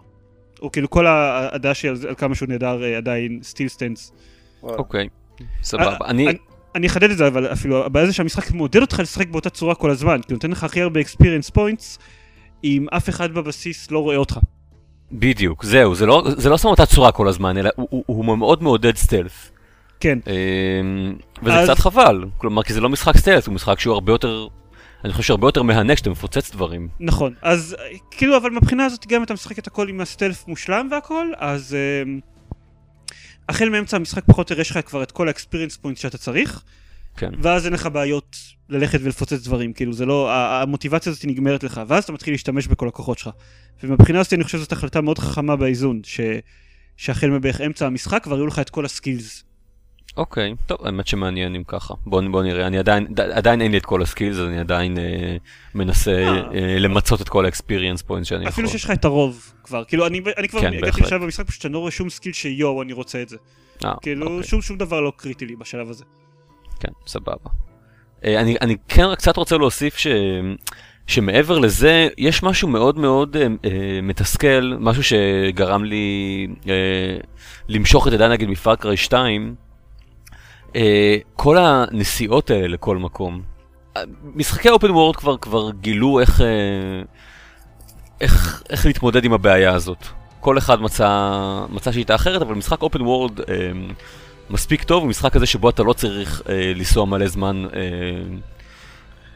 הוא 0.59 0.71
כאילו 0.71 0.89
כל 0.89 1.05
הדעה 1.07 1.73
שלי 1.73 1.89
על, 1.89 1.95
על 2.07 2.15
כמה 2.15 2.35
שהוא 2.35 2.49
נהדר 2.49 2.83
אה, 2.83 2.97
עדיין 2.97 3.39
still 3.43 3.67
stands. 3.67 4.11
אוקיי, 4.77 5.07
סבבה. 5.63 5.97
אני... 6.05 6.27
אני- 6.27 6.37
אני 6.75 6.87
אחדד 6.87 7.11
את 7.11 7.17
זה, 7.17 7.27
אבל 7.27 7.51
אפילו 7.53 7.85
הבעיה 7.85 8.05
זה 8.05 8.13
שהמשחק 8.13 8.51
מעודד 8.51 8.81
אותך 8.81 8.99
לשחק 8.99 9.27
באותה 9.27 9.49
צורה 9.49 9.75
כל 9.75 9.89
הזמן, 9.89 10.21
כי 10.21 10.33
הוא 10.33 10.35
נותן 10.35 10.51
לך 10.51 10.63
הכי 10.63 10.81
הרבה 10.81 11.01
experience 11.01 11.51
points, 11.57 11.99
אם 12.63 12.85
אף 12.89 13.09
אחד 13.09 13.31
בבסיס 13.31 13.91
לא 13.91 13.99
רואה 13.99 14.15
אותך. 14.15 14.39
בדיוק, 15.11 15.63
זהו, 15.63 15.95
זה 15.95 16.05
לא, 16.05 16.23
זה 16.37 16.49
לא 16.49 16.57
שם 16.57 16.67
אותה 16.67 16.85
צורה 16.85 17.11
כל 17.11 17.27
הזמן, 17.27 17.57
אלא 17.57 17.69
הוא, 17.75 17.87
הוא, 17.91 18.03
הוא 18.07 18.37
מאוד 18.37 18.63
מעודד 18.63 18.95
stealth. 18.95 19.51
כן, 19.99 20.19
אמ, 20.27 21.15
וזה 21.43 21.59
אז- 21.59 21.69
קצת 21.69 21.79
חבל, 21.79 22.25
כלומר, 22.37 22.63
כי 22.63 22.73
זה 22.73 22.81
לא 22.81 22.89
משחק 22.89 23.17
סטלף, 23.17 23.47
הוא 23.47 23.55
משחק 23.55 23.79
שהוא 23.79 23.93
הרבה 23.93 24.11
יותר, 24.11 24.47
אני 25.05 25.13
חושב 25.13 25.23
שהרבה 25.23 25.47
יותר 25.47 25.63
מהנק 25.63 25.97
שאתה 25.97 26.09
מפוצץ 26.09 26.51
דברים. 26.51 26.87
נכון. 26.99 27.33
אז 27.41 27.75
כאילו, 28.11 28.37
אבל 28.37 28.49
מבחינה 28.49 28.85
הזאת 28.85 29.07
גם 29.07 29.23
אתה 29.23 29.33
משחק 29.33 29.59
את 29.59 29.67
הכל 29.67 29.89
עם 29.89 30.01
הסטלף 30.01 30.47
מושלם 30.47 30.87
והכל, 30.91 31.27
אז 31.37 31.75
אמ, 32.05 32.19
החל 33.49 33.69
מאמצע 33.69 33.97
המשחק 33.97 34.23
פחות 34.27 34.49
או 34.49 34.53
יותר 34.53 34.61
יש 34.61 34.71
לך 34.71 34.79
כבר 34.85 35.03
את 35.03 35.11
כל 35.11 35.29
ה-experience 35.29 35.85
points 35.85 35.95
שאתה 35.95 36.17
צריך, 36.17 36.63
כן. 37.17 37.29
ואז 37.41 37.65
אין 37.65 37.73
לך 37.73 37.87
בעיות 37.93 38.35
ללכת 38.69 38.99
ולפוצץ 39.03 39.43
דברים, 39.47 39.73
כאילו 39.73 39.93
זה 39.93 40.05
לא, 40.05 40.31
המוטיבציה 40.33 41.11
הזאת 41.11 41.25
נגמרת 41.25 41.63
לך, 41.63 41.81
ואז 41.87 42.03
אתה 42.03 42.11
מתחיל 42.13 42.33
להשתמש 42.33 42.67
בכל 42.67 42.87
הכוחות 42.87 43.17
שלך. 43.17 43.29
ומבחינה 43.83 44.19
הזאת 44.19 44.33
אני 44.33 44.43
חושב 44.43 44.57
שזאת 44.57 44.71
החלטה 44.71 45.01
מאוד 45.01 45.19
חכמה 45.19 45.55
באיזון, 45.55 46.01
ש... 46.03 46.19
שהחל 46.97 47.29
מבערך 47.29 47.61
אמצע 47.61 47.85
המשחק 47.87 48.23
כבר 48.23 48.35
היו 48.35 48.47
לך 48.47 48.59
את 48.59 48.69
כל 48.69 48.85
ה 48.85 48.93
skills. 48.93 49.43
אוקיי, 50.17 50.53
טוב, 50.65 50.77
האמת 50.85 51.07
שמעניין 51.07 51.55
אם 51.55 51.63
ככה. 51.67 51.93
בוא, 52.05 52.21
בוא 52.31 52.43
נראה, 52.43 52.67
אני 52.67 52.77
עדיין, 52.77 53.07
ד- 53.13 53.19
עדיין 53.19 53.61
אין 53.61 53.71
לי 53.71 53.77
את 53.77 53.85
כל 53.85 54.01
ה 54.01 54.06
skills, 54.06 54.37
אני 54.39 54.59
עדיין 54.59 54.97
אה, 54.97 55.37
מנסה 55.75 56.11
אה. 56.11 56.27
אה, 56.55 56.79
למצות 56.79 57.21
את 57.21 57.29
כל 57.29 57.45
ה 57.45 57.50
experience 57.50 58.01
point 58.01 58.25
שאני 58.25 58.39
יכול. 58.39 58.49
אפילו 58.53 58.69
שיש 58.69 58.83
לך 58.83 58.91
את 58.91 59.05
הרוב 59.05 59.53
כבר. 59.63 59.83
כאילו, 59.83 60.07
אני 60.07 60.21
אני 60.37 60.47
כבר 60.49 60.61
כן, 60.61 60.73
הגעתי. 60.73 61.01
לשלב 61.01 61.21
במשחק 61.23 61.47
פשוט 61.47 61.61
שאני 61.61 61.73
לא 61.73 61.79
רואה 61.79 61.91
שום 61.91 62.09
skill 62.09 62.33
שיואו, 62.33 62.81
אני 62.81 62.93
רוצה 62.93 63.21
את 63.21 63.29
זה. 63.29 63.37
אה, 63.85 63.93
כאילו, 64.01 64.27
אוקיי. 64.27 64.43
שום 64.49 64.61
שום 64.61 64.77
דבר 64.77 65.01
לא 65.01 65.11
קריטי 65.17 65.45
לי 65.45 65.55
בשלב 65.55 65.89
הזה. 65.89 66.03
כן, 66.79 66.91
סבבה. 67.07 67.49
אה, 68.25 68.41
אני, 68.41 68.55
אני 68.61 68.75
כן 68.87 69.03
רק 69.05 69.17
קצת 69.17 69.37
רוצה 69.37 69.57
להוסיף 69.57 69.97
ש, 69.97 70.07
שמעבר 71.07 71.59
לזה, 71.59 72.07
יש 72.17 72.43
משהו 72.43 72.67
מאוד 72.67 72.99
מאוד 72.99 73.35
אה, 73.37 73.47
אה, 73.65 73.99
מתסכל, 74.03 74.73
משהו 74.79 75.03
שגרם 75.03 75.83
לי 75.83 76.47
אה, 76.67 77.17
למשוך 77.69 78.07
את 78.07 78.13
ידיי 78.13 78.29
נגיד 78.29 78.49
מפארקריי 78.49 78.97
2, 78.97 79.55
אה, 80.75 81.17
כל 81.35 81.57
הנסיעות 81.57 82.49
האלה 82.49 82.67
לכל 82.67 82.97
מקום. 82.97 83.41
אה, 83.97 84.01
משחקי 84.35 84.69
אופן 84.69 84.91
וורד 84.91 85.15
כבר, 85.15 85.37
כבר 85.37 85.71
גילו 85.71 86.19
איך, 86.19 86.41
אה, 86.41 86.47
איך, 88.21 88.63
איך 88.69 88.85
להתמודד 88.85 89.25
עם 89.25 89.33
הבעיה 89.33 89.73
הזאת. 89.73 90.05
כל 90.39 90.57
אחד 90.57 90.81
מצא, 90.81 91.09
מצא 91.69 91.91
שיטה 91.91 92.15
אחרת, 92.15 92.41
אבל 92.41 92.55
משחק 92.55 92.81
אופן 92.81 93.01
וורד... 93.01 93.39
אה, 93.39 93.71
מספיק 94.49 94.83
טוב, 94.83 95.03
הוא 95.03 95.09
משחק 95.09 95.33
כזה 95.33 95.45
שבו 95.45 95.69
אתה 95.69 95.83
לא 95.83 95.93
צריך 95.93 96.41
אה, 96.49 96.73
לנסוע 96.75 97.05
מלא 97.05 97.27
זמן 97.27 97.65
אה, 97.65 97.79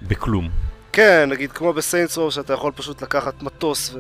בכלום. 0.02 0.50
כן, 0.94 1.30
נגיד 1.32 1.52
כמו 1.52 1.74
בסיינטס 1.74 2.18
רו 2.18 2.32
שאתה 2.32 2.54
יכול 2.54 2.72
פשוט 2.76 3.02
לקחת 3.02 3.44
מטוס 3.44 3.96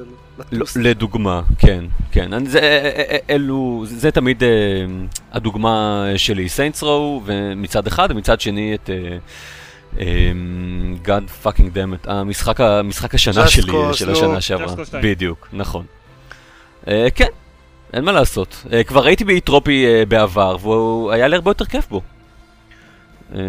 ולטוס. 0.52 0.78
לדוגמה, 0.78 1.42
כן, 1.58 1.84
כן. 2.12 2.46
זה, 2.46 2.60
אה, 2.60 2.92
אה, 3.10 3.18
אלו, 3.30 3.84
זה, 3.88 4.12
תמיד 4.12 4.44
אה, 4.44 4.50
הדוגמה 5.32 6.06
שלי, 6.18 6.50
סיינטס 6.50 6.84
רו, 6.84 7.22
ומצד 7.26 7.88
אחד, 7.88 8.08
ומצד 8.12 8.42
שני 8.42 8.76
את... 8.76 8.90
אה, 8.90 9.18
אה, 10.00 10.32
God 11.06 11.46
fucking 11.48 11.60
damn 11.76 12.06
it, 12.06 12.12
המשחק, 12.12 12.62
ה- 12.62 12.82
משחק 12.82 13.16
השנה 13.16 13.46
Just 13.46 13.48
שלי, 13.48 13.62
של 13.94 14.06
נו. 14.06 14.12
השנה 14.12 14.42
שעברה. 14.42 14.66
Just 14.74 14.80
Cause 14.80 14.86
2. 14.86 15.04
בדיוק, 15.04 15.48
נכון. 15.54 15.86
אה, 16.88 17.08
כן, 17.16 17.28
אין 17.94 18.04
מה 18.04 18.12
לעשות. 18.12 18.66
אה, 18.74 18.84
כבר 18.84 19.06
הייתי 19.06 19.24
באיטרופי 19.24 19.86
אה, 19.86 20.04
בעבר, 20.08 20.58
והוא 20.62 21.12
היה 21.12 21.28
לי 21.28 21.36
הרבה 21.36 21.50
יותר 21.52 21.66
כיף 21.66 21.88
בו. 21.90 22.02
אה, 23.36 23.40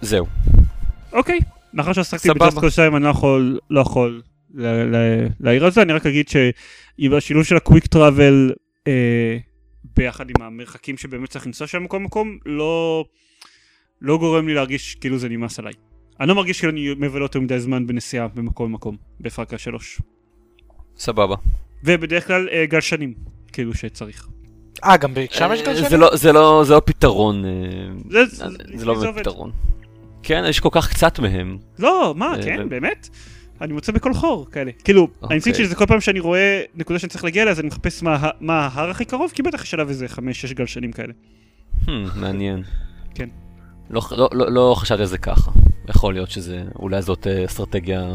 זהו. 0.00 0.26
אוקיי, 1.12 1.38
מאחר 1.74 1.92
שעסקתי 1.92 2.28
סבבה. 2.28 2.46
בג'אסט 2.46 2.58
קול 2.58 2.70
2 2.70 2.96
אני 2.96 3.04
לא 3.04 3.08
יכול, 3.08 3.58
לא 3.70 3.80
יכול 3.80 4.22
להעיר 5.40 5.64
על 5.64 5.70
זה, 5.70 5.82
אני 5.82 5.92
רק 5.92 6.06
אגיד 6.06 6.28
שעם 6.28 7.12
השילוב 7.12 7.44
של 7.44 7.56
הקוויק 7.56 7.86
טראבל 7.86 8.52
אה, 8.86 9.36
ביחד 9.96 10.30
עם 10.30 10.42
המרחקים 10.42 10.96
שבאמת 10.96 11.28
צריך 11.30 11.46
לנסוע 11.46 11.66
שם 11.66 11.82
מכל 11.82 11.98
מקום, 11.98 12.38
לא, 12.46 13.04
לא 14.00 14.18
גורם 14.18 14.48
לי 14.48 14.54
להרגיש 14.54 14.94
כאילו 14.94 15.18
זה 15.18 15.28
נמאס 15.28 15.58
עליי. 15.58 15.72
אני 16.20 16.28
לא 16.28 16.34
מרגיש 16.34 16.60
כאילו 16.60 16.72
אני 16.72 16.94
מבלה 16.98 17.24
יותר 17.24 17.40
מדי 17.40 17.60
זמן 17.60 17.86
בנסיעה 17.86 18.28
במקום 18.28 18.70
למקום, 18.70 18.96
בפרקה 19.20 19.58
3. 19.58 20.00
סבבה. 20.98 21.36
ובדרך 21.84 22.26
כלל 22.26 22.48
אה, 22.52 22.66
גלשנים, 22.66 23.14
כאילו 23.52 23.74
שצריך. 23.74 24.28
אה, 24.84 24.96
גם 24.96 25.14
שם 25.30 25.50
יש 25.54 25.60
אה, 25.60 25.66
גלשנים? 25.66 25.90
זה 25.90 25.96
לא, 25.96 26.16
זה 26.16 26.32
לא, 26.32 26.62
זה 26.66 26.74
לא 26.74 26.82
פתרון. 26.84 27.44
אה, 27.44 27.50
זה, 28.10 28.24
זה, 28.24 28.44
זה, 28.74 28.86
לא. 28.86 29.12
פתרון. 29.16 29.50
כן, 30.26 30.44
יש 30.48 30.60
כל 30.60 30.68
כך 30.72 30.88
קצת 30.88 31.18
מהם. 31.18 31.58
לא, 31.78 32.14
מה, 32.16 32.34
אה, 32.36 32.42
כן, 32.42 32.68
באמת? 32.68 33.08
אני 33.60 33.72
מוצא 33.72 33.92
בכל 33.92 34.14
חור 34.14 34.46
כאלה. 34.52 34.70
כאילו, 34.84 35.02
אוקיי. 35.02 35.28
אני 35.28 35.36
מציג 35.36 35.54
שזה 35.54 35.74
כל 35.74 35.86
פעם 35.86 36.00
שאני 36.00 36.20
רואה 36.20 36.62
נקודה 36.74 36.98
שאני 36.98 37.10
צריך 37.10 37.24
להגיע 37.24 37.42
אליה, 37.42 37.52
אז 37.52 37.60
אני 37.60 37.68
מחפש 37.68 38.02
מה 38.40 38.66
ההר 38.66 38.90
הכי 38.90 39.04
קרוב, 39.04 39.32
כי 39.34 39.42
בטח 39.42 39.64
יש 39.64 39.74
עליו 39.74 39.88
איזה 39.88 40.08
חמש-שש 40.08 40.52
גלשנים 40.52 40.92
כאלה. 40.92 41.12
Hmm, 41.84 41.90
מעניין. 42.14 42.62
כן. 43.14 43.28
לא, 43.90 44.02
לא, 44.10 44.28
לא, 44.32 44.52
לא 44.52 44.74
חשבתי 44.78 45.02
על 45.02 45.08
זה 45.08 45.18
ככה. 45.18 45.50
יכול 45.88 46.14
להיות 46.14 46.30
שזה, 46.30 46.62
אולי 46.78 47.02
זאת 47.02 47.26
אה, 47.26 47.44
אסטרטגיה 47.44 48.00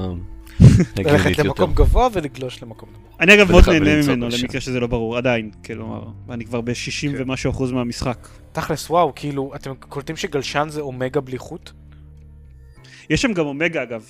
ללכת 0.60 1.00
הגיונית 1.00 1.26
יותר. 1.26 1.44
למקום 1.44 1.74
גבוה 1.74 2.08
ולגלוש 2.14 2.64
למקום 2.64 2.90
נמוך. 2.90 3.18
אני 3.20 3.34
אגב 3.34 3.52
מאוד 3.52 3.70
נהנה 3.70 4.02
ממנו. 4.02 4.28
למקרה 4.42 4.62
שזה 4.62 4.80
לא 4.80 4.88
ברור, 4.88 5.18
עדיין, 5.18 5.52
כלומר, 5.66 6.04
אני 6.30 6.46
כבר 6.46 6.62
ב-60 6.62 7.02
כן. 7.02 7.14
ומשהו 7.18 7.52
אחוז 7.52 7.72
מהמשחק. 7.72 8.28
תכלס, 8.52 8.90
וואו, 8.90 9.12
כאילו, 9.16 9.52
אתם 9.56 9.74
קולטים 9.80 10.16
שגלשן 10.16 10.68
זה 10.70 10.82
אומגה 10.82 11.22
בלי 11.22 11.38
חוט? 11.38 11.72
יש 13.10 13.22
שם 13.22 13.34
גם 13.34 13.46
אומגה 13.46 13.84
אגב. 13.84 14.10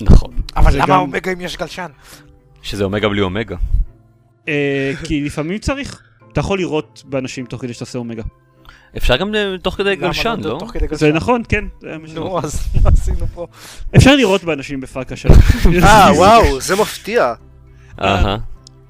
נכון. 0.00 0.30
אבל 0.56 0.76
למה 0.76 0.86
גם- 0.86 1.00
אומגה 1.00 1.32
אם 1.32 1.40
יש 1.40 1.56
גלשן? 1.56 1.88
שזה 2.62 2.84
אומגה 2.84 3.08
בלי 3.08 3.20
אומגה. 3.20 3.56
אה, 4.48 4.92
כי 5.04 5.24
לפעמים 5.24 5.58
צריך. 5.58 6.02
אתה 6.32 6.40
יכול 6.40 6.58
לראות 6.58 7.02
באנשים 7.06 7.46
תוך 7.46 7.60
כדי 7.62 7.72
שאתה 7.72 7.84
עושה 7.84 7.98
אומגה. 7.98 8.22
אפשר 8.96 9.16
גם 9.16 9.34
אה, 9.34 9.54
תוך 9.62 9.74
כדי 9.74 9.96
למה 9.96 10.06
גלשן, 10.06 10.40
לא? 10.44 10.58
לא? 10.90 10.96
זה. 10.96 11.12
נכון, 11.12 11.42
כן. 11.48 11.64
נו, 12.14 12.38
אז 12.38 12.68
מה 12.84 12.90
עשינו 12.94 13.26
פה? 13.34 13.46
אפשר 13.96 14.16
לראות 14.16 14.44
באנשים 14.44 14.80
בפאקה 14.80 15.16
שלו. 15.16 15.34
אה, 15.84 16.10
וואו, 16.16 16.60
זה 16.60 16.76
מפתיע. 16.76 17.34
אהה. 18.00 18.36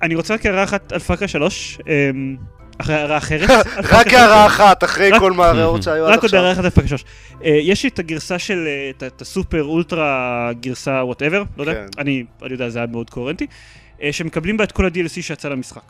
אני 0.03 0.15
רוצה 0.15 0.35
רק 0.35 0.47
הערה 0.47 0.65
אחת 0.65 0.93
על 0.93 0.99
פארקריי 0.99 1.29
3, 1.29 1.79
אמ, 1.87 2.37
אחרי 2.81 2.95
הערה 2.95 3.19
אחרת. 3.19 3.51
רק 3.93 4.09
3. 4.09 4.13
הערה 4.15 4.47
אחת 4.47 4.85
אחרי 4.85 5.11
רק- 5.11 5.21
כל 5.21 5.33
ההערות 5.33 5.83
שהיו 5.83 6.07
עד 6.07 6.13
רק 6.13 6.17
עוד 6.17 6.25
עכשיו. 6.25 6.41
הערה 6.41 6.53
אחת 6.53 6.65
על 6.65 6.71
פארקריי 6.71 6.89
3. 6.89 7.05
אה, 7.45 7.51
יש 7.63 7.83
לי 7.83 7.89
את 7.89 7.99
הגרסה 7.99 8.39
של, 8.39 8.67
אה, 9.01 9.07
את 9.07 9.23
הסופר 9.23 9.63
אולטרה 9.65 10.51
גרסה 10.61 10.91
whatever, 11.05 11.43
לא 11.57 11.63
יודע, 11.63 11.75
כן. 11.75 11.87
אני 11.99 12.25
אני 12.43 12.53
יודע, 12.53 12.69
זה 12.69 12.79
היה 12.79 12.87
מאוד 12.87 13.11
קוהרנטי, 13.11 13.47
אה, 14.03 14.13
שמקבלים 14.13 14.57
בה 14.57 14.65
את 14.65 14.73
כל 14.73 14.85
ה-DLC 14.87 15.23
שיצא 15.23 15.49
למשחק. 15.49 15.83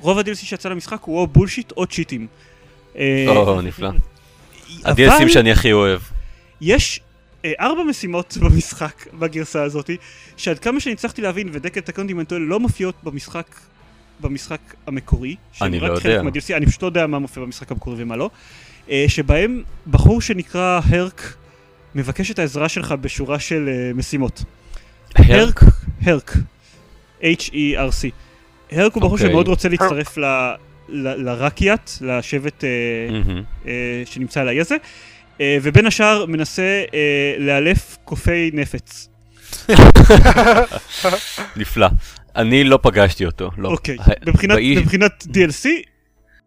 רוב 0.00 0.18
ה-DLC 0.18 0.34
שיצא 0.34 0.68
למשחק 0.68 1.02
הוא 1.02 1.18
או 1.18 1.26
bullshit 1.26 1.72
או 1.76 1.86
cheatים. 1.86 2.26
אה, 2.98 3.24
או, 3.28 3.60
נפלא. 3.62 3.90
ה-DLCים 4.84 5.28
שאני 5.28 5.52
הכי 5.52 5.72
אוהב. 5.72 6.00
יש 6.60 7.00
ארבע 7.60 7.82
משימות 7.82 8.36
במשחק, 8.42 9.06
בגרסה 9.14 9.62
הזאתי, 9.62 9.96
שעד 10.36 10.58
כמה 10.58 10.80
שאני 10.80 10.92
הצלחתי 10.92 11.22
להבין, 11.22 11.48
ודקל 11.52 11.80
תקן 11.80 12.02
אותי 12.02 12.12
אם 12.12 12.18
אני 12.18 12.26
טועה, 12.26 12.40
לא 12.40 12.60
מופיעות 12.60 12.94
במשחק, 13.04 13.46
במשחק 14.20 14.60
המקורי. 14.86 15.36
אני 15.62 15.80
לא 15.80 15.86
חלק 15.86 16.04
יודע. 16.04 16.22
מה-DLC, 16.22 16.54
אני 16.56 16.66
פשוט 16.66 16.82
לא 16.82 16.86
יודע 16.86 17.06
מה 17.06 17.18
מופיע 17.18 17.42
במשחק 17.42 17.70
המקורי 17.72 18.02
ומה 18.02 18.16
לא. 18.16 18.30
אה, 18.90 19.04
שבהם 19.08 19.62
בחור 19.86 20.20
שנקרא 20.20 20.80
הרק 20.84 21.34
מבקש 21.94 22.30
את 22.30 22.38
העזרה 22.38 22.68
שלך 22.68 22.94
בשורה 23.00 23.38
של 23.38 23.68
אה, 23.68 23.92
משימות. 23.94 24.42
הרק, 25.16 25.60
הרק, 26.02 26.34
H-E-R-C. 27.20 28.10
הרק 28.72 28.94
הוא 28.94 29.00
בחור 29.02 29.12
אוקיי. 29.12 29.26
שמאוד 29.28 29.48
רוצה 29.48 29.68
להצטרף 29.68 30.18
ל- 30.18 30.24
ל- 30.88 31.28
לרקיאט, 31.28 31.90
לשבט 32.00 32.64
אה, 32.64 33.70
שנמצא 34.04 34.40
על 34.40 34.48
האי 34.48 34.60
הזה, 34.60 34.76
ובין 35.62 35.86
השאר 35.86 36.26
מנסה 36.26 36.82
לאלף 37.38 37.96
קופי 38.04 38.50
נפץ. 38.54 39.08
נפלא. 41.56 41.86
אני 42.38 42.64
לא 42.64 42.78
פגשתי 42.82 43.26
אותו, 43.26 43.50
לא. 43.58 43.68
אוקיי, 43.68 43.96
מבחינת, 44.26 44.54
באי- 44.54 44.76
מבחינת 44.76 45.26
DLC, 45.32 45.68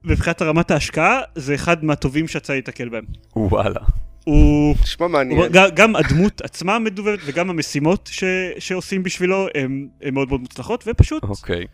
מבחינת 0.04 0.42
רמת 0.42 0.72
ההשקעה, 0.72 1.20
זה 1.36 1.56
אחד 1.56 1.86
מהטובים 1.86 2.28
שיצא 2.28 2.54
להתקל 2.54 2.90
בהם. 2.90 3.04
וואלה. 3.36 3.80
הוא... 4.24 4.76
נשמע 4.82 5.08
מעניין. 5.08 5.42
גם, 5.52 5.70
גם 5.76 5.96
הדמות 5.96 6.42
עצמה 6.42 6.80
מדובבת 6.80 7.20
וגם 7.26 7.50
המשימות 7.50 8.10
ש, 8.14 8.24
שעושים 8.60 9.04
בשבילו 9.04 9.48
הן 9.56 9.88
מאוד 10.12 10.28
מאוד 10.28 10.42
מוצלחות 10.42 10.84
ופשוט 10.88 11.24
אוקיי. 11.24 11.66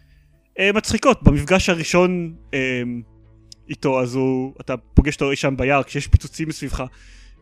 אה, 0.59 0.71
מצחיקות. 0.73 1.23
במפגש 1.23 1.69
הראשון 1.69 2.33
אה, 2.53 2.59
איתו 3.69 4.01
אז 4.01 4.15
הוא, 4.15 4.53
אתה 4.61 4.77
פוגש 4.77 5.13
אותו 5.13 5.31
אי 5.31 5.35
שם 5.35 5.57
ביער 5.57 5.83
כשיש 5.83 6.07
פיצוצים 6.07 6.47
מסביבך 6.47 6.83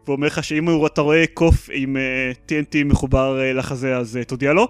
והוא 0.05 0.15
אומר 0.15 0.27
לך 0.27 0.43
שאם 0.43 0.85
אתה 0.85 1.01
רואה 1.01 1.23
קוף 1.33 1.69
עם 1.73 1.97
אה, 1.97 2.31
TNT 2.47 2.85
מחובר 2.85 3.39
אה, 3.41 3.53
לחזה 3.53 3.97
אז 3.97 4.17
אה, 4.17 4.23
תודיע 4.23 4.53
לו 4.53 4.67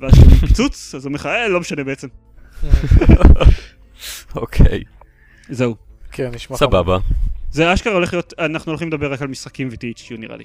ואז 0.00 0.12
כשהוא 0.12 0.30
פיצוץ 0.48 0.94
אז 0.94 1.04
הוא 1.04 1.10
אומר 1.10 1.18
לך 1.20 1.26
אה, 1.26 1.48
לא 1.48 1.60
משנה 1.60 1.84
בעצם. 1.84 2.08
אוקיי. 4.36 4.82
זהו. 5.48 5.76
כן, 6.12 6.30
נשמע 6.34 6.56
חמור. 6.56 6.70
סבבה. 6.70 6.98
זה 7.50 7.74
אשכרה 7.74 7.92
הולך 7.92 8.12
להיות, 8.12 8.34
אנחנו 8.38 8.72
הולכים 8.72 8.88
לדבר 8.88 9.12
רק 9.12 9.22
על 9.22 9.28
משחקים 9.28 9.68
ו-THQ 9.68 10.14
נראה 10.18 10.36
לי. 10.36 10.44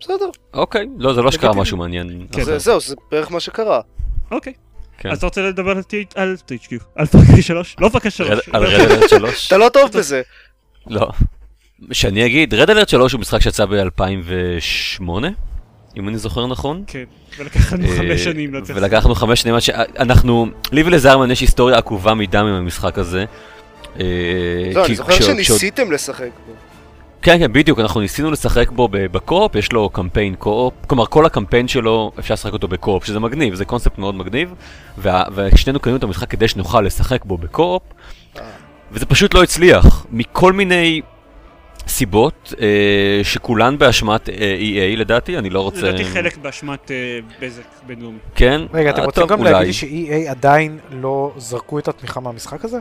בסדר, 0.00 0.30
אוקיי. 0.54 0.86
לא, 0.98 1.14
זה 1.14 1.22
לא 1.22 1.30
שקרה. 1.30 1.54
משהו 1.54 1.76
מעניין. 1.76 2.26
כן. 2.32 2.58
זהו, 2.58 2.80
זה 2.80 2.94
בערך 3.10 3.30
מה 3.30 3.40
שקרה. 3.40 3.80
אוקיי. 4.30 4.52
כן. 4.98 5.10
אז 5.10 5.18
אתה 5.18 5.26
רוצה 5.26 5.42
לדבר 5.42 5.70
על 5.70 5.78
TH 5.78 6.12
על 6.14 6.36
THQ? 6.48 6.74
על 6.94 7.06
פארקריי 7.06 7.42
3? 7.42 7.76
לא 7.80 7.88
פארקריי 7.88 8.10
3. 8.10 8.30
רד- 8.30 8.54
על 8.54 8.64
רד 8.64 8.80
אלרט 8.90 9.08
3? 9.10 9.46
אתה 9.46 9.56
לא 9.58 9.68
טוב 9.72 9.90
בזה. 9.92 10.22
לא. 10.86 11.08
שאני 11.92 12.26
אגיד, 12.26 12.54
רד 12.54 12.70
אלרט 12.70 12.88
3 12.88 13.12
הוא 13.12 13.20
משחק 13.20 13.40
שיצא 13.40 13.64
ב-2008, 13.66 15.02
אם 15.98 16.08
אני 16.08 16.18
זוכר 16.18 16.46
נכון. 16.46 16.84
כן, 16.86 17.04
ולקח 17.38 17.72
לנו 17.72 17.84
אה, 17.84 17.96
חמש 17.96 18.24
שנים 18.24 18.54
לצאת. 18.54 18.76
ולקחנו 18.76 19.14
חמש 19.14 19.40
שנים 19.40 19.54
עד 19.54 19.60
שאנחנו, 19.60 20.46
לי 20.72 20.82
ולזיירמן 20.82 21.30
יש 21.30 21.40
היסטוריה 21.40 21.78
עקובה 21.78 22.14
מדם 22.14 22.46
עם 22.46 22.54
המשחק 22.54 22.98
הזה. 22.98 23.24
אה, 24.00 24.04
לא, 24.74 24.86
אני 24.86 24.94
זוכר 24.94 25.20
שניסיתם 25.20 25.92
לשחק 25.92 26.30
בו. 26.46 26.52
כן, 27.22 27.38
כן, 27.38 27.52
בדיוק, 27.52 27.78
אנחנו 27.78 28.00
ניסינו 28.00 28.30
לשחק 28.30 28.70
בו 28.70 28.88
ב 28.92 29.01
co-op, 29.01 29.54
יש 29.54 29.72
לו 29.72 29.88
קמפיין 29.88 30.34
co-op, 30.34 30.74
כלומר 30.86 31.06
כל 31.06 31.26
הקמפיין 31.26 31.68
שלו 31.68 32.12
אפשר 32.18 32.34
לשחק 32.34 32.52
אותו 32.52 32.68
ב 32.68 32.73
co-op, 32.73 33.04
שזה 33.04 33.20
מגניב, 33.20 33.54
זה 33.54 33.64
קונספט 33.64 33.98
מאוד 33.98 34.14
מגניב, 34.14 34.54
ושנינו 35.34 35.80
קנינו 35.80 35.98
את 35.98 36.02
המשחק 36.02 36.30
כדי 36.30 36.48
שנוכל 36.48 36.80
לשחק 36.80 37.24
בו 37.24 37.38
בקו-אופ, 37.38 37.82
אה. 38.38 38.42
וזה 38.92 39.06
פשוט 39.06 39.34
לא 39.34 39.42
הצליח, 39.42 40.06
מכל 40.10 40.52
מיני 40.52 41.00
סיבות 41.88 42.54
אה, 42.60 42.66
שכולן 43.22 43.78
באשמת 43.78 44.28
אה, 44.28 44.34
EA 44.60 44.98
לדעתי, 44.98 45.38
אני 45.38 45.50
לא 45.50 45.60
רוצה... 45.60 45.82
לדעתי 45.82 46.04
חלק 46.04 46.36
באשמת 46.36 46.90
אה, 46.90 46.96
בזק 47.40 47.62
בינלאומי. 47.86 48.18
כן? 48.34 48.60
רגע, 48.74 48.90
אתם 48.90 49.00
אה, 49.00 49.04
רוצים 49.06 49.26
גם 49.26 49.38
אולי. 49.38 49.52
להגיד 49.52 49.66
לי 49.66 49.72
ש-EA 49.72 50.30
עדיין 50.30 50.78
לא 50.90 51.32
זרקו 51.36 51.78
את 51.78 51.88
התמיכה 51.88 52.20
מהמשחק 52.20 52.64
הזה? 52.64 52.78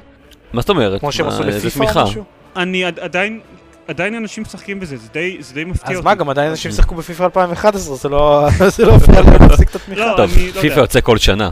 מה 0.54 0.62
זאת 0.62 0.70
אומרת? 0.70 1.00
כמו 1.00 1.12
שהם 1.12 1.28
עשו 1.28 1.44
איזה 1.44 1.68
לפיפא? 1.68 2.00
או 2.00 2.04
משהו? 2.06 2.24
אני 2.56 2.86
עד- 2.86 3.00
עדיין, 3.00 3.40
עדיין 3.88 4.16
אנשים 4.16 4.44
משחקים 4.44 4.80
בזה, 4.80 4.98
זה 4.98 5.08
די, 5.14 5.38
זה 5.40 5.54
די 5.54 5.64
מפתיע 5.64 5.90
אז 5.92 5.96
אותי. 5.98 6.06
מה, 6.06 6.16
גם 6.16 6.30
עדיין 6.30 6.50
אנשים 6.50 6.72
שיחקו 6.72 6.96
בפיפא 6.96 7.24
2011, 7.24 7.96
זה 7.96 8.10
לא 8.10 8.48
זה 8.78 8.86
לא 8.86 8.96
הפריע 8.96 9.22
להם 9.22 9.42
להפסיק 9.50 9.70
את 9.70 9.76
התמיכה. 9.76 10.06
לא, 10.06 10.14
טוב, 10.18 10.32
אני 10.36 10.48
לא 10.48 10.52
פיפא 10.62 10.66
יודע. 10.68 10.82
יוצא 10.82 11.02
כל 11.02 11.18
שנה. 11.18 11.50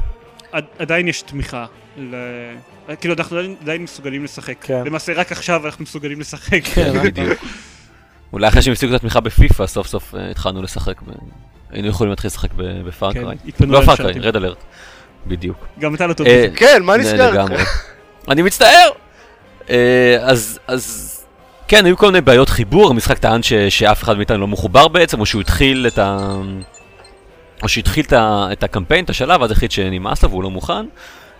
עד- 0.51 0.65
עדיין 0.79 1.07
יש 1.07 1.21
תמיכה. 1.21 1.65
ל... 1.97 2.15
כאילו 3.01 3.13
אנחנו 3.13 3.37
עדיין- 3.61 3.83
מסוגלים 3.83 4.23
לשחק. 4.23 4.55
כן. 4.61 4.81
למעשה 4.85 5.13
רק 5.13 5.31
עכשיו 5.31 5.65
אנחנו 5.65 5.83
מסוגלים 5.83 6.19
לשחק. 6.19 6.61
כן, 6.63 6.91
בדיוק. 7.03 7.39
אולי 8.33 8.47
אחרי 8.47 8.61
שהם 8.61 8.73
הפסיקו 8.73 8.91
את 8.91 8.99
התמיכה 8.99 9.19
בפיפא, 9.19 9.67
סוף 9.67 9.87
סוף 9.87 10.15
אה, 10.15 10.31
התחלנו 10.31 10.61
לשחק. 10.61 11.01
ב- 11.01 11.11
היינו 11.71 11.87
יכולים 11.87 12.09
להתחיל 12.09 12.27
לשחק 12.27 12.49
כן, 12.57 12.83
בפארקריי. 12.85 13.37
התפנו 13.47 13.71
לא. 13.73 13.81
פארקריי, 13.85 14.19
רד 14.19 14.35
אלרט. 14.35 14.57
בדיוק. 15.27 15.65
גם 15.79 15.95
אתה 15.95 16.07
לא 16.07 16.13
טוב 16.13 16.27
אה. 16.27 16.47
כן, 16.55 16.83
מה 16.83 16.97
נסגר? 16.97 17.45
אני 18.27 18.41
מצטער! 18.41 18.89
אה, 19.69 20.17
אז, 20.21 20.59
אז 20.67 21.11
כן, 21.67 21.85
היו 21.85 21.97
כל 21.97 22.05
מיני 22.05 22.21
בעיות 22.21 22.49
חיבור, 22.49 22.89
המשחק 22.89 23.17
טען 23.17 23.43
ש, 23.43 23.53
שאף 23.53 24.03
אחד 24.03 24.17
מאיתנו 24.17 24.37
לא 24.37 24.47
מחובר 24.47 24.87
בעצם, 24.87 25.19
או 25.19 25.25
שהוא 25.25 25.41
התחיל 25.41 25.87
את 25.87 25.97
ה... 25.97 26.35
או 27.65 27.69
שהתחיל 27.69 28.05
את, 28.13 28.63
הקמפיין, 28.63 29.05
את 29.05 29.09
השלב, 29.09 29.41
ואז 29.41 29.51
החליט 29.51 29.71
שנמאס 29.71 30.23
לו 30.23 30.29
והוא 30.29 30.43
לא 30.43 30.49
מוכן, 30.49 30.85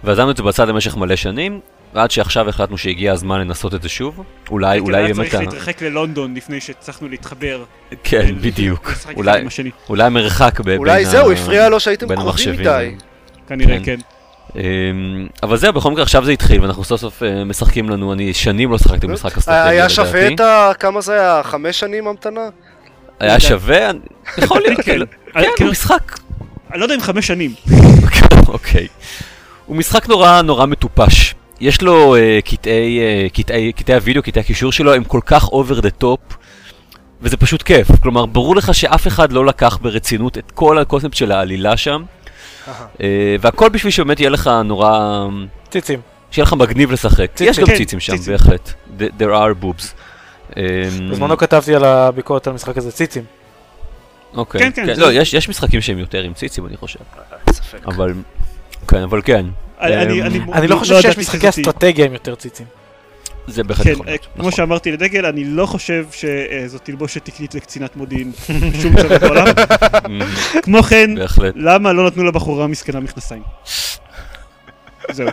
ועזבנו 0.03 0.31
את 0.31 0.37
זה 0.37 0.43
בצד 0.43 0.67
למשך 0.67 0.97
מלא 0.97 1.15
שנים, 1.15 1.59
ועד 1.93 2.11
שעכשיו 2.11 2.49
החלטנו 2.49 2.77
שהגיע 2.77 3.13
הזמן 3.13 3.39
לנסות 3.39 3.73
את 3.73 3.81
זה 3.81 3.89
שוב. 3.89 4.23
אולי, 4.49 4.79
אולי 4.79 4.97
היה 5.03 5.13
באמת... 5.13 5.29
צריך 5.29 5.35
ה- 5.35 5.39
להתרחק 5.39 5.81
ללונדון 5.81 6.33
לפני 6.35 6.61
שהצלחנו 6.61 7.09
להתחבר. 7.09 7.63
כן, 8.03 8.35
בדיוק. 8.41 8.91
אולי. 9.15 9.43
אולי 9.89 10.03
המרחק 10.03 10.59
ב... 10.59 10.69
אולי 10.69 11.03
בין 11.03 11.11
זהו, 11.11 11.31
הפריע 11.31 11.69
לו 11.69 11.79
שהייתם 11.79 12.07
בין 12.07 12.17
קרובים. 12.17 12.53
מדי. 12.53 12.95
כנראה 13.47 13.77
כן. 13.77 13.83
כן. 13.83 13.99
אמ, 14.59 15.27
אבל 15.43 15.57
זהו, 15.57 15.73
בכל 15.73 15.91
מקרה 15.91 16.03
עכשיו 16.03 16.25
זה 16.25 16.31
התחיל, 16.31 16.61
ואנחנו 16.61 16.83
סוף 16.83 17.01
סוף 17.01 17.23
אה, 17.23 17.43
משחקים 17.43 17.89
לנו, 17.89 18.13
אני 18.13 18.33
שנים 18.33 18.71
לא 18.71 18.77
שחקתי 18.77 19.07
במשחק 19.07 19.37
אסטרטגיה 19.37 19.63
היה 19.63 19.73
לדעתי. 19.79 19.93
שווה 19.93 20.27
את 20.33 20.39
ה... 20.39 20.71
כמה 20.79 21.01
זה 21.01 21.13
היה? 21.13 21.41
חמש 21.43 21.79
שנים 21.79 22.07
המתנה? 22.07 22.49
היה 23.19 23.39
שווה? 23.39 23.89
אני- 23.89 23.99
יכול 24.37 24.61
להיות, 24.61 24.79
כן. 24.81 24.99
כן, 25.33 25.41
כאילו, 25.41 25.49
הוא 25.59 25.71
משחק. 25.71 26.19
אני 26.71 26.79
לא 26.79 26.85
יודע 26.85 26.95
אם 26.95 27.01
חמש 27.01 27.27
שנים. 27.27 27.53
אוקיי. 28.47 28.87
הוא 29.65 29.75
משחק 29.75 30.07
נורא 30.07 30.41
נורא 30.41 30.65
מטופש. 30.65 31.35
יש 31.59 31.81
לו 31.81 32.15
אה, 32.15 32.39
קטעי, 32.45 32.99
אה, 32.99 33.27
קטעי, 33.75 33.95
הוידאו, 33.95 34.21
הקישור 34.39 34.71
שלו, 34.71 34.93
הם 34.93 35.03
כל 35.03 35.19
כך 35.25 35.47
over 35.47 35.79
the 35.79 35.89
top, 35.89 36.19
וזה 37.21 37.37
פשוט 37.37 37.61
כיף. 37.63 37.87
כלומר, 38.03 38.25
ברור 38.25 38.55
לך 38.55 38.73
שאף 38.73 39.07
אחד 39.07 39.31
לא 39.31 39.45
לקח 39.45 39.77
ברצינות 39.81 40.37
את 40.37 40.51
כל 40.51 40.77
הקונספט 40.77 41.13
של 41.13 41.31
העלילה 41.31 41.77
שם, 41.77 42.03
אה, 43.01 43.35
והכל 43.41 43.69
בשביל 43.69 43.91
שבאמת 43.91 44.19
יהיה 44.19 44.29
לך 44.29 44.49
נורא... 44.65 45.27
ציצים. 45.69 45.99
שיהיה 46.31 46.43
לך 46.43 46.53
מגניב 46.53 46.91
לשחק. 46.91 47.31
יש 47.39 47.59
גם 47.59 47.65
כן, 47.65 47.75
ציצים 47.77 47.99
שם. 47.99 48.13
בהחלט. 48.27 48.73
There 48.99 49.31
are 49.33 49.63
boobs. 49.63 49.83
אמ, 50.57 50.63
בזמנו 51.11 51.37
כתבתי 51.37 51.75
על 51.75 51.83
הביקורת 51.83 52.47
על 52.47 52.53
המשחק 52.53 52.77
הזה 52.77 52.91
ציצים. 52.91 53.23
אוקיי. 54.33 54.61
כן, 54.61 54.71
כן, 54.75 54.85
כן, 54.95 54.99
לא, 54.99 55.11
יש 55.13 55.33
יש 55.33 55.49
משחקים 55.49 55.81
שהם 55.81 55.97
יותר 55.97 56.21
עם 56.23 56.33
ציצים, 56.33 56.65
אני 56.65 56.77
חושב. 56.77 56.99
אין 57.47 57.53
ספק. 57.53 57.87
אבל... 57.87 58.13
כן, 58.87 59.01
אבל 59.03 59.21
כן. 59.21 59.45
אני- 59.81 59.95
אני- 60.01 60.21
אמ, 60.21 60.25
אני 60.25 60.41
אני 60.53 60.67
לא 60.67 60.75
חושב 60.75 61.01
שיש 61.01 61.17
משחקי 61.17 61.49
אסטרטגיה 61.49 62.05
עם 62.05 62.13
יותר 62.13 62.35
ציצים. 62.35 62.65
זה 63.47 63.63
בהחלט 63.63 63.85
כן, 63.85 63.91
יכול 63.91 64.05
אה, 64.05 64.11
להיות. 64.11 64.25
כמו 64.25 64.39
נכון. 64.39 64.51
שאמרתי 64.51 64.91
לדגל, 64.91 65.25
אני 65.25 65.43
לא 65.43 65.65
חושב 65.65 66.05
שזאת 66.11 66.81
תלבושת 66.85 67.25
תקנית 67.25 67.55
לקצינת 67.55 67.95
מודיעין 67.95 68.31
בשום 68.77 68.95
צד 68.97 69.19
בעולם. 69.21 69.45
כמו 70.63 70.83
כן. 70.83 71.09
למה 71.55 71.93
לא 71.93 72.07
נתנו 72.07 72.23
לבחורה 72.23 72.67
מסכנה 72.67 72.99
מכנסיים? 72.99 73.43
זהו. 75.11 75.27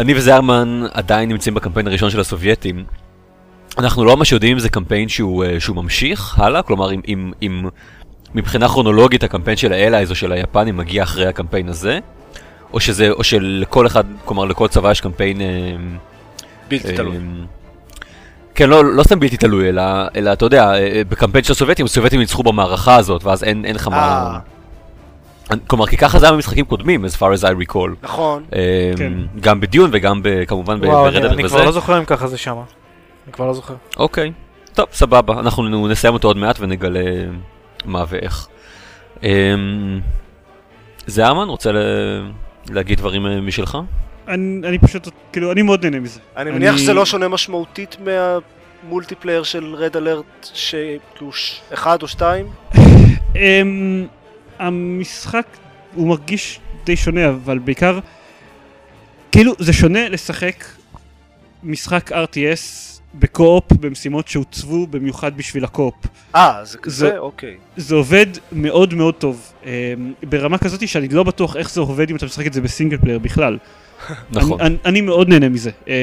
אני 0.00 0.14
וזרמן 0.14 0.82
עדיין 0.92 1.28
נמצאים 1.28 1.54
בקמפיין 1.54 1.86
הראשון 1.86 2.10
של 2.10 2.20
הסובייטים. 2.20 2.84
אנחנו 3.78 4.04
לא 4.04 4.16
ממש 4.16 4.32
יודעים 4.32 4.52
אם 4.52 4.58
זה 4.58 4.68
קמפיין 4.68 5.08
שהוא, 5.08 5.44
אה, 5.44 5.60
שהוא 5.60 5.76
ממשיך 5.76 6.38
הלאה, 6.38 6.62
כלומר 6.62 6.92
אם, 6.92 7.00
אם, 7.08 7.32
אם 7.42 7.68
מבחינה 8.34 8.68
כרונולוגית 8.68 9.24
הקמפיין 9.24 9.56
של 9.56 9.72
האלייז 9.72 10.10
או 10.10 10.14
של 10.14 10.32
היפנים 10.32 10.76
מגיע 10.76 11.02
אחרי 11.02 11.26
הקמפיין 11.26 11.68
הזה, 11.68 11.98
או 12.72 12.80
שזה, 12.80 13.10
או 13.10 13.24
שלכל 13.24 13.86
אחד, 13.86 14.04
כלומר 14.24 14.44
לכל 14.44 14.68
צבא 14.68 14.90
יש 14.90 15.00
קמפיין... 15.00 15.40
אה, 15.40 15.46
בלתי 16.68 16.92
תלוי. 16.96 17.16
אמ, 17.16 17.44
כן, 18.54 18.70
לא, 18.70 18.84
לא 18.84 19.02
סתם 19.02 19.20
בלתי 19.20 19.36
תלוי, 19.36 19.68
אלא, 19.68 19.82
אלא 20.16 20.32
אתה 20.32 20.44
יודע, 20.44 20.74
אה, 20.74 21.02
בקמפיין 21.08 21.44
של 21.44 21.52
הסובייטים, 21.52 21.86
הסובייטים 21.86 22.20
ניצחו 22.20 22.42
במערכה 22.42 22.96
הזאת, 22.96 23.24
ואז 23.24 23.44
אין, 23.44 23.64
אין 23.64 23.74
לך 23.74 23.88
מה... 23.88 23.96
אה. 25.50 25.56
כלומר, 25.66 25.86
כי 25.86 25.96
ככה 25.96 26.18
זה 26.18 26.26
היה 26.26 26.32
במשחקים 26.32 26.64
קודמים, 26.64 27.04
as 27.04 27.18
far 27.18 27.38
as 27.40 27.44
I 27.44 27.70
recall. 27.70 27.88
נכון. 28.02 28.42
כן. 28.96 29.12
גם 29.40 29.60
בדיון 29.60 29.90
וגם 29.92 30.22
ב, 30.22 30.44
כמובן 30.44 30.80
ב- 30.80 30.84
וואו, 30.84 31.08
אני- 31.08 31.18
וזה. 31.42 31.42
כבר 31.48 31.64
לא 31.64 31.72
זוכר 31.72 31.98
אם 31.98 32.04
ככה 32.04 32.26
זה 32.26 32.38
שמה. 32.38 32.62
אני 33.26 33.32
כבר 33.32 33.46
לא 33.46 33.54
זוכר. 33.54 33.74
אוקיי, 33.96 34.32
טוב, 34.74 34.86
סבבה, 34.92 35.40
אנחנו 35.40 35.88
נסיים 35.88 36.14
אותו 36.14 36.28
עוד 36.28 36.36
מעט 36.36 36.56
ונגלה 36.60 37.00
מה 37.84 38.04
ואיך. 38.08 38.48
אמ, 39.22 40.00
זהרמן, 41.06 41.48
רוצה 41.48 41.72
ל... 41.72 41.78
להגיד 42.70 42.98
דברים 42.98 43.26
אה, 43.26 43.40
משלך? 43.40 43.78
אני 44.28 44.68
אני 44.68 44.78
פשוט, 44.78 45.08
כאילו, 45.32 45.52
אני 45.52 45.62
מאוד 45.62 45.84
נהנה 45.84 46.00
מזה. 46.00 46.20
אני 46.36 46.50
מניח 46.50 46.76
שזה 46.76 46.94
לא 46.94 47.06
שונה 47.06 47.28
משמעותית 47.28 47.96
מהמולטיפלייר 48.84 49.42
של 49.42 49.74
רד 49.74 49.96
אלרט, 49.96 50.50
שכאילו 50.54 51.30
אחד 51.74 52.02
או 52.02 52.08
שתיים? 52.08 52.46
אמ, 53.36 54.06
המשחק 54.58 55.46
הוא 55.94 56.08
מרגיש 56.08 56.60
די 56.84 56.96
שונה, 56.96 57.28
אבל 57.28 57.58
בעיקר, 57.58 57.98
כאילו 59.32 59.52
זה 59.58 59.72
שונה 59.72 60.08
לשחק 60.08 60.64
משחק 61.62 62.12
RTS 62.12 62.91
ב 63.14 63.24
co-op 63.24 63.72
במשימות 63.72 64.28
שהוצבו 64.28 64.86
במיוחד 64.86 65.36
בשביל 65.36 65.64
ה 65.64 65.68
co-op. 65.68 65.94
אה, 66.34 66.60
זה 66.64 66.78
כזה? 66.78 66.96
זה- 67.08 67.18
אוקיי. 67.18 67.56
זה 67.76 67.94
עובד 67.94 68.26
מאוד 68.52 68.94
מאוד 68.94 69.14
טוב, 69.14 69.52
אמ, 69.66 69.70
ברמה 70.22 70.58
כזאת 70.58 70.88
שאני 70.88 71.08
לא 71.08 71.22
בטוח 71.22 71.56
איך 71.56 71.70
זה 71.70 71.80
עובד 71.80 72.10
אם 72.10 72.16
אתה 72.16 72.26
משחק 72.26 72.46
את 72.46 72.52
זה 72.52 72.60
ב 72.60 72.65
single 72.65 72.96
player 72.98 73.18
בכלל. 73.18 73.58
נכון. 74.30 74.60
אני, 74.60 74.66
אני, 74.68 74.76
אני 74.84 75.00
מאוד 75.00 75.28
נהנה 75.28 75.48
מזה. 75.48 75.70
אה, 75.88 75.94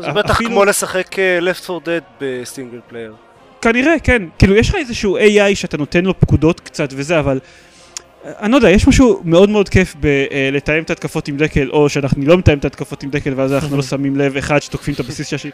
זה 0.00 0.12
בטח 0.12 0.38
כמו 0.38 0.64
לשחק 0.64 1.18
אה, 1.18 1.38
Left 1.40 1.70
4 1.70 1.84
Dead 1.84 2.02
ב 2.20 2.29
single 2.29 2.80
player. 2.88 3.14
כנראה, 3.62 3.94
כן. 4.02 4.22
כאילו, 4.38 4.56
יש 4.56 4.68
לך 4.68 4.74
איזשהו 4.74 5.18
AI 5.18 5.54
שאתה 5.54 5.76
נותן 5.76 6.04
לו 6.04 6.20
פקודות 6.20 6.60
קצת 6.60 6.88
וזה, 6.96 7.18
אבל... 7.18 7.38
אה, 8.24 8.30
אני 8.40 8.50
לא 8.50 8.56
יודע, 8.56 8.70
יש 8.70 8.88
משהו 8.88 9.20
מאוד 9.24 9.50
מאוד 9.50 9.68
כיף 9.68 9.96
בלתאם 10.00 10.82
את 10.82 10.90
ההתקפות 10.90 11.28
עם 11.28 11.36
דקל, 11.36 11.70
או 11.70 11.88
שאנחנו 11.88 12.22
לא 12.26 12.38
מתאם 12.38 12.58
את 12.58 12.64
ההתקפות 12.64 13.02
עם 13.02 13.10
דקל, 13.10 13.32
ואז 13.36 13.52
אנחנו 13.52 13.76
לא 13.76 13.82
שמים 13.92 14.16
לב 14.16 14.36
אחד 14.36 14.58
שתוקפים 14.62 14.94
את 14.94 15.00
הבסיס 15.00 15.26
של 15.26 15.36
השני. 15.36 15.50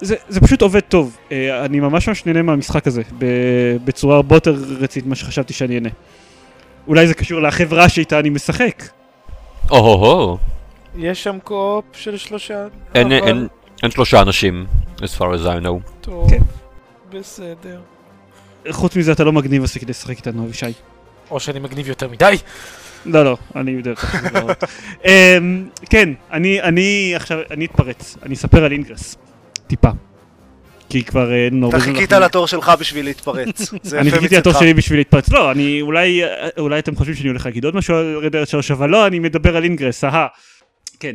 זה, 0.00 0.14
זה 0.28 0.40
פשוט 0.40 0.62
עובד 0.62 0.80
טוב. 0.80 1.16
אה, 1.32 1.64
אני 1.64 1.80
ממש 1.80 2.08
ממש 2.08 2.26
נהנה 2.26 2.42
מהמשחק 2.42 2.86
הזה, 2.86 3.02
ב- 3.18 3.26
בצורה 3.84 4.16
הרבה 4.16 4.36
יותר 4.36 4.54
רצינית 4.80 5.06
ממה 5.06 5.14
שחשבתי 5.14 5.52
שאני 5.52 5.74
אהנה. 5.74 5.88
אולי 6.88 7.06
זה 7.06 7.14
קשור 7.14 7.40
לחברה 7.40 7.88
שאיתה 7.88 8.18
אני 8.18 8.30
משחק. 8.30 8.82
או-הו-הו, 9.70 10.38
יש 10.96 11.22
שם 11.24 11.38
קו-אופ 11.44 11.84
של 11.92 12.16
שלושה, 12.16 12.66
אין- 12.94 13.12
אבל 13.12 13.26
אין- 13.28 13.46
אין 13.82 13.90
שלושה 13.90 14.20
אנשים, 14.22 14.66
as 14.96 15.18
far 15.18 15.22
as 15.22 15.46
I 15.46 15.64
know. 15.64 15.90
טוב, 16.00 16.30
כן. 16.30 16.38
בסדר. 17.10 17.80
חוץ 18.70 18.96
מזה 18.96 19.12
אתה 19.12 19.24
לא 19.24 19.32
מגניב 19.32 19.62
מספיק 19.62 19.82
כדי 19.82 19.90
לשחק 19.90 20.16
איתנו, 20.16 20.44
אבישי. 20.44 20.66
או 21.32 21.40
שאני 21.40 21.58
מגניב 21.58 21.88
יותר 21.88 22.08
מדי. 22.08 22.36
לא, 23.06 23.24
לא, 23.24 23.36
אני 23.56 23.70
יודע. 23.70 23.92
אמ, 25.04 25.68
כן, 25.90 26.08
אני, 26.30 26.62
אני 26.62 27.12
עכשיו, 27.16 27.38
אני 27.50 27.64
אתפרץ, 27.64 28.16
אני 28.22 28.34
אספר 28.34 28.64
על 28.64 28.72
אינגרס, 28.72 29.16
טיפה. 29.66 29.90
כי 30.88 31.04
כבר 31.04 31.34
אין 31.34 31.62
הרבה 31.62 31.76
אתה 31.76 31.84
חיכית 31.84 32.12
לתור 32.12 32.46
שלך 32.46 32.72
בשביל 32.80 33.04
להתפרץ. 33.04 33.72
אני 34.00 34.10
חיכיתי 34.10 34.36
לתור. 34.36 34.52
שלי 34.52 34.74
בשביל 34.74 34.98
להתפרץ. 34.98 35.28
לא, 35.28 35.50
אני 35.50 35.80
אולי, 35.80 36.24
אה, 36.24 36.48
אולי 36.58 36.78
אתם 36.78 36.96
חושבים 36.96 37.16
שאני 37.16 37.28
הולך 37.28 37.46
להגיד 37.46 37.64
עוד 37.64 37.76
משהו 37.76 37.96
על 37.96 38.16
רדרת 38.22 38.48
3, 38.48 38.70
אבל 38.70 38.90
לא, 38.90 39.06
אני 39.06 39.18
מדבר 39.18 39.56
על 39.56 39.64
Ingress, 39.64 40.04
אהה. 40.04 40.26
כן. 41.00 41.14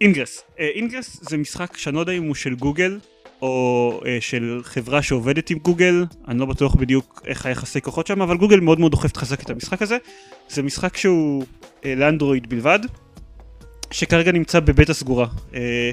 Ingress. 0.00 0.42
אה, 0.60 0.68
Ingress 0.74 1.18
זה 1.20 1.36
משחק 1.36 1.76
שאני 1.76 1.94
לא 1.94 2.00
יודע 2.00 2.12
אם 2.12 2.22
הוא 2.22 2.34
של 2.34 2.54
גוגל, 2.54 2.98
או 3.42 4.00
אה, 4.06 4.18
של 4.20 4.60
חברה 4.64 5.02
שעובדת 5.02 5.50
עם 5.50 5.58
גוגל, 5.58 6.04
אני 6.28 6.38
לא 6.38 6.46
בטוח 6.46 6.74
בדיוק 6.74 7.22
איך 7.26 7.46
היחסי 7.46 7.80
כוחות 7.80 8.06
שם, 8.06 8.22
אבל 8.22 8.36
גוגל 8.36 8.60
מאוד 8.60 8.80
מאוד 8.80 8.90
דוחפת 8.90 9.16
חזק 9.16 9.42
את 9.42 9.50
המשחק 9.50 9.82
הזה. 9.82 9.96
זה 10.48 10.62
משחק 10.62 10.96
שהוא 10.96 11.44
אה, 11.84 11.94
לאנדרואיד 11.94 12.48
בלבד, 12.48 12.78
שכרגע 13.90 14.32
נמצא 14.32 14.60
בבטא 14.60 14.92
סגורה. 14.92 15.26
אה, 15.54 15.90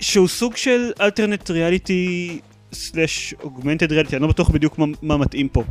שהוא 0.00 0.28
סוג 0.28 0.56
של 0.56 0.90
alternate 1.00 1.50
reality 1.50 2.38
סלאש 2.72 3.34
אוגמנטד 3.42 3.92
ריאליטי, 3.92 4.16
אני 4.16 4.22
לא 4.22 4.28
בטוח 4.28 4.50
בדיוק 4.50 4.78
מה, 4.78 4.86
מה 5.02 5.16
מתאים 5.16 5.48
פה. 5.48 5.62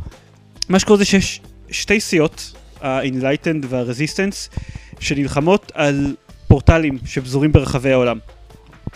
מה 0.68 0.78
שקורה 0.78 0.98
זה 0.98 1.04
שיש 1.04 1.40
שתי 1.70 2.00
סיעות, 2.00 2.52
ה-Enlightened 2.80 3.66
וה-Resistance, 3.68 4.58
שנלחמות 5.00 5.72
על 5.74 6.16
פורטלים 6.48 6.98
שפזורים 7.06 7.52
ברחבי 7.52 7.92
העולם. 7.92 8.18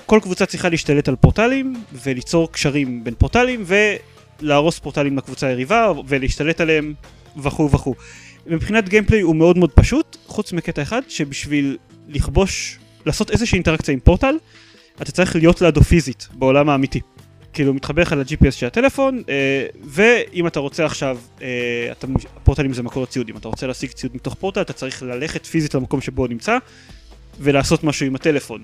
כל 0.07 0.21
קבוצה 0.23 0.47
צריכה 0.47 0.69
להשתלט 0.69 1.09
על 1.09 1.17
פורטלים 1.17 1.75
וליצור 1.93 2.53
קשרים 2.53 3.05
בין 3.05 3.15
פורטלים 3.19 3.65
ולהרוס 4.41 4.79
פורטלים 4.79 5.19
לקבוצה 5.19 5.47
היריבה 5.47 5.93
ולהשתלט 6.07 6.61
עליהם 6.61 6.95
וכו' 7.43 7.71
וכו'. 7.71 7.95
מבחינת 8.47 8.89
גיימפליי 8.89 9.21
הוא 9.21 9.37
מאוד 9.37 9.59
מאוד 9.59 9.73
פשוט, 9.73 10.17
חוץ 10.27 10.53
מקטע 10.53 10.83
אחד 10.83 11.03
שבשביל 11.09 11.77
לכבוש, 12.09 12.79
לעשות 13.07 13.31
איזושהי 13.31 13.57
אינטראקציה 13.57 13.95
עם 13.95 14.01
פורטל, 14.01 14.37
אתה 15.03 15.13
צריך 15.13 15.37
להיות 15.37 15.61
לידו 15.63 15.83
פיזית 15.83 16.29
בעולם 16.33 16.69
האמיתי. 16.69 17.01
כאילו 17.53 17.75
מתחבר 17.75 18.03
לך 18.03 18.13
ל-GPS 18.13 18.51
של 18.51 18.67
הטלפון, 18.67 19.23
אה, 19.29 19.67
ואם 19.85 20.47
אתה 20.47 20.61
רוצה 20.61 20.85
עכשיו, 20.85 21.19
אה, 21.43 21.89
אתה, 21.93 22.07
פורטלים 22.45 22.73
זה 22.73 22.83
מקור 22.83 23.03
הציוד, 23.03 23.29
אם 23.29 23.37
אתה 23.37 23.49
רוצה 23.49 23.67
להשיג 23.67 23.91
ציוד 23.91 24.13
מתוך 24.15 24.35
פורטל, 24.35 24.61
אתה 24.61 24.73
צריך 24.73 25.03
ללכת 25.03 25.47
פיזית 25.47 25.75
למקום 25.75 26.01
שבו 26.01 26.23
הוא 26.23 26.29
נמצא, 26.29 26.59
ולעשות 27.41 27.85
משהו 27.85 28.07
עם 28.07 28.15
הטלפון. 28.15 28.63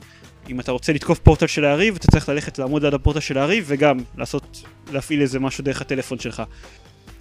אם 0.51 0.61
אתה 0.61 0.73
רוצה 0.73 0.93
לתקוף 0.93 1.19
פורטל 1.19 1.47
של 1.47 1.65
היריב, 1.65 1.97
אתה 1.97 2.11
צריך 2.11 2.29
ללכת 2.29 2.59
לעמוד 2.59 2.83
ליד 2.83 2.95
הפורטל 2.95 3.21
של 3.21 3.39
היריב, 3.39 3.65
וגם 3.67 3.99
לעשות, 4.17 4.63
להפעיל 4.93 5.21
איזה 5.21 5.41
משהו 5.41 5.65
דרך 5.65 5.81
הטלפון 5.81 6.19
שלך. 6.19 6.43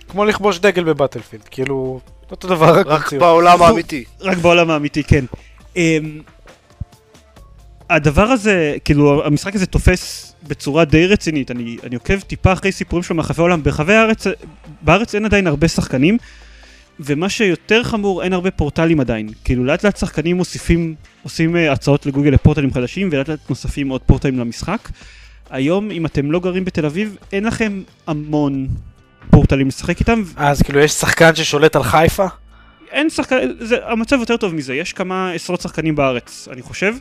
כמו 0.09 0.25
לכבוש 0.25 0.59
דגל 0.59 0.83
בבטלפילד, 0.83 1.43
כאילו, 1.43 1.99
אותו 2.31 2.47
דבר 2.47 2.79
רק 2.79 2.85
רק. 2.85 3.13
בעולם 3.13 3.61
האמיתי. 3.61 4.03
רק 4.21 4.37
בעולם 4.37 4.69
האמיתי, 4.69 5.03
כן. 5.03 5.25
אמ, 5.75 6.21
הדבר 7.89 8.23
הזה, 8.23 8.75
כאילו, 8.85 9.25
המשחק 9.25 9.55
הזה 9.55 9.65
תופס 9.65 10.33
בצורה 10.43 10.85
די 10.85 11.07
רצינית. 11.07 11.51
אני, 11.51 11.77
אני 11.83 11.95
עוקב 11.95 12.19
טיפה 12.19 12.53
אחרי 12.53 12.71
סיפורים 12.71 13.03
שלו 13.03 13.15
מרחבי 13.15 13.41
העולם. 13.41 13.63
ברחבי 13.63 13.93
הארץ, 13.93 14.27
בארץ 14.81 15.15
אין 15.15 15.25
עדיין 15.25 15.47
הרבה 15.47 15.67
שחקנים, 15.67 16.17
ומה 17.05 17.29
שיותר 17.29 17.83
חמור, 17.83 18.23
אין 18.23 18.33
הרבה 18.33 18.51
פורטלים 18.51 18.99
עדיין. 18.99 19.29
כאילו, 19.43 19.65
לאט 19.65 19.83
לאט 19.83 19.97
שחקנים 19.97 20.37
מוסיפים, 20.37 20.95
עושים 21.23 21.55
אה, 21.55 21.71
הצעות 21.71 22.05
לגוגל 22.05 22.29
לפורטלים 22.29 22.73
חדשים, 22.73 23.09
ולאט 23.11 23.29
לאט 23.29 23.49
נוספים 23.49 23.89
עוד 23.89 24.01
פורטלים 24.01 24.39
למשחק. 24.39 24.89
היום, 25.49 25.91
אם 25.91 26.05
אתם 26.05 26.31
לא 26.31 26.39
גרים 26.39 26.65
בתל 26.65 26.85
אביב, 26.85 27.17
אין 27.31 27.43
לכם 27.43 27.81
המון 28.07 28.67
פורטלים 29.29 29.67
לשחק 29.67 29.99
איתם, 29.99 30.23
אז 30.35 30.61
כאילו 30.61 30.79
יש 30.79 30.91
שחקן 30.91 31.35
ששולט 31.35 31.75
על 31.75 31.83
חיפה? 31.83 32.25
אין 32.91 33.09
שחקן, 33.09 33.37
זה, 33.59 33.77
המצב 33.83 34.19
יותר 34.19 34.37
טוב 34.37 34.55
מזה, 34.55 34.75
יש 34.75 34.93
כמה 34.93 35.31
עשרות 35.31 35.61
שחקנים 35.61 35.95
בארץ, 35.95 36.47
אני 36.51 36.61
חושב. 36.61 36.95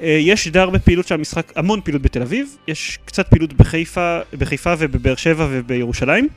אה, 0.00 0.18
יש 0.20 0.48
די 0.48 0.58
הרבה 0.58 0.78
פעילות 0.78 1.06
של 1.08 1.14
המשחק, 1.14 1.52
המון 1.56 1.80
פעילות 1.80 2.02
בתל 2.02 2.22
אביב, 2.22 2.56
יש 2.68 2.98
קצת 3.04 3.28
פעילות 3.28 3.52
בחיפה, 3.52 4.18
בחיפה 4.38 4.74
ובבאר 4.78 5.14
שבע 5.14 5.46
ובירושלים, 5.50 6.28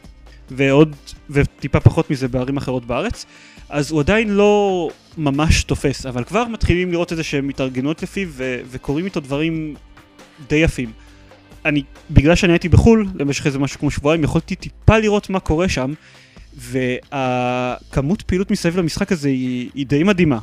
ועוד, 0.52 0.96
וטיפה 1.30 1.80
פחות 1.80 2.12
מזה 2.12 2.28
בערים 2.28 2.58
אחרות 2.58 2.86
בארץ, 2.86 3.26
אז 3.70 3.92
הוא 3.92 4.00
עדיין 4.00 4.30
לא 4.30 4.90
ממש 5.18 5.64
תופס, 5.64 6.06
אבל 6.06 6.24
כבר 6.24 6.48
מתחילים 6.48 6.92
לראות 6.92 7.12
איזה 7.12 7.24
שהן 7.24 7.50
התארגנות 7.50 8.04
לפיו, 8.04 8.28
ו- 8.32 8.60
וקורים 8.70 9.06
איתו 9.06 9.20
דברים 9.20 9.76
די 10.50 10.56
יפים. 10.56 10.92
אני, 11.66 11.84
בגלל 12.12 12.36
שאני 12.36 12.54
הייתי 12.54 12.70
בחו"ל, 12.70 13.08
למשך 13.16 13.46
איזה 13.46 13.60
משהו 13.60 13.80
כמו 13.80 13.92
שבועיים, 13.92 14.24
יכולתי 14.24 14.56
טיפה 14.56 14.98
לראות 14.98 15.30
מה 15.30 15.40
קורה 15.40 15.70
שם, 15.70 15.94
והכמות 16.56 18.22
פעילות 18.22 18.52
מסביב 18.52 18.78
למשחק 18.78 19.12
הזה 19.12 19.30
היא, 19.30 19.70
היא 19.76 19.86
די 19.88 20.04
מדהימה. 20.04 20.40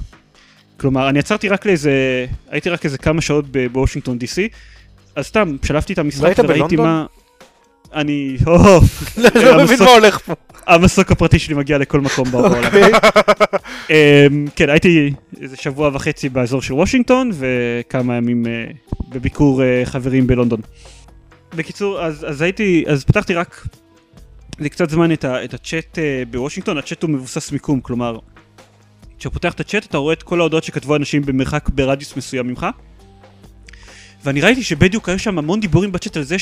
כלומר, 0.76 1.09
אני 1.09 1.18
עצרתי 1.18 1.48
רק 1.48 1.66
לאיזה, 1.66 2.26
הייתי 2.50 2.70
רק 2.70 2.84
איזה 2.84 2.98
כמה 2.98 3.20
שעות 3.20 3.44
בוושינגטון 3.72 4.18
די.סי, 4.18 4.48
אז 5.16 5.26
סתם, 5.26 5.57
שלפתי 5.64 5.92
את 5.92 5.98
המשחק 5.98 6.34
וראיתי 6.38 6.76
בלונדון? 6.76 6.86
מה... 6.86 7.07
אני... 7.95 8.36
או, 8.47 8.57
לא 9.34 9.64
מבין 9.64 9.78
מה 9.78 9.90
הולך 9.90 10.18
פה. 10.18 10.34
המסוק 10.66 11.12
הפרטי 11.12 11.38
שלי 11.38 11.55
מגיע 11.55 11.78
לכל 11.78 12.01
מקום 12.01 12.30
בעולם. 12.30 12.64
אוקיי. 12.64 12.92
אמ, 13.90 14.47
כן, 14.57 14.70
הייתי 14.70 15.12
איזה 15.40 15.57
שבוע 15.57 15.90
וחצי 15.92 16.28
באזור 16.28 16.62
של 16.62 16.74
וושינגטון, 16.74 17.30
וכמה 17.34 18.16
ימים 18.16 18.47
אה, 18.47 18.64
בביקור 19.09 19.62
אה, 19.62 19.82
חברים 19.84 20.26
בלונדון. 20.26 20.61
בקיצור, 21.57 22.01
אז, 22.01 22.26
אז 22.28 22.42
הייתי, 22.42 22.84
אז 22.88 23.05
פתחתי 23.05 23.34
רק 23.34 23.66
לקצת 24.59 24.90
זמן 24.90 25.12
את, 25.12 25.24
ה, 25.24 25.45
את 25.45 25.55
הצ'אט 25.55 25.99
אה, 25.99 26.22
בוושינגטון, 26.30 26.78
הצ'אט 26.78 27.03
הוא 27.03 27.11
מבוסס 27.11 27.53
מיקום, 27.53 27.80
כלומר, 27.80 28.18
כשאתה 29.18 29.34
פותח 29.34 29.53
את 29.53 29.61
הצ'אט 29.61 29.84
אתה 29.84 29.99
רואה 29.99 30.12
את 30.12 30.22
כל 30.22 30.40
ההודעות 30.40 30.64
שכתבו 30.64 30.97
אנשים 30.97 31.22
במרחק 31.22 31.68
ברדיוס 31.68 32.16
מסוים 32.16 32.47
ממך. 32.47 32.66
ואני 34.24 34.40
ראיתי 34.40 34.62
שבדיוק 34.62 35.09
היו 35.09 35.18
שם 35.18 35.38
המון 35.38 35.61
דיבורים 35.61 35.92
בצ'אט 35.92 36.16
על 36.16 36.22
זה 36.22 36.36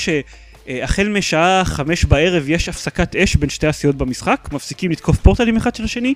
שהחל 0.66 1.08
משעה 1.08 1.62
חמש 1.64 2.04
בערב 2.04 2.44
יש 2.48 2.68
הפסקת 2.68 3.16
אש 3.16 3.36
בין 3.36 3.48
שתי 3.50 3.66
הסיעות 3.66 3.96
במשחק, 3.96 4.48
מפסיקים 4.52 4.90
לתקוף 4.90 5.18
פורטלים 5.18 5.56
אחד 5.56 5.74
של 5.74 5.84
השני, 5.84 6.14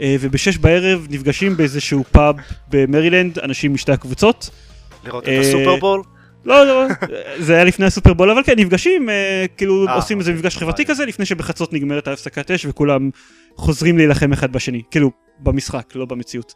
אה, 0.00 0.16
ובשש 0.20 0.58
בערב 0.58 1.06
נפגשים 1.10 1.56
באיזשהו 1.56 2.04
פאב 2.12 2.36
במרילנד, 2.68 3.38
אנשים 3.38 3.74
משתי 3.74 3.92
הקבוצות. 3.92 4.50
לראות 5.04 5.24
את 5.24 5.28
אה, 5.28 5.40
הסופרבול? 5.40 6.02
לא, 6.44 6.66
לא, 6.66 6.86
זה 7.38 7.54
היה 7.54 7.64
לפני 7.64 7.86
הסופרבול, 7.86 8.30
אבל 8.30 8.42
כן, 8.42 8.58
נפגשים, 8.58 9.10
אה, 9.10 9.44
כאילו 9.56 9.86
אה, 9.88 9.94
עושים 9.94 10.18
איזה 10.18 10.30
אוקיי, 10.30 10.38
מפגש 10.40 10.56
חברתי. 10.56 10.84
כזה, 10.84 11.06
לפני 11.06 11.26
שבחצות 11.26 11.72
נגמרת 11.72 12.08
ההפסקת 12.08 12.50
אש 12.50 12.66
וכולם 12.66 13.10
חוזרים 13.56 13.96
להילחם 13.98 14.32
אחד 14.32 14.52
בשני, 14.52 14.82
כאילו, 14.90 15.10
במשחק, 15.40 15.92
לא 15.94 16.04
במציאות. 16.04 16.54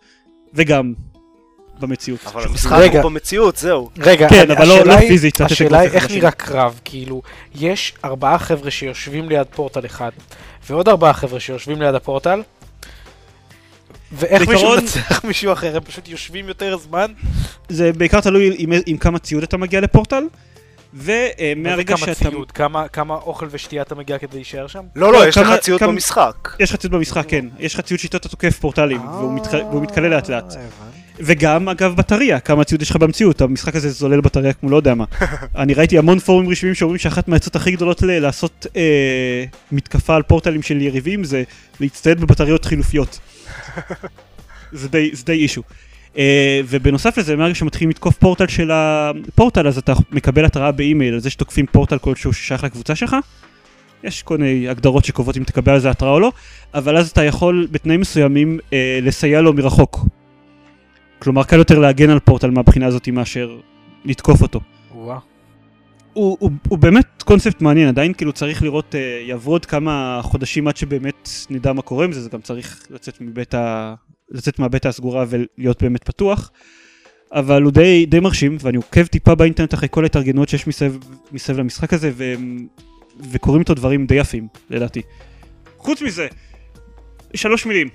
וגם 0.55 0.93
במציאות. 1.81 2.21
אבל. 2.27 2.43
המשחק 2.45 2.77
רגע. 2.79 3.03
הוא 3.03 3.11
במציאות, 3.11 3.57
זהו. 3.57 3.91
רגע, 3.99 4.29
כן, 4.29 4.51
אבל 4.51 4.67
לא- 4.67 4.75
השאלה 4.75 4.95
לא 4.95 4.99
היא- 4.99 5.09
פיזית, 5.09 5.41
לתת 5.41 5.51
השאלה 5.53 5.79
היא 5.79 5.91
איך. 5.91 6.11
נראה 6.11 6.31
קרב, 6.31 6.81
כאילו, 6.85 7.23
יש 7.55 7.93
ארבעה 8.05 8.39
חבר'ה 8.39 8.71
שיושבים 8.71 9.29
ליד 9.29 9.47
פורטל 9.55 9.87
אחד, 9.87 10.11
ועוד 10.71 10.89
ארבעה 10.89 11.13
חבר'ה 11.13 11.41
שיושבים 11.41 11.83
ליד 11.83 11.95
הפורטל, 11.95 12.43
ואיך 14.13 14.49
מישהו 14.49 14.71
מנצח 14.75 15.25
מישהו 15.25 15.53
אחר, 15.53 15.77
הם 15.77 15.83
פשוט 15.83 16.09
יושבים 16.09 16.49
יותר 16.49 16.77
זמן? 16.77 17.13
זה 17.69 17.93
בעיקר 17.93 18.21
תלוי 18.21 18.55
עם, 18.59 18.73
עם 18.87 18.97
כמה 18.97 19.19
ציוד 19.19 19.43
אתה 19.43 19.57
מגיע 19.57 19.81
לפורטל, 19.81 20.25
ומהרגע 20.95 21.97
כמה 21.97 22.07
שאתה... 22.07 22.31
ציוד, 22.31 22.51
כמה- 22.53 22.89
כמה 22.89 23.15
אוכל 23.15 23.47
ושתייה 23.51 23.83
אתה 23.83 23.95
מגיע 23.95 24.19
כדי 24.19 24.37
להישאר 24.37 24.67
שם? 24.67 24.83
לא, 24.97 25.13
לא, 25.13 25.19
לא, 25.19 25.29
יש 25.29 25.35
כמה- 25.35 25.55
לך 25.55 25.61
ציוד 25.61 25.81
כמה- 25.81 25.93
במשחק. 25.93 26.57
יש 26.61 26.71
לך 26.71 26.77
ציוד 26.77 26.93
במשחק, 26.93 27.25
כן. 27.29 27.47
יש 27.59 27.75
לך 27.75 27.81
ציוד 27.81 28.01
שאיתו 28.01 28.17
אתה 28.17 28.29
תוקף 28.29 28.59
פורטלים, 28.59 29.09
והוא, 29.09 29.35
מתח... 29.37 29.53
והוא 29.71 29.83
מתכלה 29.83 30.09
לאט 30.09 30.29
לאט. 30.29 30.55
וגם, 31.23 31.69
אגב, 31.69 31.97
בטריה, 31.97 32.41
כמה 32.41 32.65
ציוד 32.65 32.83
יש 32.83 32.91
לך 32.91 32.97
במציאות, 32.97 33.41
המשחק 33.41 33.77
הזה 33.77 33.91
זולל 33.91 34.21
בטריה 34.21 34.53
כמו 34.53 34.71
לא 34.71 34.77
יודע 34.77 34.95
מה. 34.95 35.05
אני 35.57 35.75
ראיתי 35.75 35.99
המון 35.99 36.19
פורומים 36.19 36.51
רשמיים 36.51 36.75
שאומרים 36.75 36.99
שאחת 36.99 37.29
מהעצות 37.29 37.57
הכי 37.57 37.71
גדולות 37.71 38.03
ל- 38.03 38.19
לעשות 38.19 38.67
אה, 38.77 39.45
מתקפה 39.73 40.17
על 40.17 40.23
פורטלים 40.23 40.63
של 40.63 40.83
יריבים 40.83 41.25
זה 41.25 41.43
להצטייד 41.81 42.21
בבטריות 42.21 42.65
חילופיות. 42.65 43.19
זה 44.73 44.89
די, 44.89 45.11
זה 45.13 45.25
די 45.25 45.33
אישו. 45.33 45.63
אה, 46.19 46.61
ובנוסף 46.69 47.19
לזה, 47.19 47.37
מהרגע 47.37 47.55
שמתחילים 47.55 47.91
לתקוף 47.91 48.17
פורטל 48.17 48.47
של 48.47 48.71
הפורטל, 48.73 49.67
אז 49.67 49.79
אתה 49.79 49.93
מקבל 50.11 50.45
התראה 50.45 50.73
באימייל 50.73 51.15
על 51.15 51.21
זה 51.21 51.31
שתוקפים 51.31 51.67
פורטל 51.67 51.99
כלשהו 51.99 52.33
ששייך 52.33 52.65
לקבוצה 52.65 52.95
שלך. 52.95 53.17
יש 54.05 54.23
כל 54.23 54.39
מיני 54.39 54.69
הגדרות 54.69 55.05
שקובעות 55.05 55.37
אם 55.37 55.45
תקבל 55.45 55.73
על 55.73 55.81
זה 55.81 55.91
התראה 55.91 56.11
או 56.11 56.21
לא, 56.21 56.33
אבל 56.75 56.97
אז 56.97 57.11
אתה 57.11 57.25
יכול 57.25 57.69
בתנאים 57.71 58.01
מסוימים 58.01 58.59
אה, 58.73 58.99
לסייע 59.03 59.41
לו 59.41 59.53
מרחוק. 59.53 60.07
כלומר, 61.21 61.45
קל 61.45 61.59
יותר 61.59 61.79
להגן 61.79 62.11
על 62.11 62.19
פורטל 62.19 62.51
מהבחינה 62.51 62.87
הזאת 62.87 63.09
מאשר 63.09 63.61
לתקוף 64.05 64.43
אותו. 64.43 64.61
וואה. 64.95 65.19
הוא, 66.13 66.37
הוא, 66.41 66.51
הוא 66.69 66.79
באמת 66.79 67.23
קונספט 67.23 67.63
מעניין, 67.63 67.89
עדיין 67.89 68.13
כאילו 68.13 68.33
צריך 68.33 68.63
לראות, 68.63 68.95
אה, 68.95 69.23
יעברו 69.27 69.53
עוד 69.53 69.67
כמה 69.67 70.21
חודשים 70.23 70.69
עד 70.69 70.77
שבאמת 70.77 71.29
נדע 71.51 71.73
מה 71.73 71.83
קורה 71.83 72.05
עם 72.05 72.13
זה, 72.13 72.21
זה 72.21 72.31
גם 72.31 72.41
צריך 72.41 72.87
לצאת, 72.91 73.21
מבית 73.21 73.55
ה, 73.55 73.95
לצאת 74.31 74.59
מהבית 74.59 74.87
הסגורה 74.87 75.25
ולהיות 75.29 75.83
באמת 75.83 76.05
פתוח. 76.05 76.51
אבל 77.33 77.63
הוא 77.63 77.73
די, 77.73 78.07
די 78.07 78.21
מרשים, 78.21 78.57
ואני 78.61 78.77
עוקב 78.77 79.07
טיפה 79.07 79.35
באינטרנט 79.35 79.75
אחרי 79.75 79.89
כל 79.91 80.03
ההתארגנויות 80.03 80.49
שיש 80.49 80.67
מסביב, 80.67 80.99
מסביב 81.33 81.59
למשחק 81.59 81.93
הזה, 81.93 82.11
ו, 82.15 82.35
וקורים 83.31 83.61
איתו 83.61 83.75
דברים 83.75 84.07
די 84.07 84.15
יפים, 84.15 84.49
לדעתי. 84.71 85.03
חוץ 85.79 86.03
מזה, 86.03 86.27
שלוש 87.35 87.67
מילים, 87.67 87.89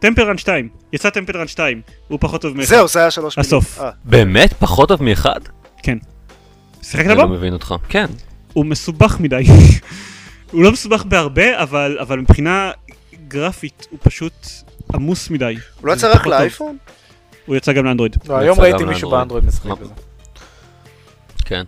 טמפלרן 0.00 0.38
2, 0.38 0.68
יצא 0.92 1.10
טמפלרן 1.10 1.46
2, 1.48 1.80
הוא 2.08 2.18
פחות 2.20 2.42
טוב 2.42 2.56
מאחד. 2.56 2.68
זהו, 2.68 2.88
זה 2.88 2.98
היה 3.00 3.10
שלוש 3.10 3.38
מילים. 3.38 3.46
הסוף. 3.46 3.80
אה, 3.80 3.90
באמת? 4.04 4.52
פחות 4.52 4.88
טוב 4.88 5.02
מאחד? 5.02 5.40
שיחקת 6.82 7.06
אני 7.06 7.14
בו? 7.14 7.20
לא 7.22 7.28
מבין 7.28 7.52
אותך. 7.52 7.74
כן. 7.88 8.06
הוא 8.52 8.66
מסובך 8.66 9.20
מדי. 9.20 9.44
הוא 10.52 10.62
לא 10.64 10.72
מסובך 10.72 11.04
בהרבה, 11.04 11.62
אבל, 11.62 11.98
אבל 12.00 12.18
מבחינה 12.20 12.70
גרפית 13.28 13.86
הוא 13.90 13.98
פשוט 14.02 14.46
עמוס 14.94 15.30
מדי. 15.30 15.54
הוא 15.80 15.86
לא 15.88 15.92
יצא 15.92 16.12
רק. 16.14 16.26
לאייפון? 16.26 16.76
הוא 17.46 17.56
יצא 17.56 17.72
גם 17.72 17.84
לאנדרואיד. 17.84 18.16
לא, 18.28 18.36
היום 18.38 18.60
ראיתי 18.60 18.84
מישהו. 18.84 19.10
באנדרואיד 19.10 19.44
משחק? 19.44 19.70
בזה. 19.80 19.92
כן. 21.44 21.64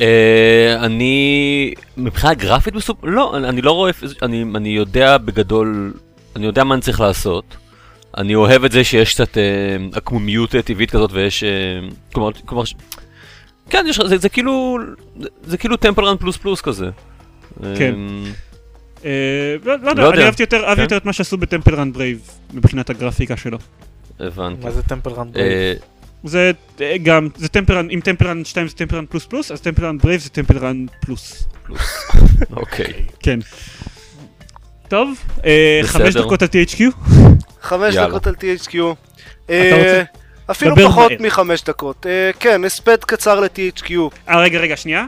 אה, 0.00 0.76
אני 0.80 1.74
מבחינה 1.96 2.34
גרפית 2.34 2.74
מסופ... 2.74 2.98
לא, 3.04 3.36
אני- 3.36 3.48
אני 3.48 3.62
לא 3.62 3.72
רואה, 3.72 3.90
אני, 4.22 4.44
אני 4.54 4.68
יודע 4.68 5.18
בגדול, 5.18 5.92
אני 6.36 6.46
יודע 6.46 6.64
מה 6.64 6.74
אני 6.74 6.82
צריך 6.82 7.00
לעשות. 7.00 7.56
אני 8.16 8.34
אוהב 8.34 8.64
את 8.64 8.72
זה 8.72 8.84
שיש 8.84 9.14
קצת 9.14 9.38
אה, 9.38 9.42
עקמומיות 9.92 10.50
טבעית 10.50 10.90
כזאת 10.90 11.12
ויש, 11.12 11.44
אה, 11.44 11.48
כלומר, 12.12 12.62
כן, 13.70 13.84
יש, 13.88 14.00
זה, 14.00 14.18
זה 14.18 14.28
כאילו, 14.28 14.78
זה, 15.44 15.58
כאילו 15.58 15.76
Temple 15.76 16.04
Run 16.04 16.16
פלוס 16.16 16.36
פלוס 16.36 16.60
כזה. 16.60 16.90
כן. 17.60 17.94
אה, 17.94 18.30
אה, 19.04 19.56
לא, 19.64 19.74
לא 19.82 19.90
יודע, 19.90 20.02
לא 20.02 20.14
אני. 20.14 20.24
אהבתי 20.24 20.42
יותר, 20.42 20.64
אהבתי 20.64 20.76
כן. 20.76 20.82
יותר 20.82 20.96
את 20.96 21.04
מה 21.04 21.12
שעשו 21.12 21.36
ב 21.36 21.41
Temple 21.41 21.74
Run 21.74 21.92
Brave 21.92 22.20
מבחינת 22.52 22.90
הגרפיקה 22.90 23.36
שלו. 23.36 23.58
הבנתי. 24.20 24.64
מה 24.64 24.70
זה 24.70 24.82
Temple 24.82 25.10
Run 25.10 25.28
אה, 25.36 25.74
זה 26.24 26.52
גם, 27.02 27.28
זה 27.36 27.48
Temple 27.48 27.72
Run, 27.72 27.88
אם 27.90 28.00
Temple 28.04 28.31
Run 28.31 28.44
2 28.44 28.68
זה 28.68 28.74
Temple 28.74 28.95
Run 28.95 29.06
פלוס 29.06 29.26
פלוס, 29.26 29.50
אז 29.50 29.60
Temple 29.60 29.85
Run 29.85 29.98
Brave 29.98 30.20
זה 30.20 30.30
Temple 30.30 30.67
Run 30.67 30.86
פלוס. 31.00 31.48
אוקיי. 32.56 32.92
כן. 33.20 33.38
טוב, 34.88 35.24
חמש. 35.82 36.16
דקות 36.16 36.42
על 36.42 36.48
THQ. 36.48 36.82
חמש 37.62 37.94
יאללה. 37.94 38.08
דקות 38.08 38.26
על 38.26 38.34
THQ. 38.34 38.70
אתה 39.44 39.52
אה, 39.52 39.70
רוצה? 39.76 40.02
אפילו 40.50 40.76
פחות 40.76 41.10
מהר. 41.10 41.20
מחמש 41.20 41.62
דקות. 41.62 42.06
אה, 42.06 42.30
כן, 42.40 42.64
הספד 42.64 43.04
קצר 43.04 43.40
ל-THQ. 43.40 43.90
אה, 44.28 44.40
רגע, 44.40 44.58
רגע, 44.58 44.76
שנייה. 44.76 45.04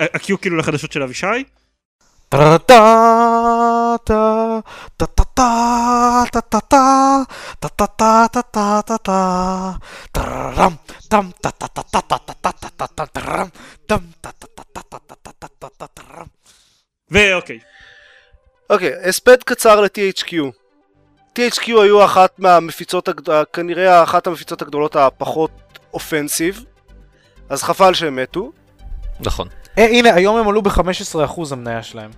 ה-Q 0.00 0.36
כאילו 0.40 0.56
לחדשות 0.56 0.92
של 0.92 1.02
אבישי. 1.02 1.26
ואוקיי. 17.10 17.58
אוקיי, 18.70 19.08
הספד 19.08 19.42
קצר 19.42 19.80
ל-THQ. 19.80 20.32
THQ 21.38 21.80
היו 21.82 22.04
אחת 22.04 22.38
מהמפיצות, 22.38 23.08
הגד- 23.08 23.44
כנראה 23.52 24.02
אחת 24.02 24.26
המפיצות 24.26 24.62
הגדולות 24.62 24.96
הפחות 24.96 25.50
אופנסיב, 25.94 26.64
אז 27.48 27.62
חבל 27.62 27.94
שהם 27.94 28.16
מתו. 28.16 28.52
נכון. 29.20 29.48
אה, 29.78 29.84
הנה, 29.84 30.14
היום 30.14 30.36
הם 30.36 30.48
עלו 30.48 30.62
ב-15% 30.62 31.52
המניה 31.52 31.82
שלהם. 31.82 32.10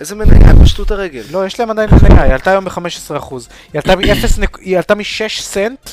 איזה 0.00 0.14
מניה, 0.14 0.50
הם 0.50 0.64
פשטו 0.64 0.82
את 0.82 0.90
הרגל. 0.90 1.22
לא, 1.30 1.46
יש 1.46 1.60
להם 1.60 1.70
עדיין 1.70 1.90
מניה, 2.02 2.22
היא 2.22 2.32
עלתה 2.32 2.50
היום 2.50 2.64
ב-15%. 2.64 3.34
היא 3.72 3.80
עלתה 3.84 3.96
מ-0, 3.96 4.46
היא 4.60 4.76
עלתה 4.76 4.94
מ-6 4.94 5.28
סנט, 5.28 5.90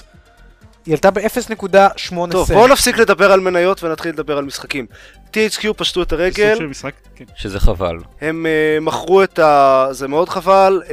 היא 0.86 0.94
עלתה 0.94 1.12
ב-0.8 1.12 2.16
טוב, 2.32 2.48
סנט. 2.48 2.58
בואו 2.58 2.68
נפסיק 2.68 2.98
לדבר 2.98 3.32
על 3.32 3.40
מניות 3.40 3.84
ונתחיל 3.84 4.12
לדבר 4.12 4.38
על 4.38 4.46
משחקים. 4.46 4.86
THQ 5.34 5.74
פשטו 5.78 6.02
את 6.02 6.10
סוג 6.10 6.20
הרגל, 6.20 6.56
של 6.58 6.68
משחק. 6.68 6.94
כן. 7.16 7.26
שזה 7.36 7.60
חבל. 7.60 7.98
הם 8.22 8.46
אה, 8.46 8.84
מכרו 8.84 9.24
את 9.24 9.40
ה... 9.40 9.88
זה 9.92 10.08
מאוד 10.08 10.30
חבל, 10.30 10.82
אה, 10.86 10.90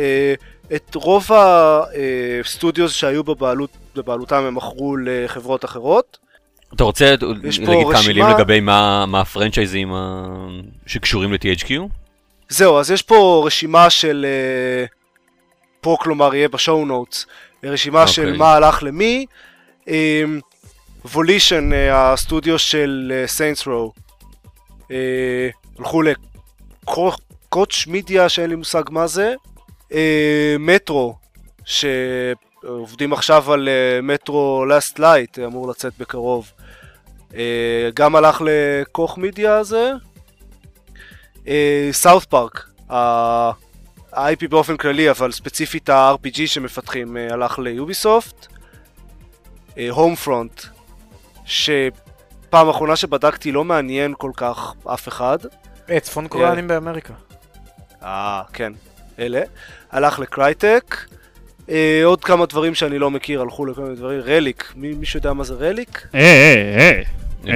את 0.75 0.95
רוב 0.95 1.29
ה 2.41 2.47
studios 2.47 2.93
שהיו 2.93 3.25
בבעלות, 3.25 3.71
בבעלותם 3.95 4.45
הם 4.45 4.55
מכרו 4.55 4.97
לחברות 4.97 5.65
אחרות. 5.65 6.19
אתה 6.75 6.85
רוצה 6.85 7.15
להגיד 7.21 7.87
כמה 7.93 8.03
מילים 8.07 8.25
לגבי 8.27 8.61
מה 8.61 9.07
מה 9.07 9.21
הפרנצ'ייזים 9.21 9.95
ה- 9.95 10.47
שקשורים 10.87 11.33
ל-THQ? 11.33 11.71
זהו, 12.49 12.79
אז 12.79 12.91
יש 12.91 13.03
פה 13.03 13.43
רשימה 13.47 13.91
של... 13.91 14.27
אה, 14.87 14.93
פה 15.81 15.97
כלומר 16.01 16.35
יהיה 16.35 16.49
ב 16.49 16.56
show 16.56 16.87
notes, 16.87 17.27
רשימה 17.65 18.01
אוקיי. 18.01 18.15
של 18.15 18.37
מה 18.37 18.55
הלך 18.55 18.83
למי. 18.83 19.27
Volition, 21.05 21.71
הסטודיו 21.93 22.59
של 22.59 23.23
Saints 23.27 23.67
Row, 23.67 23.93
הלכו 25.79 26.03
ל 26.03 26.39
Koch 26.39 27.87
Media 27.87 28.29
שאין 28.29 28.51
לי 28.51 28.57
מושג 28.57 28.83
מה 28.91 29.07
זה. 29.07 29.35
אה, 29.93 30.57
מטרו, 30.59 31.17
שעובדים 31.65 33.13
עכשיו 33.13 33.53
על 33.53 33.69
אה, 33.69 34.01
Metro 34.03 34.65
Last 34.69 34.99
Light, 34.99 35.39
אמור 35.39 35.69
לצאת 35.69 35.93
בקרוב. 35.99 36.53
אה, 37.35 37.91
גם 37.95 38.17
הלך 38.17 38.43
ל 38.45 38.59
Koch 38.59 39.19
Media 39.19 39.57
הזה. 39.57 39.93
South 41.93 42.25
Park, 42.25 42.69
ה-IP 42.91 44.49
באופן 44.51 44.77
כללי, 44.77 45.11
אבל 45.11 45.33
ספציפית 45.33 45.89
ה-RPG 45.89 46.47
שמפתחים 46.47 47.17
אה, 47.17 47.29
הלך 47.31 47.59
ל 47.59 47.68
Ubisoft. 47.68 48.47
הום 49.91 50.15
פרונט, 50.15 50.63
שפעם 51.45 52.69
אחרונה 52.69 52.97
שבדקתי 52.97 53.53
לא 53.53 53.65
מעניין 53.65 54.15
כל 54.19 54.31
כך 54.37 54.75
אף 54.95 55.09
אחד. 55.09 55.39
אה, 55.91 56.01
צפון 56.01 56.29
קוריאנים 56.29 56.69
באמריקה. 56.69 57.15
אה, 58.03 58.43
כן, 58.53 58.73
אלה. 59.19 59.41
הלך 59.93 60.19
לקרייטק. 60.19 60.97
אה, 61.71 62.01
עוד 62.05 62.25
כמה 62.25 62.47
דברים 62.47 62.75
שאני 62.75 62.99
לא 62.99 63.11
מכיר 63.11 63.41
הלכו 63.43 63.67
לכל 63.67 63.81
מיני 63.81 63.95
דברים. 63.97 64.21
רליק, 64.21 64.73
מי, 64.77 64.93
מישהו 64.95 65.19
יודע 65.19 65.33
מה 65.33 65.45
זה 65.45 65.55
רליק? 65.55 66.07
אה, 66.15 66.21
אה, 66.21 66.79
אה. 66.79 67.03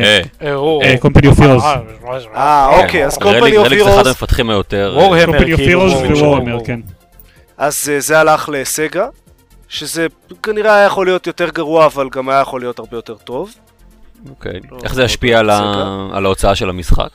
אה, 0.04 0.20
אה, 0.42 0.54
או- 0.54 0.80
אה, 0.84 0.94
of 0.94 1.38
Heroes. 1.38 1.64
אה, 2.36 2.82
אוקיי, 2.82 3.06
אז 3.06 3.18
רליק- 3.22 3.54
Company 3.54 3.56
of 3.56 3.60
רליק 3.64 3.82
זה 3.84 3.94
אחד 3.94 4.06
המפתחים 4.06 4.50
היותר... 4.50 4.92
וורהמר, 4.96 5.38
ווורהמר, 5.74 6.22
וורהמר. 6.24 6.58
כן. 6.64 6.80
אז 7.58 7.90
אה, 7.92 8.00
זה 8.00 8.18
הלך 8.20 8.48
לסגה, 8.52 9.06
שזה 9.68 10.06
כנראה 10.42 10.74
היה 10.74 10.86
יכול 10.86 11.06
להיות 11.06 11.26
יותר 11.26 11.48
גרוע, 11.50 11.86
אבל 11.86 12.08
גם 12.12 12.28
היה 12.28 12.40
יכול 12.40 12.60
להיות 12.60 12.78
הרבה 12.78 12.96
יותר 12.96 13.14
טוב. 13.14 13.54
אוקיי. 14.30 14.60
לא, 14.70 14.78
איך 14.84 14.94
זה 14.94 15.00
לא 15.00 15.06
ישפיע 15.06 15.42
בסדר. 15.42 16.08
על 16.12 16.24
ההוצאה 16.26 16.54
של 16.54 16.68
המשחק? 16.70 17.08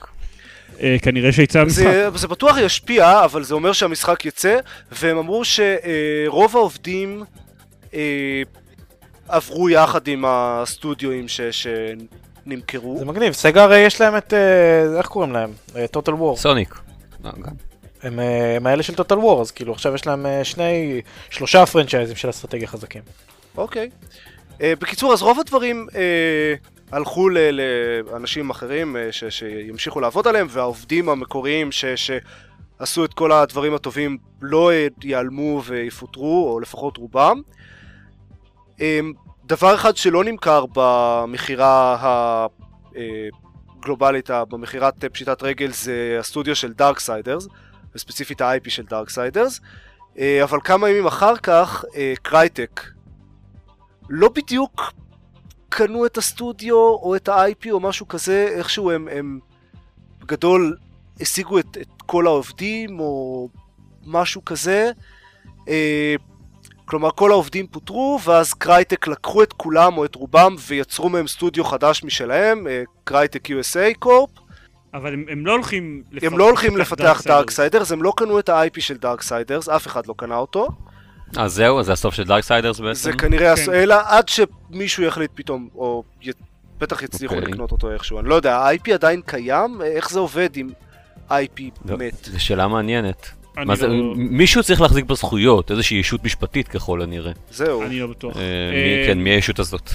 אה, 0.82 0.96
כנראה 1.02 1.32
שיצא 1.32 1.60
המשחק. 1.60 1.84
זה, 1.84 2.10
זה 2.16 2.28
בטוח 2.28 2.58
ישפיע, 2.58 3.24
אבל 3.26 3.44
זה 3.44 3.54
אומר 3.54 3.74
שהמשחק 3.74 4.26
יצא, 4.26 4.58
והם 4.92 5.18
אמרו 5.18 5.42
שרוב 5.46 6.56
העובדים 6.56 7.24
אה, 7.94 8.42
עברו 9.28 9.70
יחד 9.70 10.08
עם 10.08 10.24
הסטודיואים 10.28 11.28
ש, 11.28 11.42
שנמכרו. 11.42 12.96
זה 13.00 13.06
מגניב, 13.06 13.34
סגה 13.34 13.64
הרי 13.64 13.78
יש 13.78 14.02
להם 14.02 14.18
את, 14.18 14.34
אה, 14.34 14.98
איך 14.98 15.08
קוראים 15.08 15.32
להם? 15.32 15.52
טוטל 15.92 16.14
וור. 16.14 16.38
סוניק. 16.38 16.80
גם. 17.24 17.32
הם 18.04 18.20
הם 18.56 18.68
האלה 18.68 18.84
של 18.84 18.96
טוטל 18.96 19.18
וור, 19.18 19.42
אז 19.42 19.52
כאילו 19.52 19.74
עכשיו 19.74 19.96
יש 19.96 20.08
להם 20.08 20.26
שני, 20.44 21.02
שלושה 21.30 21.66
פרנצ'ייזים 21.66 22.16
של 22.16 22.30
אסטרטגיה 22.30 22.68
חזקים. 22.68 23.02
אוקיי. 23.58 23.90
אה, 24.62 24.74
בקיצור, 24.80 25.14
אז 25.14 25.22
רוב 25.22 25.40
הדברים 25.40 25.88
אה, 25.96 26.54
הלכו 26.96 27.30
לאנשים 27.30 28.50
אחרים 28.50 28.96
אה, 28.96 29.12
ש, 29.12 29.24
שימשיכו 29.24 30.00
לעבוד 30.00 30.28
עליהם, 30.28 30.48
והעובדים 30.50 31.10
המקוריים 31.10 31.72
ש, 31.72 31.86
שעשו 31.86 33.06
את 33.06 33.14
כל 33.14 33.32
הדברים 33.32 33.74
הטובים 33.74 34.18
לא 34.42 34.72
אה, 34.72 34.88
ייעלמו 35.04 35.62
ויפוטרו, 35.66 36.54
או 36.54 36.60
לפחות 36.60 36.98
רובם. 36.98 37.42
אה, 38.82 39.00
דבר 39.46 39.76
אחד 39.76 39.96
שלא 39.96 40.24
נמכר 40.24 40.66
במכירה 40.74 41.98
הגלובלית, 43.80 44.30
במכירת 44.50 45.06
פשיטת 45.06 45.44
רגל, 45.44 45.72
זה 45.72 46.18
הסטודיו 46.20 46.56
של 46.56 46.74
Darksiders, 46.74 47.48
וספציפית 47.96 48.42
ה-IP 48.42 48.70
של 48.70 48.84
Darksiders. 48.84 49.62
אבל 50.44 50.60
כמה 50.64 50.90
ימים 50.90 51.08
אחר 51.08 51.38
כך, 51.38 51.86
Crytek, 52.22 52.82
לא 54.10 54.30
בדיוק 54.30 54.82
קנו 55.76 56.06
את 56.06 56.18
הסטודיו 56.18 56.76
או 56.78 57.16
את 57.16 57.30
ה-IP 57.30 57.72
או 57.72 57.80
משהו 57.80 58.08
כזה, 58.08 58.48
איכשהו 58.58 58.92
הם, 58.92 59.08
הם 59.12 59.40
בגדול 60.22 60.78
השיגו 61.22 61.60
את, 61.60 61.78
את 61.82 62.02
כל 62.06 62.28
העובדים 62.28 63.00
או 63.00 63.50
משהו 64.06 64.46
כזה. 64.46 64.92
אה, 65.70 66.16
כלומר 66.86 67.10
כל 67.16 67.32
העובדים 67.32 67.68
פוטרו 67.68 68.20
ואז 68.26 68.54
Crytek 68.54 69.08
לקחו 69.08 69.44
את 69.44 69.54
כולם 69.54 69.98
או 69.98 70.06
את 70.06 70.16
רובם 70.16 70.56
ויצרו 70.68 71.10
מהם 71.10 71.28
סטודיו 71.28 71.64
חדש 71.64 72.04
משלהם, 72.04 72.68
אה, 72.68 72.84
Crytek 73.04 73.50
USA 73.50 74.00
Corp. 74.00 74.30
אבל 74.94 75.14
הם- 75.14 75.26
הם 75.30 75.46
לא 75.46 75.52
הולכים 75.52 76.04
הם 76.22 76.38
לא 76.38 76.44
הולכים 76.48 76.78
לפתח. 76.78 77.22
Darksiders, 77.28 77.92
הם 77.92 78.04
לא 78.04 78.14
קנו 78.18 78.40
את 78.40 78.50
ה-IP 78.50 78.82
של 78.82 78.98
Darksiders, 78.98 79.70
אף 79.70 79.88
אחד 79.88 80.08
לא 80.08 80.14
קנה 80.18 80.38
אותו. 80.38 80.68
אז 81.38 81.54
זהו, 81.54 81.84
זה 81.84 81.94
הסוף 81.94 82.14
של 82.16 82.24
Darksiders 82.24 82.80
בעצם? 82.80 83.02
זה 83.02 83.14
כנראה, 83.14 83.56
כן. 83.56 83.66
כן. 83.66 83.74
אלא 83.74 83.96
עד 84.06 84.26
שמישהו 84.30 85.04
יחליט 85.04 85.32
פתאום, 85.34 85.70
או 85.76 86.04
י... 86.22 86.30
בטח 86.80 87.04
יצליחו 87.04 87.36
אוקיי. 87.36 87.52
לקנות 87.52 87.72
אותו 87.72 87.92
איכשהו, 87.92 88.20
אני 88.20 88.30
לא 88.30 88.36
יודע, 88.36 88.58
ה-IP 88.58 88.94
עדיין 88.94 89.22
קיים? 89.26 89.82
איך 89.82 90.10
זה 90.10 90.20
עובד 90.20 90.50
אם 90.58 90.70
IP 91.30 91.62
לא, 91.86 91.98
מת? 91.98 92.26
זו 92.32 92.44
שאלה 92.44 92.68
מעניינת. 92.68 93.30
מה 93.58 93.76
זה, 93.76 93.88
לא- 93.88 94.14
מישהו 94.16 94.64
צריך 94.64 94.82
להחזיק 94.82 95.06
בזכויות, 95.06 95.72
איזושהי 95.72 95.98
ישות 95.98 96.24
משפטית 96.24 96.68
ככל 96.68 97.02
הנראה. 97.02 97.32
זהו. 97.52 97.84
אני 97.84 98.00
לא 98.00 98.08
בטוח. 98.08 98.38
אה, 98.38 98.42
אה, 98.42 98.48
מי- 99.02 99.08
כן, 99.08 99.18
מי 99.18 99.30
הישות 99.30 99.60
הזאת? 99.60 99.90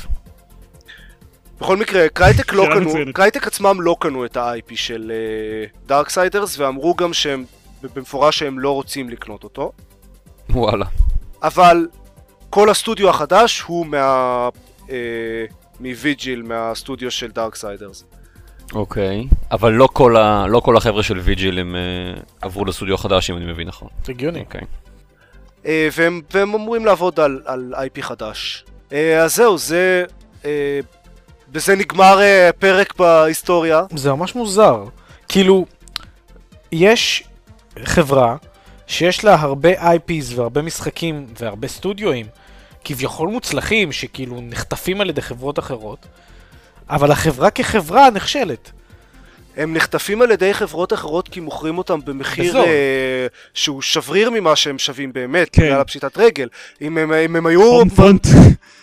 בכל 1.61 1.77
מקרה, 1.77 2.09
Crytek 2.09 2.53
לא 2.53 2.67
קנו. 2.75 2.93
Crytek 3.15 3.47
עצמם 3.47 3.81
לא 3.81 3.97
קנו 4.01 4.25
את 4.25 4.37
ה-IP 4.37 4.73
של 4.77 5.13
Darksiders, 5.87 6.59
ואמרו 6.59 6.95
גם 6.95 7.13
שהם, 7.13 7.45
במפורש 7.95 8.39
שהם 8.39 8.59
לא 8.59 8.71
רוצים 8.71 9.11
לקנות 9.11 9.45
אותו, 9.45 9.73
וואלה. 10.51 10.87
אבל 11.43 11.89
כל 12.51 12.71
הסטודיו 12.71 13.11
החדש 13.11 13.61
הוא 13.61 13.87
מה... 13.87 14.49
אה, 14.91 14.97
מ 15.81 15.90
Vigil, 15.90 16.43
מהסטודיו 16.43 17.11
של 17.11 17.31
Darksiders. 17.31 18.05
אוקיי. 18.75 19.27
אבל 19.53 19.73
לא 19.73 19.89
כל 19.93 20.17
ה- 20.17 20.47
לא 20.49 20.61
כל 20.61 20.77
החבר'ה 20.77 21.03
של 21.03 21.19
Vigil 21.19 21.59
הם 21.59 21.77
אה, 21.77 21.81
עברו 22.43 22.65
לסטודיו 22.65 22.95
החדש, 22.95 23.31
אם 23.31 23.37
אני 23.37 23.45
מבין 23.53 23.69
נכון. 23.69 23.89
הגיוני. 24.09 24.41
אוקיי. 24.41 24.61
אה, 25.67 25.89
והם, 25.97 26.21
והם 26.35 26.55
אמורים 26.55 26.87
לעבוד 26.87 27.21
על, 27.21 27.43
על 27.45 27.75
IP 27.77 28.03
חדש. 28.03 28.65
אה, 28.93 29.23
אז 29.23 29.37
זהו, 29.37 29.59
זה... 29.59 30.05
אה, 30.45 30.81
בזה 31.53 31.77
נגמר 31.77 32.21
אה, 32.21 32.51
פרק 32.59 32.95
בהיסטוריה. 32.99 33.83
זה 33.97 34.13
ממש 34.13 34.35
מוזר. 34.35 34.85
כאילו, 35.29 35.67
יש 36.73 37.25
חברה 37.85 38.37
שיש 38.91 39.25
לה 39.25 39.35
הרבה 39.35 39.95
IPs 39.95 40.35
והרבה 40.35 40.63
משחקים 40.63 41.27
והרבה 41.41 41.69
סטודיואים 41.69 42.27
כביכול 42.85 43.29
מוצלחים, 43.29 43.93
שכאילו 43.93 44.41
נחטפים 44.43 45.01
על 45.01 45.09
ידי 45.09 45.23
חברות 45.23 45.59
אחרות, 45.59 46.07
אבל 46.89 47.13
החברה 47.13 47.51
כחברה 47.51 48.11
נכשלת. 48.11 48.71
הם 49.57 49.75
נחטפים 49.75 50.23
על 50.23 50.31
ידי 50.31 50.55
חברות 50.55 50.93
אחרות 50.93 51.29
כי 51.29 51.41
מוכרים 51.41 51.79
אותם 51.79 52.01
במחיר. 52.05 52.59
אה, 52.59 53.27
שהוא 53.55 53.83
שבריר 53.83 54.31
ממה 54.31 54.57
שהם 54.57 54.79
שווים 54.79 55.13
באמת, 55.13 55.49
כן. 55.53 55.63
בגלל 55.63 55.81
הפשיטת 55.81 56.19
רגל. 56.19 56.49
אם 56.81 56.99
הם, 56.99 57.13
אם 57.13 57.37
הם 57.37 57.47
היו... 57.47 57.63
הום 57.63 57.89
פרונט, 57.89 58.27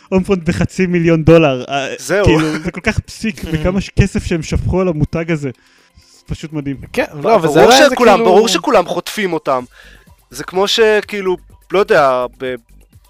הום 0.09 0.23
פרונט 0.23 0.43
בחצי 0.43 0.85
מיליון 0.85 1.23
דולר. 1.23 1.65
אה, 1.69 1.87
זהו. 1.97 2.25
כאילו, 2.25 2.59
זה 2.59 2.71
כל 2.71 2.81
כך 2.81 2.99
פסיק 2.99 3.43
בכמה 3.51 3.79
כסף 3.99 4.25
שהם 4.25 4.43
שפכו 4.43 4.81
על 4.81 4.87
המותג 4.87 5.31
הזה. 5.31 5.49
זה 5.49 6.23
פשוט 6.25 6.53
מדהים. 6.53 6.77
כן, 6.93 7.05
לא, 7.23 7.35
אבל 7.35 7.47
זה 7.47 7.53
ברור 7.53 7.71
עדיין 7.71 7.89
זה 7.89 7.95
שכולם, 7.95 8.15
כאילו... 8.15 8.25
ברור 8.25 8.47
שכולם 8.47 8.85
חוטפים 8.85 9.33
אותם. 9.33 9.63
זה 10.29 10.43
כמו 10.43 10.67
שכאילו, 10.67 11.37
לא 11.71 11.79
יודע, 11.79 12.25
ב, 12.39 12.55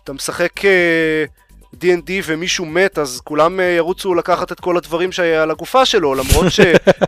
אתה 0.04 0.14
משחק 0.14 0.66
אה, 0.66 1.24
D&D 1.76 2.10
ומישהו 2.26 2.66
מת, 2.66 2.98
אז 2.98 3.22
כולם 3.24 3.60
אה, 3.60 3.66
ירוצו 3.66 4.16
לקחת 4.16 4.52
את 4.52 4.60
כל 4.60 4.78
הדברים 4.78 5.12
שהיה 5.12 5.44
על 5.44 5.52
הגופה 5.52 5.86
שלו, 5.86 6.16
למרות 6.16 6.46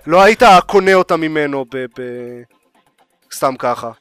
שלא 0.06 0.22
היית 0.24 0.44
קונה 0.68 0.94
אותם 0.94 1.22
ממנו 1.22 1.66
ב, 1.74 1.78
ב... 1.78 2.02
סתם 3.34 3.54
ככה. 3.60 3.92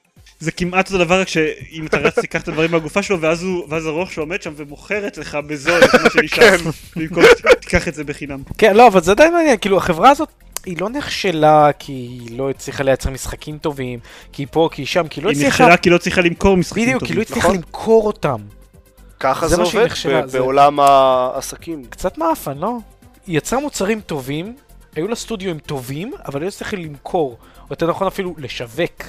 זה 0.40 0.52
כמעט 0.52 0.86
אותו 0.92 1.04
דבר 1.04 1.20
רק 1.20 1.28
שאם 1.28 1.86
אתה 1.86 1.96
רץ 1.96 2.18
תיקח 2.18 2.40
את 2.42 2.48
הדברים 2.48 2.70
מהגופה 2.70 3.02
שלו 3.02 3.20
ואז 3.20 3.42
הוא- 3.42 3.66
ואז 3.68 3.86
הרוח 3.86 4.10
שלו 4.10 4.22
עומד 4.22 4.42
שם 4.42 4.52
ומוכרת 4.56 5.18
לך 5.18 5.38
בזול 5.46 5.84
את 5.84 5.94
מה 6.02 6.10
שנשאר. 6.10 6.56
במקום 6.96 7.22
שתיקח 7.38 7.88
את 7.88 7.94
זה 7.94 8.04
בחינם. 8.04 8.38
כן, 8.58 8.76
לא, 8.76 8.86
אבל 8.88 9.02
זה 9.02 9.10
עדיין 9.10 9.32
מעניין, 9.32 9.56
כאילו 9.60 9.76
החברה 9.76 10.10
הזאת, 10.10 10.28
היא 10.66 10.76
לא 10.80 10.90
נכשלה 10.90 11.70
כי 11.78 11.92
היא 11.92 12.38
לא 12.38 12.50
הצליחה 12.50 12.82
לייצר 12.82 13.10
משחקים 13.10 13.58
טובים, 13.58 13.98
כי 14.32 14.42
היא 14.42 14.48
פה, 14.50 14.68
כי 14.72 14.82
היא 14.82 14.86
שם, 14.86 15.08
כי 15.08 15.20
היא 15.20 15.24
לא 15.24 15.30
היא 15.30 15.36
הצליחה... 15.38 15.64
נכשלה 15.64 15.76
כי 15.76 15.90
לא 15.90 15.98
צריכה 15.98 16.20
למכור 16.20 16.56
משחקים 16.56 16.84
בדיוק, 16.84 17.00
כי 17.02 17.06
טובים. 17.06 17.16
לא 17.18 17.22
הצליחה 17.22 17.40
נכון. 17.48 17.56
למכור 17.56 18.06
אותם. 18.06 18.36
ככה 19.20 19.48
זה 19.48 19.56
זה 19.56 19.62
עובד 19.62 19.84
נכשלה, 19.84 20.22
ב- 20.22 20.26
זה- 20.26 20.38
בעולם 20.38 20.80
העסקים. 20.80 21.84
קצת 21.84 22.18
מאפן, 22.18 22.58
לא? 22.58 22.76
היא 23.26 23.36
יצרה 23.38 23.60
מוצרים 23.60 24.00
טובים, 24.00 24.56
היו 24.96 25.08
לה 25.08 25.14
סטודיואים 25.14 25.58
טובים, 25.58 26.12
אבל 26.26 26.40
לא 26.42 26.46
הצליחה 26.46 26.76
למכור, 26.76 27.38
או 27.60 27.66
יותר 27.70 27.90
נכון 27.90 28.06
אפילו 28.06 28.34
לשווק. 28.38 29.02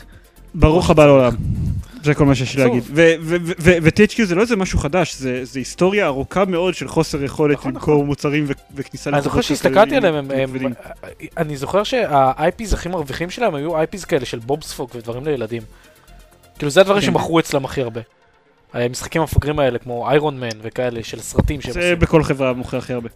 ברוך 0.54 0.90
הבא 0.90 1.06
לעולם. 1.06 1.32
זה 2.04 2.14
כל 2.14 2.26
מה 2.26 2.36
שיש 2.36 2.56
לי. 2.56 2.64
להגיד. 2.64 2.84
ו-THQ 2.90 4.24
זה 4.26 4.36
לא 4.36 4.42
איזה 4.42 4.56
משהו 4.56 4.80
חדש, 4.80 5.16
זה 5.16 5.46
זה 5.46 5.60
היסטוריה 5.60 6.06
ארוכה 6.06 6.46
מאוד 6.46 6.74
של 6.76 6.88
חוסר 6.88 7.24
יכולת 7.24 7.58
נכון, 7.58 7.74
למכור 7.74 7.94
נכון. 7.96 8.06
מוצרים 8.06 8.46
ו- 8.48 8.52
וכניסה 8.76 9.10
אני 9.10 9.22
זוכר 9.22 9.42
שהסתכלתי 9.42 9.96
עליהם, 9.96 10.16
הם- 10.16 10.32
הם- 10.32 10.50
כבדים. 10.50 10.74
אני 11.38 11.58
זוכר 11.58 11.84
שה-IPs 11.84 12.74
הכי 12.74 12.90
מרוויחים 12.90 13.30
שלהם 13.30 13.56
היו 13.56 13.84
IPs 13.84 14.06
כאלה 14.08 14.26
של 14.26 14.40
בובספוג 14.40 14.90
ודברים 14.96 15.26
לילדים. 15.26 15.62
כאילו 16.58 16.70
זה 16.72 16.82
הדברים 16.82 17.02
כן. 17.02 17.06
שמכרו 17.08 17.40
אצלם 17.40 17.66
הכי 17.66 17.82
הרבה. 17.82 18.02
המשחקים 18.74 19.22
המפגרים 19.22 19.60
האלה, 19.60 19.80
כמו 19.80 20.10
איירון 20.10 20.40
מן 20.40 20.50
וכאלה, 20.62 21.04
של 21.04 21.20
סרטים 21.20 21.62
שהם 21.62 21.72
זה 21.74 21.80
עושים. 21.80 22.00
בכל 22.00 22.24
חברה 22.24 22.54
מוכר 22.54 22.78
הכי 22.78 22.94
הרבה. 22.94 23.10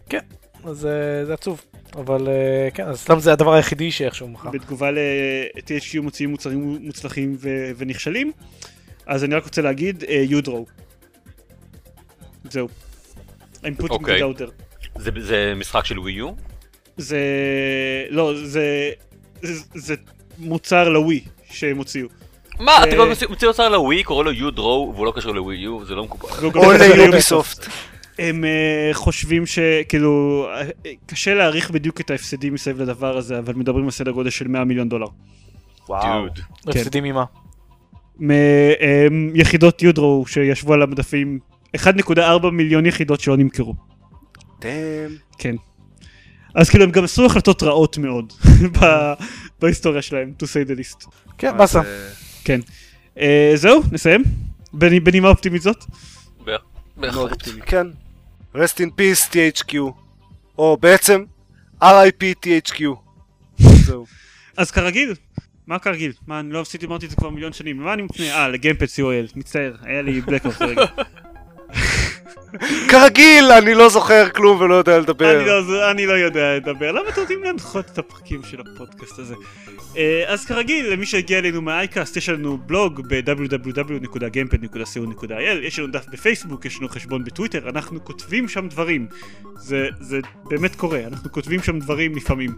אז 0.64 0.86
אה, 0.86 0.90
זה 1.24 1.34
עצוב. 1.34 1.60
אבל 1.96 2.28
אה, 2.28 2.68
כן, 2.74 2.84
אז 2.84 3.00
סתם 3.00 3.18
זה 3.18 3.32
הדבר 3.32 3.52
היחידי 3.52 3.90
שאיכשהו 3.90 4.28
מכר. 4.28 4.50
בתגובה 4.50 4.90
ל-THQ 4.90 6.00
מוציאים 6.02 6.30
מוצרים 6.30 6.78
מוצלחים 6.80 7.36
ו- 7.40 7.70
ונכשלים, 7.76 8.32
אז 9.06 9.24
אני 9.24 9.34
רק 9.34 9.44
רוצה 9.44 9.62
להגיד, 9.62 10.04
אה, 10.08 10.24
יודרו. 10.28 10.66
זהו. 12.50 12.68
I'm 13.54 13.82
putting 13.82 13.90
אוקיי. 13.90 14.20
it 14.20 14.24
out 14.24 14.38
there. 14.38 14.50
זה- 14.98 15.10
זה 15.18 15.52
משחק 15.56 15.84
של 15.84 15.98
ווי 15.98 16.12
יו? 16.12 16.30
זה... 16.96 17.18
לא, 18.10 18.32
זה... 18.44 18.90
זה, 19.42 19.62
זה 19.74 19.94
מוצר 20.38 20.88
לווי 20.88 21.24
שהם 21.50 21.76
הוציאו. 21.76 22.08
מה, 22.60 22.84
אתה 22.84 22.94
כבר 22.94 23.08
מוציא- 23.08 23.28
מוציא 23.28 23.48
אוצר 23.48 23.68
לווי, 23.68 24.02
קורא 24.02 24.24
לו 24.24 24.32
יו 24.32 24.50
דרו, 24.50 24.92
והוא 24.94 25.06
לא 25.06 25.12
קשור 25.16 25.34
לווי 25.34 25.56
יו, 25.56 25.84
זה 25.84 25.94
לא 25.94 26.04
מקובל. 26.04 26.50
גם 26.54 26.60
או 26.60 26.72
ליוביסופט. 26.96 27.66
הם 28.18 28.44
uh, 28.44 28.94
חושבים 28.94 29.46
שכאילו 29.46 30.46
אה, 30.54 30.62
קשה 31.06 31.34
להעריך 31.34 31.70
בדיוק 31.70 32.00
את 32.00 32.10
ההפסדים 32.10 32.54
מסביב 32.54 32.82
לדבר 32.82 33.16
הזה 33.16 33.38
אבל 33.38 33.54
מדברים 33.54 33.84
על 33.84 33.90
סדר 33.90 34.10
גודל 34.10 34.30
של 34.30 34.48
100 34.48 34.64
מיליון 34.64 34.88
דולר. 34.88 35.06
וואו. 35.88 36.26
הפסדים 36.68 37.04
ממה? 37.04 37.24
מיחידות 39.10 39.82
יודרו 39.82 40.24
שישבו 40.26 40.72
על 40.72 40.82
המדפים 40.82 41.38
1.4 41.76 42.50
מיליון 42.52 42.86
יחידות 42.86 43.20
שלא 43.20 43.36
נמכרו. 43.36 43.74
דאם. 44.60 44.70
כן. 45.38 45.54
אז 46.54 46.70
כאילו 46.70 46.84
הם 46.84 46.90
גם 46.90 47.04
עשו 47.04 47.26
החלטות 47.26 47.62
רעות 47.62 47.98
מאוד 47.98 48.32
ב- 48.80 49.12
בהיסטוריה 49.60 50.02
שלהם, 50.02 50.32
to 50.42 50.46
say 50.46 50.68
the 50.68 50.78
least. 50.80 51.08
כן, 51.38 51.56
באסה. 51.58 51.78
אה, 51.80 52.08
כן. 52.44 52.60
אה, 53.18 53.52
זהו, 53.54 53.82
נסיים? 53.92 54.22
בני- 54.72 55.00
בנימה 55.00 55.28
אופטימית 55.28 55.62
זאת? 55.62 55.84
בהחלט. 56.96 57.48
כן. 57.66 57.86
rest 58.54 58.76
in 58.78 58.88
peace 59.00 59.30
THQ. 59.32 59.74
או 60.58 60.76
בעצם 60.80 61.24
RIP 61.82 62.22
THQ. 62.46 62.82
זהו. 63.86 64.06
אז 64.56 64.70
כרגיל, 64.70 65.14
מה 65.66 65.78
כרגיל? 65.78 66.12
מה, 66.26 66.40
אני 66.40 66.50
לא 66.50 66.60
עשיתי, 66.60 66.86
אמרתי 66.86 67.06
את 67.06 67.10
זה 67.10 67.16
כבר 67.16 67.30
מיליון 67.30 67.52
שנים. 67.52 67.76
מה 67.76 67.92
אני 67.94 68.02
מפנה? 68.02 68.26
אה, 68.26 68.48
לגיימפד 68.48 68.86
co.il, 68.86 69.32
מצטער, 69.36 69.74
היה 69.82 70.02
לי 70.02 70.20
בלקאופ 70.20 70.62
רגע. 70.62 70.84
כרגיל, 72.88 73.52
אני 73.52 73.74
לא 73.74 73.88
זוכר 73.88 74.28
כלום 74.28 74.60
ולא 74.60 74.74
יודע 74.74 74.98
לדבר. 74.98 75.36
אני 75.40 75.46
לא- 75.46 75.90
אני 75.90 76.06
לא 76.06 76.12
יודע 76.12 76.56
לדבר, 76.56 76.92
למה 76.92 77.08
אתם 77.08 77.20
רוצים 77.20 77.42
להנחות 77.44 77.84
את 77.92 77.98
הפרקים 77.98 78.40
של 78.44 78.60
הפודקאסט 78.60 79.18
הזה? 79.18 79.34
אה, 79.96 80.24
אז 80.26 80.44
כרגיל, 80.46 80.92
למי 80.92 81.06
שהגיע 81.06 81.38
אלינו 81.38 81.62
מהאייקאסט, 81.62 82.16
יש 82.16 82.28
לנו 82.28 82.58
בלוג 82.66 83.00
ב-www.gamepad.co.il, 83.08 85.32
יש 85.62 85.78
לנו 85.78 85.88
דף 85.88 86.04
בפייסבוק, 86.12 86.64
יש 86.64 86.78
לנו 86.78 86.88
חשבון 86.88 87.24
בטוויטר, 87.24 87.68
אנחנו 87.68 88.04
כותבים 88.04 88.48
שם 88.48 88.68
דברים. 88.68 89.06
זה, 89.58 89.88
זה 90.00 90.18
באמת 90.44 90.74
קורה, 90.76 91.00
אנחנו 91.06 91.32
כותבים 91.32 91.62
שם 91.62 91.78
דברים 91.78 92.16
לפעמים. 92.16 92.54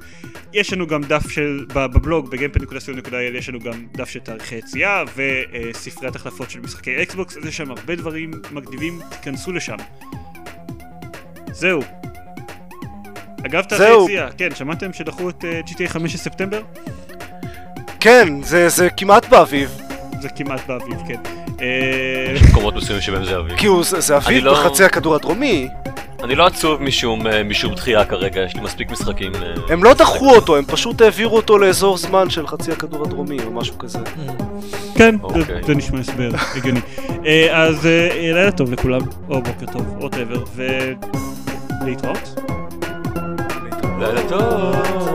יש 0.52 0.72
לנו 0.72 0.86
גם 0.86 1.02
דף 1.02 1.28
של, 1.30 1.64
בבלוג, 1.74 2.30
ב-gamepad.co.il, 2.30 3.14
יש 3.36 3.48
לנו 3.48 3.60
גם 3.60 3.86
דף 3.92 4.08
של 4.08 4.20
תאריכי 4.20 4.54
יציאה 4.54 5.02
וספריית 5.16 6.16
החלפות 6.16 6.50
של 6.50 6.60
משחקי 6.60 7.02
אקסבוקס, 7.02 7.36
אז 7.36 7.46
יש 7.46 7.56
שם 7.56 7.70
הרבה 7.70 7.94
דברים 7.94 8.30
מגניבים, 8.52 9.00
תיכנסו 9.10 9.52
לשם. 9.56 9.76
זהו. 11.52 11.80
אגב, 13.46 13.62
זהו. 13.76 14.04
יציאה, 14.08 14.26
כן, 14.38 14.48
שמעתם 14.54 14.92
שדחו 14.92 15.28
את 15.30 15.44
אה, 15.44 15.60
GTA 15.66 15.88
5 15.88 16.14
בספטמבר? 16.14 16.60
כן, 18.00 18.28
זה 18.42 18.68
זה 18.68 18.88
כמעט 18.96 19.28
באביב. 19.28 19.78
זה 20.20 20.28
כמעט 20.28 20.66
באביב, 20.66 20.96
כן. 21.08 21.20
אה, 21.60 22.32
יש 22.34 22.42
מקומות 22.42 22.74
מסוימים 22.76 23.02
שבהם 23.02 23.24
זה 23.24 23.36
אביב. 23.38 23.56
כי 23.56 23.66
הוא- 23.66 23.84
זה 23.84 24.00
זה 24.00 24.16
אביב 24.16 24.44
לא- 24.44 24.52
בחצי 24.52 24.84
הכדור 24.84 25.14
הדרומי. 25.14 25.68
אני 26.24 26.34
לא 26.34 26.46
עצוב 26.46 26.82
משום 26.82 27.26
אה, 27.26 27.42
משום 27.44 27.74
דחייה 27.74 28.04
כרגע, 28.04 28.40
יש 28.40 28.54
לי 28.54 28.60
מספיק 28.60 28.90
משחקים. 28.90 29.32
הם 29.68 29.84
לא 29.84 29.94
דחו 29.94 30.34
אותו, 30.34 30.56
הם 30.56 30.64
פשוט 30.64 31.00
העבירו 31.00 31.36
אותו 31.36 31.58
לאזור 31.58 31.96
זמן 31.96 32.30
של 32.30 32.46
חצי 32.46 32.72
הכדור 32.72 33.04
הדרומי 33.04 33.36
או 33.46 33.50
משהו 33.52 33.78
כזה. 33.78 33.98
כן, 34.96 35.14
זה- 35.18 35.24
אוקיי. 35.40 35.62
זה 35.66 35.74
נשמע 35.74 35.98
הסבר 36.00 36.28
הגיוני. 36.56 36.80
אה, 37.26 37.62
אז 37.62 37.86
אה, 37.86 38.08
לילה 38.12 38.50
טוב 38.52 38.72
לכולם, 38.72 39.00
או 39.28 39.42
בוקר 39.42 39.66
טוב, 39.72 39.96
או 40.00 40.08
טבר, 40.08 40.44
ולהתראות. 41.84 42.40
לילה 44.00 44.28
טוב. 44.28 45.05